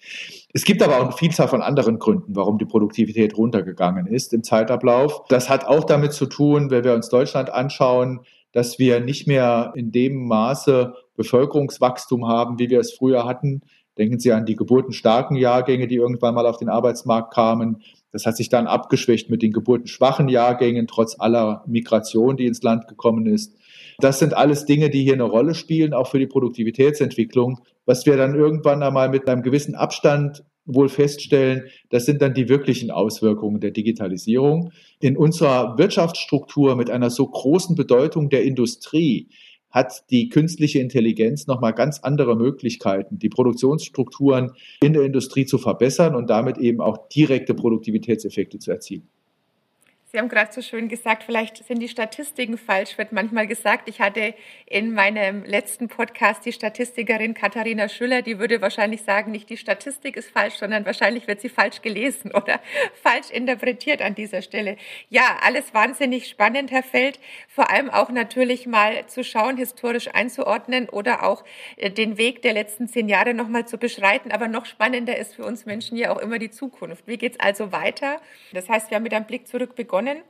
Es 0.53 0.63
gibt 0.63 0.81
aber 0.81 0.97
auch 0.97 1.03
eine 1.03 1.11
Vielzahl 1.11 1.47
von 1.47 1.61
anderen 1.61 1.99
Gründen, 1.99 2.35
warum 2.35 2.57
die 2.57 2.65
Produktivität 2.65 3.37
runtergegangen 3.37 4.07
ist 4.07 4.33
im 4.33 4.43
Zeitablauf. 4.43 5.25
Das 5.29 5.47
hat 5.47 5.67
auch 5.67 5.83
damit 5.83 6.13
zu 6.13 6.25
tun, 6.25 6.71
wenn 6.71 6.83
wir 6.83 6.95
uns 6.95 7.09
Deutschland 7.09 7.51
anschauen, 7.53 8.21
dass 8.51 8.79
wir 8.79 8.99
nicht 8.99 9.27
mehr 9.27 9.73
in 9.75 9.91
dem 9.91 10.27
Maße 10.27 10.93
Bevölkerungswachstum 11.21 12.27
haben, 12.27 12.59
wie 12.59 12.69
wir 12.69 12.79
es 12.79 12.93
früher 12.93 13.25
hatten. 13.25 13.61
Denken 13.97 14.19
Sie 14.19 14.31
an 14.31 14.45
die 14.45 14.55
geburtenstarken 14.55 15.35
Jahrgänge, 15.35 15.87
die 15.87 15.95
irgendwann 15.95 16.33
mal 16.33 16.47
auf 16.47 16.57
den 16.57 16.69
Arbeitsmarkt 16.69 17.33
kamen. 17.33 17.83
Das 18.11 18.25
hat 18.25 18.37
sich 18.37 18.49
dann 18.49 18.67
abgeschwächt 18.67 19.29
mit 19.29 19.41
den 19.41 19.51
geburtenschwachen 19.51 20.27
Jahrgängen, 20.27 20.87
trotz 20.87 21.19
aller 21.19 21.63
Migration, 21.67 22.37
die 22.37 22.45
ins 22.45 22.61
Land 22.61 22.87
gekommen 22.87 23.25
ist. 23.25 23.55
Das 23.99 24.19
sind 24.19 24.33
alles 24.35 24.65
Dinge, 24.65 24.89
die 24.89 25.03
hier 25.03 25.13
eine 25.13 25.23
Rolle 25.23 25.53
spielen, 25.53 25.93
auch 25.93 26.07
für 26.07 26.19
die 26.19 26.27
Produktivitätsentwicklung. 26.27 27.59
Was 27.85 28.05
wir 28.05 28.17
dann 28.17 28.35
irgendwann 28.35 28.81
einmal 28.81 29.09
mit 29.09 29.27
einem 29.27 29.43
gewissen 29.43 29.75
Abstand 29.75 30.43
wohl 30.65 30.89
feststellen, 30.89 31.63
das 31.89 32.05
sind 32.05 32.21
dann 32.21 32.33
die 32.33 32.49
wirklichen 32.49 32.91
Auswirkungen 32.91 33.59
der 33.59 33.71
Digitalisierung. 33.71 34.71
In 34.99 35.17
unserer 35.17 35.77
Wirtschaftsstruktur 35.77 36.75
mit 36.75 36.89
einer 36.89 37.09
so 37.09 37.27
großen 37.27 37.75
Bedeutung 37.75 38.29
der 38.29 38.43
Industrie 38.43 39.29
hat 39.71 40.09
die 40.09 40.29
künstliche 40.29 40.79
Intelligenz 40.79 41.47
nochmal 41.47 41.73
ganz 41.73 41.99
andere 41.99 42.35
Möglichkeiten, 42.35 43.19
die 43.19 43.29
Produktionsstrukturen 43.29 44.51
in 44.81 44.93
der 44.93 45.03
Industrie 45.03 45.45
zu 45.45 45.57
verbessern 45.57 46.15
und 46.15 46.29
damit 46.29 46.57
eben 46.57 46.81
auch 46.81 47.07
direkte 47.09 47.53
Produktivitätseffekte 47.53 48.59
zu 48.59 48.71
erzielen. 48.71 49.07
Sie 50.11 50.17
haben 50.17 50.27
gerade 50.27 50.51
so 50.51 50.61
schön 50.61 50.89
gesagt, 50.89 51.23
vielleicht 51.23 51.65
sind 51.65 51.79
die 51.79 51.87
Statistiken 51.87 52.57
falsch, 52.57 52.97
wird 52.97 53.13
manchmal 53.13 53.47
gesagt. 53.47 53.87
Ich 53.87 54.01
hatte 54.01 54.33
in 54.65 54.93
meinem 54.93 55.45
letzten 55.45 55.87
Podcast 55.87 56.45
die 56.45 56.51
Statistikerin 56.51 57.33
Katharina 57.33 57.87
Schüller, 57.87 58.21
die 58.21 58.37
würde 58.37 58.59
wahrscheinlich 58.61 59.03
sagen, 59.03 59.31
nicht 59.31 59.49
die 59.49 59.55
Statistik 59.55 60.17
ist 60.17 60.29
falsch, 60.29 60.55
sondern 60.55 60.85
wahrscheinlich 60.85 61.27
wird 61.27 61.39
sie 61.39 61.47
falsch 61.47 61.81
gelesen 61.81 62.31
oder 62.35 62.59
falsch 63.01 63.29
interpretiert 63.31 64.01
an 64.01 64.13
dieser 64.13 64.41
Stelle. 64.41 64.75
Ja, 65.07 65.37
alles 65.43 65.73
wahnsinnig 65.73 66.27
spannend, 66.27 66.71
Herr 66.71 66.83
Feld. 66.83 67.17
Vor 67.47 67.69
allem 67.69 67.89
auch 67.89 68.09
natürlich 68.09 68.67
mal 68.67 69.07
zu 69.07 69.23
schauen, 69.23 69.55
historisch 69.55 70.13
einzuordnen 70.13 70.89
oder 70.89 71.23
auch 71.23 71.45
äh, 71.77 71.89
den 71.89 72.17
Weg 72.17 72.41
der 72.41 72.51
letzten 72.51 72.89
zehn 72.89 73.07
Jahre 73.07 73.33
nochmal 73.33 73.65
zu 73.65 73.77
beschreiten. 73.77 74.33
Aber 74.33 74.49
noch 74.49 74.65
spannender 74.65 75.17
ist 75.17 75.35
für 75.35 75.45
uns 75.45 75.65
Menschen 75.65 75.95
ja 75.95 76.13
auch 76.13 76.19
immer 76.19 76.37
die 76.37 76.51
Zukunft. 76.51 77.07
Wie 77.07 77.17
geht's 77.17 77.39
also 77.39 77.71
weiter? 77.71 78.19
Das 78.51 78.67
heißt, 78.67 78.89
wir 78.89 78.97
haben 78.97 79.03
mit 79.03 79.13
einem 79.13 79.25
Blick 79.25 79.47
zurück 79.47 79.73
begonnen 79.73 80.00
begonnen. 80.01 80.23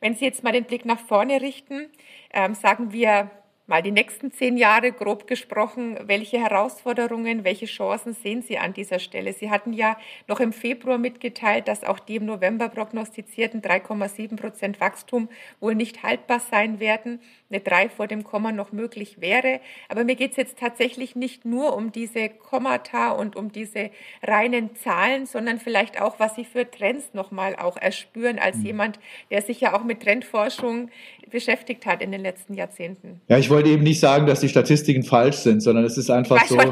Wenn 0.00 0.14
Sie 0.14 0.24
jetzt 0.24 0.42
mal 0.42 0.52
den 0.52 0.64
Blick 0.64 0.84
nach 0.84 0.98
vorne 0.98 1.40
richten, 1.40 1.88
ähm, 2.32 2.54
sagen 2.54 2.92
wir 2.92 3.30
mal 3.66 3.82
die 3.82 3.90
nächsten 3.90 4.32
zehn 4.32 4.56
Jahre 4.56 4.92
grob 4.92 5.26
gesprochen, 5.26 5.98
welche 6.06 6.38
Herausforderungen, 6.38 7.44
welche 7.44 7.66
Chancen 7.66 8.14
sehen 8.14 8.42
Sie 8.42 8.58
an 8.58 8.74
dieser 8.74 8.98
Stelle? 8.98 9.32
Sie 9.32 9.50
hatten 9.50 9.72
ja 9.72 9.96
noch 10.28 10.40
im 10.40 10.52
Februar 10.52 10.98
mitgeteilt, 10.98 11.68
dass 11.68 11.84
auch 11.84 11.98
die 11.98 12.16
im 12.16 12.26
November 12.26 12.68
prognostizierten 12.68 13.62
3,7 13.62 14.36
Prozent 14.36 14.80
Wachstum 14.80 15.28
wohl 15.60 15.74
nicht 15.74 16.02
haltbar 16.02 16.40
sein 16.40 16.80
werden 16.80 17.20
eine 17.52 17.60
3 17.60 17.88
vor 17.90 18.06
dem 18.06 18.24
Komma 18.24 18.52
noch 18.52 18.72
möglich 18.72 19.20
wäre. 19.20 19.60
Aber 19.88 20.04
mir 20.04 20.16
geht 20.16 20.32
es 20.32 20.36
jetzt 20.36 20.58
tatsächlich 20.58 21.14
nicht 21.14 21.44
nur 21.44 21.76
um 21.76 21.92
diese 21.92 22.28
Kommata 22.28 23.10
und 23.10 23.36
um 23.36 23.52
diese 23.52 23.90
reinen 24.22 24.74
Zahlen, 24.76 25.26
sondern 25.26 25.58
vielleicht 25.58 26.00
auch, 26.00 26.18
was 26.18 26.34
Sie 26.34 26.44
für 26.44 26.70
Trends 26.70 27.14
nochmal 27.14 27.56
auch 27.56 27.76
erspüren 27.76 28.38
als 28.38 28.56
mhm. 28.58 28.66
jemand, 28.66 29.00
der 29.30 29.42
sich 29.42 29.60
ja 29.60 29.74
auch 29.74 29.84
mit 29.84 30.02
Trendforschung 30.02 30.90
beschäftigt 31.30 31.86
hat 31.86 32.02
in 32.02 32.12
den 32.12 32.20
letzten 32.20 32.54
Jahrzehnten. 32.54 33.20
Ja, 33.28 33.38
ich 33.38 33.50
wollte 33.52 33.70
eben 33.70 33.84
nicht 33.84 34.00
sagen, 34.00 34.26
dass 34.26 34.40
die 34.40 34.48
Statistiken 34.48 35.04
falsch 35.04 35.36
sind, 35.36 35.62
sondern 35.62 35.84
es 35.84 35.96
ist 35.96 36.10
einfach 36.10 36.44
so. 36.46 36.58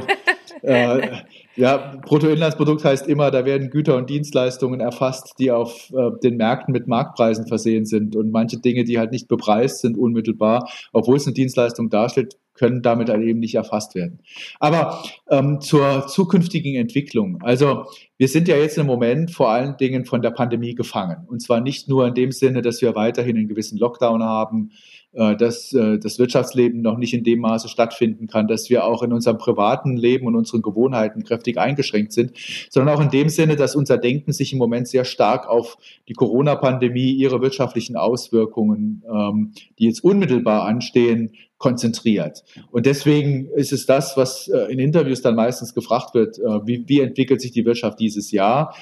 Äh, 0.62 1.23
ja, 1.57 1.97
Bruttoinlandsprodukt 2.05 2.85
heißt 2.85 3.09
immer, 3.09 3.31
da 3.31 3.47
werden 3.47 3.71
Güter 3.71 3.97
und 3.97 4.11
Dienstleistungen 4.11 4.81
erfasst, 4.81 5.35
die 5.38 5.51
auf 5.51 5.90
äh, 5.90 6.11
den 6.23 6.37
Märkten 6.37 6.73
mit 6.73 6.87
Marktpreisen 6.87 7.47
versehen 7.47 7.87
sind. 7.87 8.14
Und 8.14 8.31
manche 8.31 8.59
Dinge, 8.59 8.85
die 8.85 8.99
halt 8.99 9.11
nicht 9.11 9.27
bepreist 9.27 9.81
sind 9.81 9.97
unmittelbar, 9.97 10.69
obwohl 10.93 11.16
es 11.16 11.27
eine 11.27 11.33
Dienstleistung 11.33 11.88
darstellt, 11.88 12.37
können 12.55 12.83
damit 12.83 13.09
halt 13.09 13.23
eben 13.23 13.40
nicht 13.40 13.55
erfasst 13.55 13.95
werden. 13.95 14.21
Aber 14.59 15.03
ähm, 15.31 15.62
zur 15.62 16.07
zukünftigen 16.09 16.75
Entwicklung. 16.75 17.38
Also 17.40 17.87
wir 18.19 18.29
sind 18.29 18.49
ja 18.49 18.57
jetzt 18.57 18.77
im 18.77 18.87
Moment 18.87 19.31
vor 19.31 19.49
allen 19.51 19.79
Dingen 19.79 20.05
von 20.05 20.21
der 20.21 20.31
Pandemie 20.31 20.75
gefangen. 20.75 21.27
Und 21.27 21.40
zwar 21.40 21.62
nicht 21.62 21.88
nur 21.88 22.07
in 22.07 22.14
dem 22.14 22.33
Sinne, 22.33 22.61
dass 22.61 22.83
wir 22.83 22.95
weiterhin 22.95 23.38
einen 23.38 23.49
gewissen 23.49 23.79
Lockdown 23.79 24.23
haben, 24.23 24.73
dass 25.12 25.73
äh, 25.73 25.99
das 25.99 26.18
Wirtschaftsleben 26.18 26.83
noch 26.83 26.96
nicht 26.96 27.14
in 27.14 27.25
dem 27.25 27.40
Maße 27.40 27.68
stattfinden 27.68 28.29
kann, 28.29 28.46
dass 28.46 28.70
wir 28.70 28.85
auch 28.85 29.03
in 29.03 29.12
unserem 29.12 29.38
privaten 29.38 29.96
Leben 29.96 30.27
und 30.27 30.37
unseren 30.37 30.62
Gewohnheiten 30.62 31.25
kräftig 31.25 31.59
eingeschränkt 31.59 32.12
sind, 32.12 32.33
sondern 32.70 32.94
auch 32.94 33.01
in 33.01 33.11
dem 33.11 33.29
Sinne, 33.29 33.57
dass 33.57 33.75
unser 33.75 33.99
Denken 33.99 34.33
sich 34.33 34.53
im 34.53 34.59
Moment 34.59 34.87
sehr 34.87 35.05
stark 35.05 35.49
auf 35.49 35.79
die 36.09 36.12
Corona-Pandemie, 36.12 37.12
ihre 37.12 37.40
wirtschaftlichen 37.40 37.96
Auswirkungen, 37.96 39.03
ähm, 39.12 39.53
die 39.79 39.87
jetzt 39.87 40.05
unmittelbar 40.05 40.64
anstehen, 40.64 41.33
konzentriert. 41.59 42.44
Und 42.70 42.87
deswegen 42.87 43.49
ist 43.51 43.73
es 43.73 43.87
das, 43.87 44.16
was 44.16 44.49
äh, 44.49 44.73
in 44.73 44.79
Interviews 44.79 45.23
dann 45.23 45.35
meistens 45.35 45.75
gefragt 45.75 46.14
wird, 46.14 46.38
wie, 46.38 46.85
wie 46.87 47.01
entwickelt 47.01 47.40
sich 47.40 47.51
die 47.51 47.64
Wirtschaft 47.64 47.99
dieses 47.99 48.31
Jahr? 48.31 48.75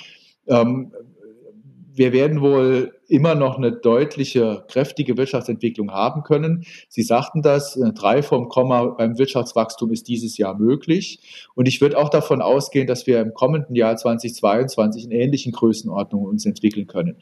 Ähm, 0.47 0.93
wir 1.99 2.13
werden 2.13 2.41
wohl 2.41 2.95
immer 3.09 3.35
noch 3.35 3.57
eine 3.57 3.73
deutliche, 3.73 4.65
kräftige 4.69 5.17
Wirtschaftsentwicklung 5.17 5.91
haben 5.91 6.23
können. 6.23 6.65
Sie 6.89 7.03
sagten 7.03 7.43
das, 7.43 7.77
äh, 7.77 7.93
drei 7.93 8.23
vom 8.23 8.49
Komma 8.49 8.85
beim 8.87 9.19
Wirtschaftswachstum 9.19 9.93
ist 9.93 10.09
dieses 10.09 10.39
Jahr 10.39 10.59
möglich. 10.59 11.21
Und 11.55 11.67
ich 11.67 11.81
würde 11.81 11.99
auch 11.99 12.09
davon 12.09 12.43
ausgehen, 12.43 12.87
dass 12.87 13.07
wir 13.07 13.21
im 13.21 13.35
kommenden 13.35 13.75
Jahr 13.75 13.97
2022 13.97 15.05
in 15.05 15.11
ähnlichen 15.11 15.53
Größenordnungen 15.53 16.29
uns 16.29 16.47
entwickeln 16.47 16.87
können. 16.87 17.17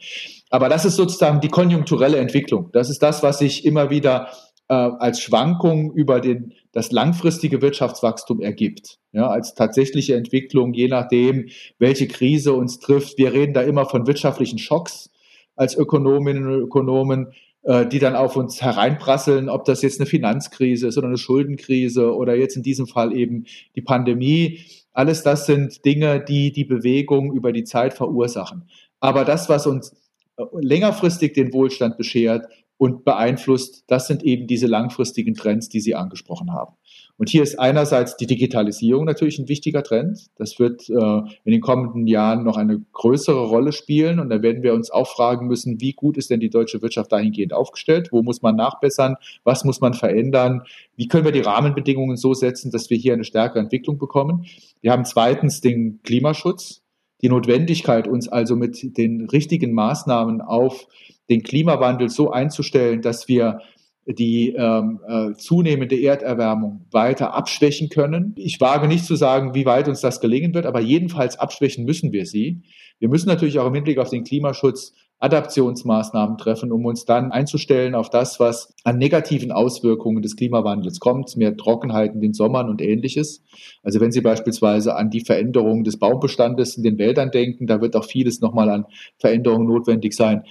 Aber 0.49 0.69
das 0.69 0.85
ist 0.85 0.95
sozusagen 0.95 1.41
die 1.41 1.49
konjunkturelle 1.49 2.17
Entwicklung. 2.17 2.69
Das 2.73 2.89
ist 2.89 3.01
das, 3.01 3.23
was 3.23 3.39
sich 3.39 3.65
immer 3.65 3.89
wieder 3.89 4.29
äh, 4.69 4.73
als 4.73 5.21
Schwankung 5.21 5.93
über 5.93 6.19
den, 6.19 6.53
das 6.77 6.91
langfristige 6.91 7.63
Wirtschaftswachstum 7.63 8.39
ergibt. 8.39 8.99
Ja, 9.11 9.29
als 9.29 9.55
tatsächliche 9.55 10.13
Entwicklung, 10.13 10.75
je 10.75 10.87
nachdem, 10.87 11.47
welche 11.79 12.07
Krise 12.07 12.53
uns 12.53 12.77
trifft. 12.77 13.17
Wir 13.17 13.33
reden 13.33 13.55
da 13.55 13.63
immer 13.63 13.87
von 13.87 14.05
wirtschaftlichen 14.05 14.59
Schocks 14.59 15.09
als 15.55 15.75
Ökonominnen 15.75 16.45
und 16.45 16.61
Ökonomen, 16.61 17.33
äh, 17.63 17.87
die 17.87 17.97
dann 17.97 18.15
auf 18.15 18.35
uns 18.35 18.61
hereinprasseln, 18.61 19.49
ob 19.49 19.65
das 19.65 19.81
jetzt 19.81 19.99
eine 19.99 20.05
Finanzkrise 20.05 20.89
ist 20.89 20.99
oder 20.99 21.07
eine 21.07 21.17
Schuldenkrise 21.17 22.13
oder 22.13 22.35
jetzt 22.35 22.57
in 22.57 22.61
diesem 22.61 22.85
Fall 22.85 23.11
eben 23.11 23.45
die 23.75 23.81
Pandemie. 23.81 24.59
Alles 24.93 25.23
das 25.23 25.47
sind 25.47 25.83
Dinge, 25.83 26.23
die 26.23 26.51
die 26.51 26.65
Bewegung 26.65 27.33
über 27.33 27.53
die 27.53 27.63
Zeit 27.63 27.95
verursachen. 27.95 28.69
Aber 28.99 29.25
das, 29.25 29.49
was 29.49 29.65
uns 29.65 29.95
äh, 30.37 30.43
längerfristig 30.53 31.33
den 31.33 31.53
Wohlstand 31.53 31.97
beschert, 31.97 32.45
und 32.77 33.05
beeinflusst, 33.05 33.83
das 33.87 34.07
sind 34.07 34.23
eben 34.23 34.47
diese 34.47 34.67
langfristigen 34.67 35.33
Trends, 35.33 35.69
die 35.69 35.79
Sie 35.79 35.95
angesprochen 35.95 36.53
haben. 36.53 36.75
Und 37.17 37.29
hier 37.29 37.41
ist 37.41 37.59
einerseits 37.59 38.15
die 38.15 38.27
Digitalisierung 38.27 39.05
natürlich 39.05 39.39
ein 39.39 39.49
wichtiger 39.49 39.81
Trend. 39.81 40.27
Das 40.35 40.59
wird 40.59 40.87
äh, 40.87 40.93
in 40.93 41.51
den 41.51 41.61
kommenden 41.61 42.05
Jahren 42.05 42.43
noch 42.43 42.57
eine 42.57 42.79
größere 42.93 43.43
Rolle 43.47 43.71
spielen. 43.71 44.19
Und 44.19 44.29
da 44.29 44.43
werden 44.43 44.61
wir 44.61 44.75
uns 44.75 44.91
auch 44.91 45.07
fragen 45.07 45.47
müssen, 45.47 45.81
wie 45.81 45.93
gut 45.93 46.17
ist 46.17 46.29
denn 46.29 46.39
die 46.39 46.51
deutsche 46.51 46.83
Wirtschaft 46.83 47.11
dahingehend 47.11 47.53
aufgestellt? 47.53 48.09
Wo 48.11 48.21
muss 48.21 48.43
man 48.43 48.55
nachbessern? 48.55 49.15
Was 49.43 49.63
muss 49.63 49.81
man 49.81 49.95
verändern? 49.95 50.61
Wie 50.95 51.07
können 51.07 51.25
wir 51.25 51.31
die 51.31 51.41
Rahmenbedingungen 51.41 52.17
so 52.17 52.35
setzen, 52.35 52.69
dass 52.69 52.91
wir 52.91 52.97
hier 52.97 53.13
eine 53.13 53.23
stärkere 53.23 53.59
Entwicklung 53.59 53.97
bekommen? 53.97 54.45
Wir 54.81 54.91
haben 54.91 55.05
zweitens 55.05 55.59
den 55.59 55.99
Klimaschutz, 56.03 56.83
die 57.21 57.29
Notwendigkeit, 57.29 58.07
uns 58.07 58.27
also 58.27 58.55
mit 58.55 58.97
den 58.97 59.27
richtigen 59.29 59.73
Maßnahmen 59.73 60.41
auf 60.41 60.87
den 61.29 61.43
Klimawandel 61.43 62.09
so 62.09 62.31
einzustellen, 62.31 63.01
dass 63.01 63.27
wir 63.27 63.59
die 64.05 64.53
ähm, 64.57 65.01
äh, 65.05 65.33
zunehmende 65.33 65.99
Erderwärmung 65.99 66.85
weiter 66.91 67.33
abschwächen 67.33 67.89
können. 67.89 68.33
Ich 68.37 68.61
wage 68.61 68.87
nicht 68.87 69.03
zu 69.03 69.15
sagen, 69.15 69.53
wie 69.53 69.65
weit 69.65 69.89
uns 69.89 69.99
das 69.99 70.21
gelingen 70.21 70.53
wird, 70.53 70.65
aber 70.65 70.79
jedenfalls 70.79 71.37
abschwächen 71.37 71.83
müssen 71.83 72.13
wir 72.13 72.25
sie. 72.25 72.61
Wir 72.99 73.09
müssen 73.09 73.27
natürlich 73.27 73.59
auch 73.59 73.67
im 73.67 73.73
Hinblick 73.73 73.97
auf 73.97 74.09
den 74.09 74.23
Klimaschutz 74.23 74.93
Adaptionsmaßnahmen 75.19 76.37
treffen, 76.37 76.71
um 76.71 76.85
uns 76.85 77.05
dann 77.05 77.31
einzustellen 77.31 77.95
auf 77.95 78.09
das, 78.09 78.39
was 78.39 78.73
an 78.83 78.97
negativen 78.97 79.51
Auswirkungen 79.51 80.21
des 80.21 80.35
Klimawandels 80.35 80.99
kommt, 80.99 81.35
mehr 81.37 81.57
Trockenheit 81.57 82.13
in 82.13 82.21
den 82.21 82.33
Sommern 82.33 82.69
und 82.69 82.81
ähnliches. 82.81 83.43
Also 83.81 83.99
wenn 83.99 84.11
Sie 84.11 84.21
beispielsweise 84.21 84.95
an 84.95 85.09
die 85.09 85.21
Veränderung 85.21 85.83
des 85.83 85.97
Baumbestandes 85.97 86.77
in 86.77 86.83
den 86.83 86.97
Wäldern 86.99 87.31
denken, 87.31 87.65
da 87.65 87.81
wird 87.81 87.95
auch 87.95 88.05
vieles 88.05 88.41
nochmal 88.41 88.69
an 88.69 88.85
Veränderungen 89.17 89.67
notwendig 89.67 90.13
sein. 90.13 90.43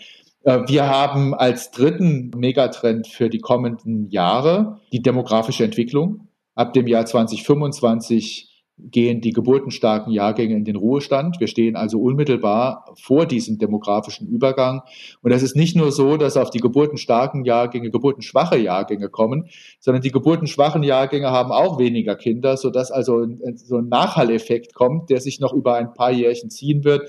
Äh, 0.43 0.61
wir 0.67 0.89
haben 0.89 1.35
als 1.35 1.71
dritten 1.71 2.31
Megatrend 2.37 3.07
für 3.07 3.29
die 3.29 3.41
kommenden 3.41 4.09
Jahre 4.11 4.81
die 4.93 5.03
demografische 5.03 5.65
Entwicklung. 5.65 6.29
Ab 6.55 6.73
dem 6.73 6.87
Jahr 6.87 7.05
2025 7.05 8.46
gehen 8.79 9.21
die 9.21 9.33
geburtenstarken 9.33 10.13
Jahrgänge 10.13 10.55
in 10.55 10.65
den 10.65 10.77
Ruhestand. 10.77 11.41
Wir 11.41 11.47
stehen 11.47 11.77
also 11.77 11.99
unmittelbar 11.99 12.95
vor 13.01 13.27
diesem 13.27 13.59
demografischen 13.59 14.29
Übergang. 14.29 14.83
Und 15.23 15.33
es 15.33 15.43
ist 15.43 15.57
nicht 15.57 15.77
nur 15.77 15.93
so, 15.93 16.17
dass 16.17 16.37
auf 16.37 16.51
die 16.51 16.61
geburtenstarken 16.61 17.45
Jahrgänge 17.45 17.91
geburtenschwache 17.91 18.59
Jahrgänge 18.59 19.09
kommen, 19.09 19.49
sondern 19.81 20.03
die 20.03 20.13
geburtenschwachen 20.13 20.83
Jahrgänge 20.83 21.31
haben 21.31 21.53
auch 21.53 21.79
weniger 21.79 22.17
Kinder, 22.17 22.57
sodass 22.57 22.91
also 22.91 23.27
so 23.55 23.79
ein 23.79 23.89
Nachhalleffekt 23.89 24.75
kommt, 24.75 25.09
der 25.09 25.21
sich 25.21 25.41
noch 25.41 25.55
über 25.55 25.77
ein 25.77 25.95
paar 25.95 26.13
Jährchen 26.13 26.51
ziehen 26.51 26.85
wird. 26.85 27.09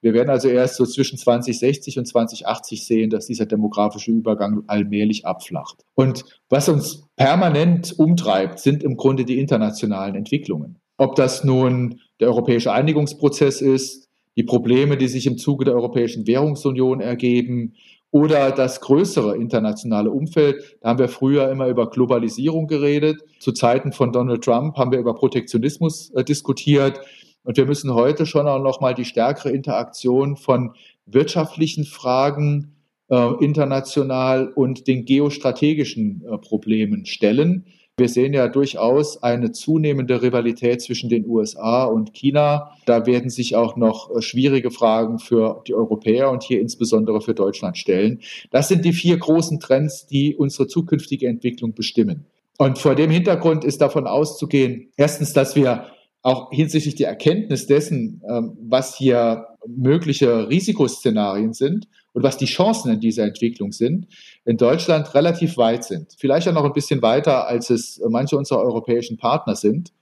Wir 0.00 0.12
werden 0.12 0.28
also 0.28 0.48
erst 0.48 0.76
so 0.76 0.84
zwischen 0.84 1.16
2060 1.16 1.98
und 1.98 2.06
2080 2.06 2.86
sehen, 2.86 3.08
dass 3.08 3.24
dieser 3.24 3.46
demografische 3.46 4.10
Übergang 4.10 4.64
allmählich 4.66 5.24
abflacht. 5.24 5.82
Und 5.94 6.24
was 6.50 6.68
uns 6.68 7.06
permanent 7.16 7.98
umtreibt, 7.98 8.58
sind 8.58 8.82
im 8.82 8.96
Grunde 8.96 9.24
die 9.24 9.38
internationalen 9.38 10.14
Entwicklungen. 10.14 10.78
Ob 10.96 11.16
das 11.16 11.44
nun 11.44 12.00
der 12.20 12.28
europäische 12.28 12.72
Einigungsprozess 12.72 13.60
ist, 13.60 14.08
die 14.36 14.44
Probleme, 14.44 14.96
die 14.96 15.08
sich 15.08 15.26
im 15.26 15.38
Zuge 15.38 15.64
der 15.64 15.74
Europäischen 15.74 16.26
Währungsunion 16.26 17.00
ergeben 17.00 17.74
oder 18.10 18.52
das 18.52 18.80
größere 18.80 19.36
internationale 19.36 20.10
Umfeld. 20.10 20.78
Da 20.80 20.90
haben 20.90 20.98
wir 20.98 21.08
früher 21.08 21.50
immer 21.50 21.66
über 21.66 21.90
Globalisierung 21.90 22.68
geredet. 22.68 23.20
Zu 23.40 23.52
Zeiten 23.52 23.92
von 23.92 24.12
Donald 24.12 24.44
Trump 24.44 24.76
haben 24.76 24.92
wir 24.92 25.00
über 25.00 25.14
Protektionismus 25.14 26.10
äh, 26.10 26.22
diskutiert. 26.22 27.00
Und 27.42 27.56
wir 27.56 27.66
müssen 27.66 27.92
heute 27.92 28.24
schon 28.24 28.46
auch 28.46 28.62
noch 28.62 28.80
mal 28.80 28.94
die 28.94 29.04
stärkere 29.04 29.50
Interaktion 29.50 30.36
von 30.36 30.74
wirtschaftlichen 31.06 31.84
Fragen 31.84 32.76
äh, 33.08 33.44
international 33.44 34.48
und 34.48 34.86
den 34.86 35.04
geostrategischen 35.04 36.24
äh, 36.24 36.38
Problemen 36.38 37.06
stellen. 37.06 37.66
Wir 37.96 38.08
sehen 38.08 38.34
ja 38.34 38.48
durchaus 38.48 39.22
eine 39.22 39.52
zunehmende 39.52 40.20
Rivalität 40.20 40.82
zwischen 40.82 41.08
den 41.08 41.28
USA 41.28 41.84
und 41.84 42.12
China. 42.12 42.72
Da 42.86 43.06
werden 43.06 43.30
sich 43.30 43.54
auch 43.54 43.76
noch 43.76 44.10
äh, 44.10 44.20
schwierige 44.20 44.72
Fragen 44.72 45.20
für 45.20 45.62
die 45.68 45.74
Europäer 45.74 46.32
und 46.32 46.42
hier 46.42 46.60
insbesondere 46.60 47.20
für 47.20 47.34
Deutschland 47.34 47.78
stellen. 47.78 48.18
Das 48.50 48.66
sind 48.66 48.84
die 48.84 48.92
vier 48.92 49.16
großen 49.16 49.60
Trends, 49.60 50.08
die 50.08 50.34
unsere 50.34 50.66
zukünftige 50.66 51.28
Entwicklung 51.28 51.72
bestimmen. 51.72 52.26
Und 52.58 52.80
vor 52.80 52.96
dem 52.96 53.10
Hintergrund 53.10 53.64
ist 53.64 53.80
davon 53.80 54.08
auszugehen, 54.08 54.90
erstens, 54.96 55.32
dass 55.32 55.54
wir 55.54 55.86
auch 56.22 56.50
hinsichtlich 56.50 56.96
der 56.96 57.10
Erkenntnis 57.10 57.68
dessen, 57.68 58.22
ähm, 58.28 58.56
was 58.60 58.96
hier 58.96 59.46
mögliche 59.68 60.48
Risikoszenarien 60.48 61.52
sind 61.52 61.86
und 62.14 62.22
was 62.22 62.38
die 62.38 62.46
Chancen 62.46 62.90
in 62.90 63.00
dieser 63.00 63.24
Entwicklung 63.24 63.72
sind, 63.72 64.06
in 64.46 64.56
Deutschland 64.56 65.14
relativ 65.14 65.58
weit 65.58 65.84
sind. 65.84 66.14
Vielleicht 66.16 66.48
auch 66.48 66.54
noch 66.54 66.64
ein 66.64 66.72
bisschen 66.72 67.02
weiter, 67.02 67.46
als 67.46 67.68
es 67.68 68.00
manche 68.08 68.38
unserer 68.38 68.60
europäischen 68.60 69.18
Partner 69.18 69.56
sind 69.56 69.92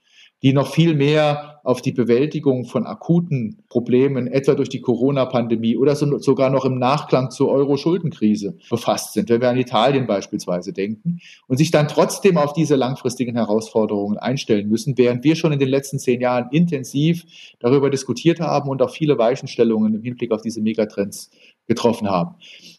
die 0.43 0.51
noch 0.51 0.67
viel 0.67 0.93
mehr 0.93 1.61
auf 1.63 1.81
die 1.81 1.93
Bewältigung 1.93 2.65
von 2.65 2.85
akuten 2.85 3.63
Problemen, 3.69 4.27
etwa 4.27 4.55
durch 4.55 4.67
die 4.67 4.81
Corona-Pandemie 4.81 5.77
oder 5.77 5.95
so, 5.95 6.17
sogar 6.19 6.49
noch 6.49 6.65
im 6.65 6.77
Nachklang 6.77 7.31
zur 7.31 7.49
Euro-Schuldenkrise 7.49 8.57
befasst 8.69 9.13
sind, 9.13 9.29
wenn 9.29 9.39
wir 9.39 9.49
an 9.49 9.57
Italien 9.57 10.05
beispielsweise 10.05 10.73
denken, 10.73 11.21
und 11.47 11.57
sich 11.57 11.71
dann 11.71 11.87
trotzdem 11.87 12.37
auf 12.37 12.51
diese 12.51 12.75
langfristigen 12.75 13.37
Herausforderungen 13.37 14.17
einstellen 14.17 14.67
müssen, 14.67 14.97
während 14.97 15.23
wir 15.23 15.37
schon 15.37 15.53
in 15.53 15.59
den 15.59 15.69
letzten 15.69 15.97
zehn 15.97 16.19
Jahren 16.19 16.49
intensiv 16.51 17.23
darüber 17.59 17.89
diskutiert 17.89 18.41
haben 18.41 18.69
und 18.69 18.81
auch 18.81 18.91
viele 18.91 19.17
Weichenstellungen 19.17 19.95
im 19.95 20.03
Hinblick 20.03 20.33
auf 20.33 20.41
diese 20.41 20.59
Megatrends 20.59 21.31
getroffen 21.67 22.09
haben. 22.09 22.35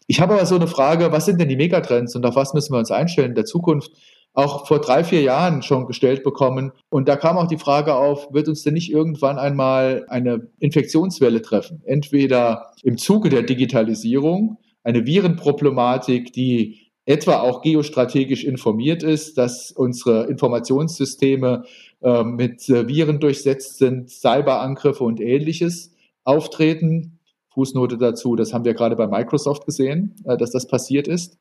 Ich 0.07 0.21
habe 0.21 0.35
aber 0.35 0.45
so 0.45 0.55
eine 0.55 0.67
Frage, 0.67 1.11
was 1.11 1.25
sind 1.25 1.39
denn 1.41 1.49
die 1.49 1.55
Megatrends 1.55 2.15
und 2.15 2.25
auf 2.25 2.35
was 2.35 2.53
müssen 2.53 2.73
wir 2.73 2.79
uns 2.79 2.91
einstellen 2.91 3.29
in 3.29 3.35
der 3.35 3.45
Zukunft? 3.45 3.91
auch 4.35 4.67
vor 4.67 4.79
drei, 4.79 5.03
vier 5.03 5.21
Jahren 5.21 5.63
schon 5.63 5.87
gestellt 5.87 6.23
bekommen. 6.23 6.73
Und 6.89 7.07
da 7.07 7.15
kam 7.15 7.37
auch 7.37 7.47
die 7.47 7.57
Frage 7.57 7.95
auf, 7.95 8.33
wird 8.33 8.49
uns 8.49 8.63
denn 8.63 8.73
nicht 8.73 8.91
irgendwann 8.91 9.39
einmal 9.39 10.05
eine 10.09 10.49
Infektionswelle 10.59 11.41
treffen? 11.41 11.81
Entweder 11.85 12.71
im 12.83 12.97
Zuge 12.97 13.29
der 13.29 13.43
Digitalisierung, 13.43 14.57
eine 14.83 15.05
Virenproblematik, 15.05 16.33
die 16.33 16.91
etwa 17.05 17.39
auch 17.39 17.61
geostrategisch 17.61 18.43
informiert 18.43 19.03
ist, 19.03 19.37
dass 19.37 19.71
unsere 19.71 20.25
Informationssysteme 20.25 21.63
äh, 22.01 22.23
mit 22.23 22.67
äh, 22.67 22.87
Viren 22.87 23.19
durchsetzt 23.19 23.77
sind, 23.77 24.09
Cyberangriffe 24.09 25.03
und 25.03 25.21
ähnliches 25.21 25.93
auftreten. 26.23 27.14
Fußnote 27.55 27.97
dazu, 27.97 28.35
das 28.35 28.53
haben 28.53 28.65
wir 28.65 28.73
gerade 28.73 28.95
bei 28.95 29.07
Microsoft 29.07 29.65
gesehen, 29.65 30.15
äh, 30.25 30.37
dass 30.37 30.51
das 30.51 30.67
passiert 30.67 31.07
ist. 31.07 31.39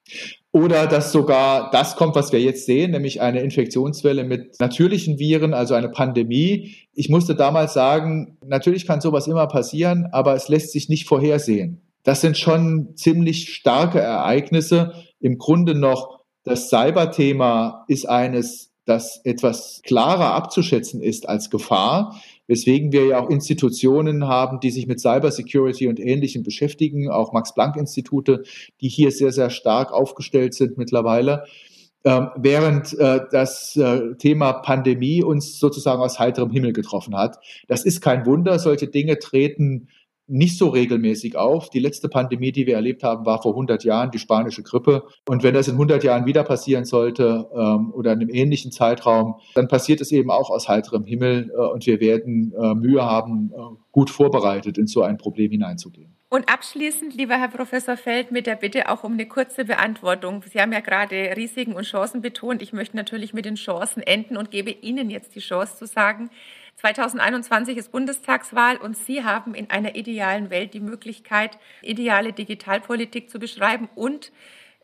Oder 0.52 0.86
dass 0.86 1.12
sogar 1.12 1.70
das 1.70 1.96
kommt, 1.96 2.14
was 2.14 2.32
wir 2.32 2.40
jetzt 2.40 2.64
sehen, 2.64 2.92
nämlich 2.92 3.20
eine 3.20 3.40
Infektionswelle 3.40 4.24
mit 4.24 4.58
natürlichen 4.60 5.18
Viren, 5.18 5.52
also 5.52 5.74
eine 5.74 5.88
Pandemie. 5.88 6.76
Ich 6.94 7.08
musste 7.08 7.34
damals 7.34 7.74
sagen, 7.74 8.38
natürlich 8.46 8.86
kann 8.86 9.00
sowas 9.00 9.26
immer 9.26 9.46
passieren, 9.48 10.06
aber 10.12 10.34
es 10.34 10.48
lässt 10.48 10.72
sich 10.72 10.88
nicht 10.88 11.06
vorhersehen. 11.06 11.82
Das 12.04 12.20
sind 12.20 12.38
schon 12.38 12.96
ziemlich 12.96 13.52
starke 13.52 13.98
Ereignisse. 13.98 14.92
Im 15.20 15.38
Grunde 15.38 15.74
noch 15.74 16.20
das 16.44 16.68
Cyberthema 16.68 17.84
ist 17.88 18.08
eines, 18.08 18.70
das 18.84 19.20
etwas 19.24 19.80
klarer 19.82 20.34
abzuschätzen 20.34 21.02
ist 21.02 21.28
als 21.28 21.50
Gefahr 21.50 22.20
weswegen 22.46 22.92
wir 22.92 23.06
ja 23.06 23.20
auch 23.20 23.30
Institutionen 23.30 24.26
haben, 24.26 24.60
die 24.60 24.70
sich 24.70 24.86
mit 24.86 25.00
Cybersecurity 25.00 25.88
und 25.88 26.00
Ähnlichem 26.00 26.42
beschäftigen, 26.42 27.10
auch 27.10 27.32
Max-Planck-Institute, 27.32 28.42
die 28.80 28.88
hier 28.88 29.10
sehr, 29.10 29.32
sehr 29.32 29.50
stark 29.50 29.92
aufgestellt 29.92 30.54
sind 30.54 30.78
mittlerweile. 30.78 31.44
Ähm, 32.06 32.28
während 32.36 32.92
äh, 32.98 33.20
das 33.30 33.76
äh, 33.76 34.14
Thema 34.16 34.52
Pandemie 34.52 35.22
uns 35.22 35.58
sozusagen 35.58 36.02
aus 36.02 36.18
heiterem 36.18 36.50
Himmel 36.50 36.74
getroffen 36.74 37.16
hat. 37.16 37.38
Das 37.66 37.86
ist 37.86 38.02
kein 38.02 38.26
Wunder, 38.26 38.58
solche 38.58 38.88
Dinge 38.88 39.18
treten 39.18 39.88
nicht 40.26 40.58
so 40.58 40.68
regelmäßig 40.68 41.36
auf. 41.36 41.70
Die 41.70 41.80
letzte 41.80 42.08
Pandemie, 42.08 42.52
die 42.52 42.66
wir 42.66 42.74
erlebt 42.74 43.02
haben, 43.02 43.26
war 43.26 43.42
vor 43.42 43.52
100 43.52 43.84
Jahren 43.84 44.10
die 44.10 44.18
spanische 44.18 44.62
Grippe. 44.62 45.04
Und 45.28 45.42
wenn 45.42 45.54
das 45.54 45.68
in 45.68 45.74
100 45.74 46.02
Jahren 46.02 46.26
wieder 46.26 46.44
passieren 46.44 46.84
sollte 46.84 47.48
ähm, 47.54 47.92
oder 47.92 48.12
in 48.12 48.20
einem 48.20 48.30
ähnlichen 48.30 48.72
Zeitraum, 48.72 49.36
dann 49.54 49.68
passiert 49.68 50.00
es 50.00 50.12
eben 50.12 50.30
auch 50.30 50.50
aus 50.50 50.68
heiterem 50.68 51.04
Himmel 51.04 51.50
äh, 51.50 51.60
und 51.60 51.86
wir 51.86 52.00
werden 52.00 52.54
äh, 52.58 52.74
Mühe 52.74 53.04
haben, 53.04 53.52
äh, 53.54 53.60
gut 53.92 54.10
vorbereitet 54.10 54.78
in 54.78 54.86
so 54.86 55.02
ein 55.02 55.18
Problem 55.18 55.50
hineinzugehen. 55.50 56.14
Und 56.34 56.48
abschließend, 56.48 57.14
lieber 57.14 57.36
Herr 57.36 57.46
Professor 57.46 57.96
Feld, 57.96 58.32
mit 58.32 58.48
der 58.48 58.56
Bitte 58.56 58.88
auch 58.88 59.04
um 59.04 59.12
eine 59.12 59.28
kurze 59.28 59.64
Beantwortung. 59.64 60.42
Sie 60.50 60.60
haben 60.60 60.72
ja 60.72 60.80
gerade 60.80 61.36
Risiken 61.36 61.74
und 61.74 61.84
Chancen 61.84 62.22
betont. 62.22 62.60
Ich 62.60 62.72
möchte 62.72 62.96
natürlich 62.96 63.34
mit 63.34 63.44
den 63.44 63.54
Chancen 63.54 64.02
enden 64.02 64.36
und 64.36 64.50
gebe 64.50 64.72
Ihnen 64.72 65.10
jetzt 65.10 65.36
die 65.36 65.40
Chance 65.40 65.76
zu 65.76 65.86
sagen, 65.86 66.30
2021 66.84 67.78
ist 67.78 67.92
Bundestagswahl 67.92 68.76
und 68.76 68.94
Sie 68.94 69.24
haben 69.24 69.54
in 69.54 69.70
einer 69.70 69.96
idealen 69.96 70.50
Welt 70.50 70.74
die 70.74 70.80
Möglichkeit, 70.80 71.58
ideale 71.80 72.34
Digitalpolitik 72.34 73.30
zu 73.30 73.38
beschreiben 73.38 73.88
und 73.94 74.32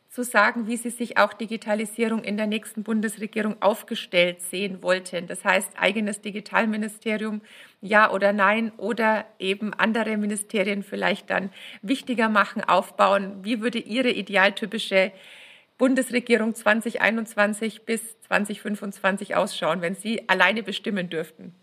zu 0.08 0.24
sagen, 0.24 0.66
wie 0.66 0.78
Sie 0.78 0.88
sich 0.88 1.18
auch 1.18 1.34
Digitalisierung 1.34 2.24
in 2.24 2.38
der 2.38 2.46
nächsten 2.46 2.84
Bundesregierung 2.84 3.60
aufgestellt 3.60 4.40
sehen 4.40 4.82
wollten. 4.82 5.26
Das 5.26 5.44
heißt, 5.44 5.72
eigenes 5.78 6.22
Digitalministerium, 6.22 7.42
ja 7.82 8.10
oder 8.10 8.32
nein, 8.32 8.72
oder 8.78 9.26
eben 9.38 9.74
andere 9.74 10.16
Ministerien 10.16 10.82
vielleicht 10.82 11.28
dann 11.28 11.50
wichtiger 11.82 12.30
machen, 12.30 12.64
aufbauen. 12.64 13.44
Wie 13.44 13.60
würde 13.60 13.78
Ihre 13.78 14.08
idealtypische 14.08 15.12
Bundesregierung 15.76 16.54
2021 16.54 17.84
bis 17.84 18.18
2025 18.22 19.36
ausschauen, 19.36 19.82
wenn 19.82 19.96
Sie 19.96 20.26
alleine 20.30 20.62
bestimmen 20.62 21.10
dürften? 21.10 21.54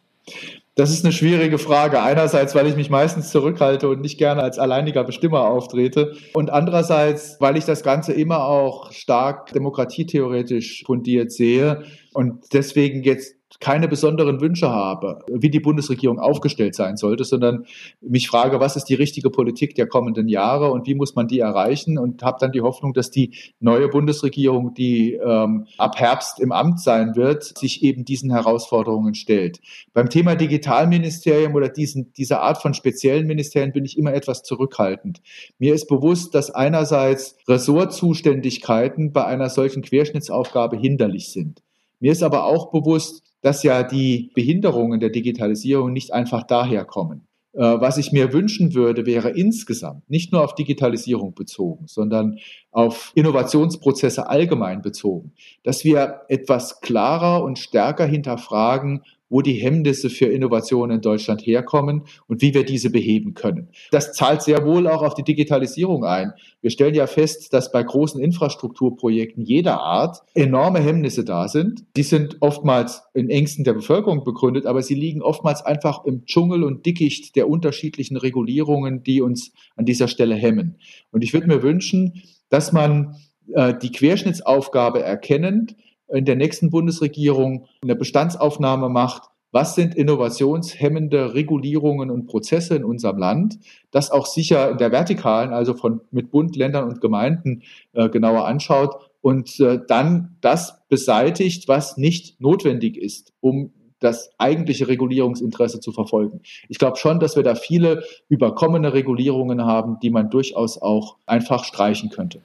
Das 0.75 0.91
ist 0.91 1.03
eine 1.03 1.11
schwierige 1.11 1.57
Frage. 1.57 2.03
Einerseits, 2.03 2.53
weil 2.53 2.67
ich 2.67 2.75
mich 2.75 2.91
meistens 2.91 3.31
zurückhalte 3.31 3.89
und 3.89 4.01
nicht 4.01 4.19
gerne 4.19 4.43
als 4.43 4.59
alleiniger 4.59 5.03
Bestimmer 5.03 5.47
auftrete. 5.47 6.13
Und 6.33 6.51
andererseits, 6.51 7.37
weil 7.39 7.57
ich 7.57 7.65
das 7.65 7.81
Ganze 7.81 8.13
immer 8.13 8.45
auch 8.45 8.91
stark 8.91 9.51
demokratietheoretisch 9.53 10.83
fundiert 10.85 11.31
sehe 11.31 11.83
und 12.13 12.53
deswegen 12.53 13.01
jetzt 13.01 13.36
keine 13.59 13.87
besonderen 13.87 14.39
Wünsche 14.39 14.69
habe, 14.69 15.19
wie 15.31 15.49
die 15.49 15.59
Bundesregierung 15.59 16.19
aufgestellt 16.19 16.75
sein 16.75 16.97
sollte, 16.97 17.23
sondern 17.23 17.65
mich 18.01 18.27
frage, 18.27 18.59
was 18.59 18.75
ist 18.75 18.85
die 18.85 18.93
richtige 18.93 19.29
Politik 19.29 19.75
der 19.75 19.87
kommenden 19.87 20.27
Jahre 20.27 20.71
und 20.71 20.85
wie 20.85 20.95
muss 20.95 21.15
man 21.15 21.27
die 21.27 21.39
erreichen 21.39 21.97
und 21.97 22.21
habe 22.23 22.37
dann 22.39 22.51
die 22.51 22.61
Hoffnung, 22.61 22.93
dass 22.93 23.09
die 23.09 23.35
neue 23.59 23.87
Bundesregierung, 23.87 24.73
die 24.73 25.13
ähm, 25.13 25.65
ab 25.77 25.99
Herbst 25.99 26.39
im 26.39 26.51
Amt 26.51 26.81
sein 26.81 27.15
wird, 27.15 27.57
sich 27.57 27.83
eben 27.83 28.05
diesen 28.05 28.31
Herausforderungen 28.31 29.15
stellt. 29.15 29.59
Beim 29.93 30.09
Thema 30.09 30.35
Digitalministerium 30.35 31.55
oder 31.55 31.69
diesen, 31.69 32.13
dieser 32.13 32.41
Art 32.41 32.61
von 32.61 32.73
speziellen 32.73 33.25
Ministerien 33.25 33.73
bin 33.73 33.85
ich 33.85 33.97
immer 33.97 34.13
etwas 34.13 34.43
zurückhaltend. 34.43 35.21
Mir 35.57 35.73
ist 35.73 35.87
bewusst, 35.87 36.35
dass 36.35 36.51
einerseits 36.51 37.37
Ressortzuständigkeiten 37.47 39.13
bei 39.13 39.25
einer 39.25 39.49
solchen 39.49 39.81
Querschnittsaufgabe 39.81 40.77
hinderlich 40.77 41.31
sind. 41.31 41.63
Mir 41.99 42.11
ist 42.11 42.21
aber 42.21 42.45
auch 42.45 42.69
bewusst, 42.71 43.23
dass 43.41 43.63
ja 43.63 43.83
die 43.83 44.31
Behinderungen 44.33 44.99
der 44.99 45.09
Digitalisierung 45.09 45.93
nicht 45.93 46.13
einfach 46.13 46.43
daherkommen. 46.43 47.27
Äh, 47.57 47.81
was 47.81 47.97
ich 47.97 48.11
mir 48.11 48.33
wünschen 48.33 48.75
würde, 48.75 49.07
wäre 49.07 49.31
insgesamt 49.31 50.07
nicht 50.09 50.31
nur 50.31 50.43
auf 50.43 50.53
Digitalisierung 50.53 51.33
bezogen, 51.33 51.87
sondern 51.87 52.37
auf 52.71 53.11
Innovationsprozesse 53.15 54.29
allgemein 54.29 54.83
bezogen, 54.83 55.33
dass 55.63 55.83
wir 55.83 56.21
etwas 56.27 56.81
klarer 56.81 57.43
und 57.43 57.57
stärker 57.57 58.05
hinterfragen, 58.05 59.01
wo 59.29 59.41
die 59.41 59.53
Hemmnisse 59.53 60.09
für 60.09 60.25
Innovation 60.25 60.91
in 60.91 61.01
Deutschland 61.01 61.45
herkommen 61.45 62.03
und 62.27 62.41
wie 62.41 62.53
wir 62.53 62.65
diese 62.65 62.89
beheben 62.89 63.33
können. 63.33 63.69
Das 63.91 64.13
zahlt 64.13 64.41
sehr 64.41 64.65
wohl 64.65 64.87
auch 64.87 65.01
auf 65.01 65.13
die 65.13 65.23
Digitalisierung 65.23 66.05
ein. 66.05 66.33
Wir 66.61 66.69
stellen 66.69 66.95
ja 66.95 67.07
fest, 67.07 67.53
dass 67.53 67.71
bei 67.71 67.83
großen 67.83 68.21
Infrastrukturprojekten 68.21 69.43
jeder 69.43 69.79
Art 69.81 70.21
enorme 70.33 70.79
Hemmnisse 70.79 71.25
da 71.25 71.47
sind. 71.47 71.83
Die 71.95 72.03
sind 72.03 72.37
oftmals 72.39 73.03
in 73.13 73.29
Ängsten 73.29 73.63
der 73.63 73.73
Bevölkerung 73.73 74.23
begründet, 74.23 74.65
aber 74.65 74.81
sie 74.81 74.95
liegen 74.95 75.21
oftmals 75.21 75.65
einfach 75.65 76.05
im 76.05 76.25
Dschungel 76.25 76.63
und 76.63 76.85
Dickicht 76.85 77.35
der 77.35 77.49
unterschiedlichen 77.49 78.17
Regulierungen, 78.17 79.03
die 79.03 79.21
uns 79.21 79.51
an 79.75 79.85
dieser 79.85 80.07
Stelle 80.07 80.35
hemmen. 80.35 80.77
Und 81.11 81.23
ich 81.23 81.33
würde 81.33 81.47
mir 81.47 81.63
wünschen, 81.63 82.23
dass 82.49 82.71
man 82.71 83.15
äh, 83.53 83.73
die 83.81 83.91
Querschnittsaufgabe 83.91 85.01
erkennend 85.01 85.75
in 86.09 86.25
der 86.25 86.35
nächsten 86.35 86.69
Bundesregierung 86.69 87.65
eine 87.81 87.95
Bestandsaufnahme 87.95 88.89
macht, 88.89 89.29
was 89.51 89.75
sind 89.75 89.95
innovationshemmende 89.95 91.33
Regulierungen 91.33 92.11
und 92.11 92.27
Prozesse 92.27 92.75
in 92.75 92.83
unserem 92.83 93.17
Land, 93.17 93.59
das 93.91 94.11
auch 94.11 94.25
sicher 94.25 94.71
in 94.71 94.77
der 94.77 94.91
Vertikalen, 94.91 95.53
also 95.53 95.73
von 95.73 96.01
mit 96.11 96.31
Bund, 96.31 96.55
Ländern 96.55 96.87
und 96.89 97.01
Gemeinden 97.01 97.63
äh, 97.93 98.09
genauer 98.09 98.45
anschaut 98.45 98.95
und 99.21 99.59
äh, 99.59 99.79
dann 99.87 100.35
das 100.41 100.81
beseitigt, 100.89 101.67
was 101.67 101.97
nicht 101.97 102.39
notwendig 102.41 102.97
ist, 102.97 103.33
um 103.39 103.71
das 103.99 104.29
eigentliche 104.37 104.87
Regulierungsinteresse 104.87 105.79
zu 105.79 105.91
verfolgen. 105.91 106.41
Ich 106.69 106.77
glaube 106.77 106.97
schon, 106.97 107.19
dass 107.19 107.35
wir 107.35 107.43
da 107.43 107.55
viele 107.55 108.03
überkommene 108.29 108.93
Regulierungen 108.93 109.65
haben, 109.65 109.97
die 110.01 110.11
man 110.11 110.29
durchaus 110.29 110.79
auch 110.79 111.17
einfach 111.25 111.63
streichen 111.63 112.09
könnte. 112.09 112.41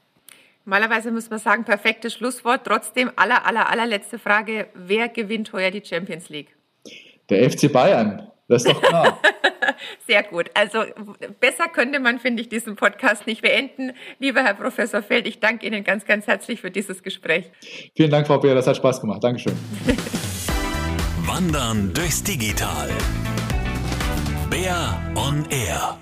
Normalerweise 0.64 1.10
muss 1.10 1.28
man 1.28 1.38
sagen, 1.38 1.64
perfektes 1.64 2.14
Schlusswort. 2.14 2.62
Trotzdem, 2.64 3.10
aller, 3.16 3.46
aller, 3.46 3.68
allerletzte 3.68 4.18
Frage. 4.18 4.68
Wer 4.74 5.08
gewinnt 5.08 5.52
heuer 5.52 5.70
die 5.70 5.84
Champions 5.84 6.28
League? 6.28 6.54
Der 7.30 7.50
FC 7.50 7.72
Bayern. 7.72 8.28
Das 8.48 8.64
ist 8.64 8.72
doch 8.72 8.82
klar. 8.82 9.18
Sehr 10.06 10.22
gut. 10.22 10.50
Also 10.54 10.84
besser 11.40 11.68
könnte 11.72 12.00
man, 12.00 12.18
finde 12.18 12.42
ich, 12.42 12.48
diesen 12.48 12.76
Podcast 12.76 13.26
nicht 13.26 13.42
beenden. 13.42 13.92
Lieber 14.18 14.42
Herr 14.42 14.54
Professor 14.54 15.02
Feld, 15.02 15.26
ich 15.26 15.40
danke 15.40 15.66
Ihnen 15.66 15.84
ganz, 15.84 16.04
ganz 16.04 16.26
herzlich 16.26 16.60
für 16.60 16.70
dieses 16.70 17.02
Gespräch. 17.02 17.50
Vielen 17.96 18.10
Dank, 18.10 18.26
Frau 18.26 18.38
Beer. 18.38 18.54
Das 18.54 18.66
hat 18.66 18.76
Spaß 18.76 19.00
gemacht. 19.00 19.24
Dankeschön. 19.24 19.56
Wandern 21.26 21.92
durchs 21.94 22.22
Digital. 22.22 22.90
Bär 24.50 25.00
on 25.14 25.46
Air. 25.50 25.96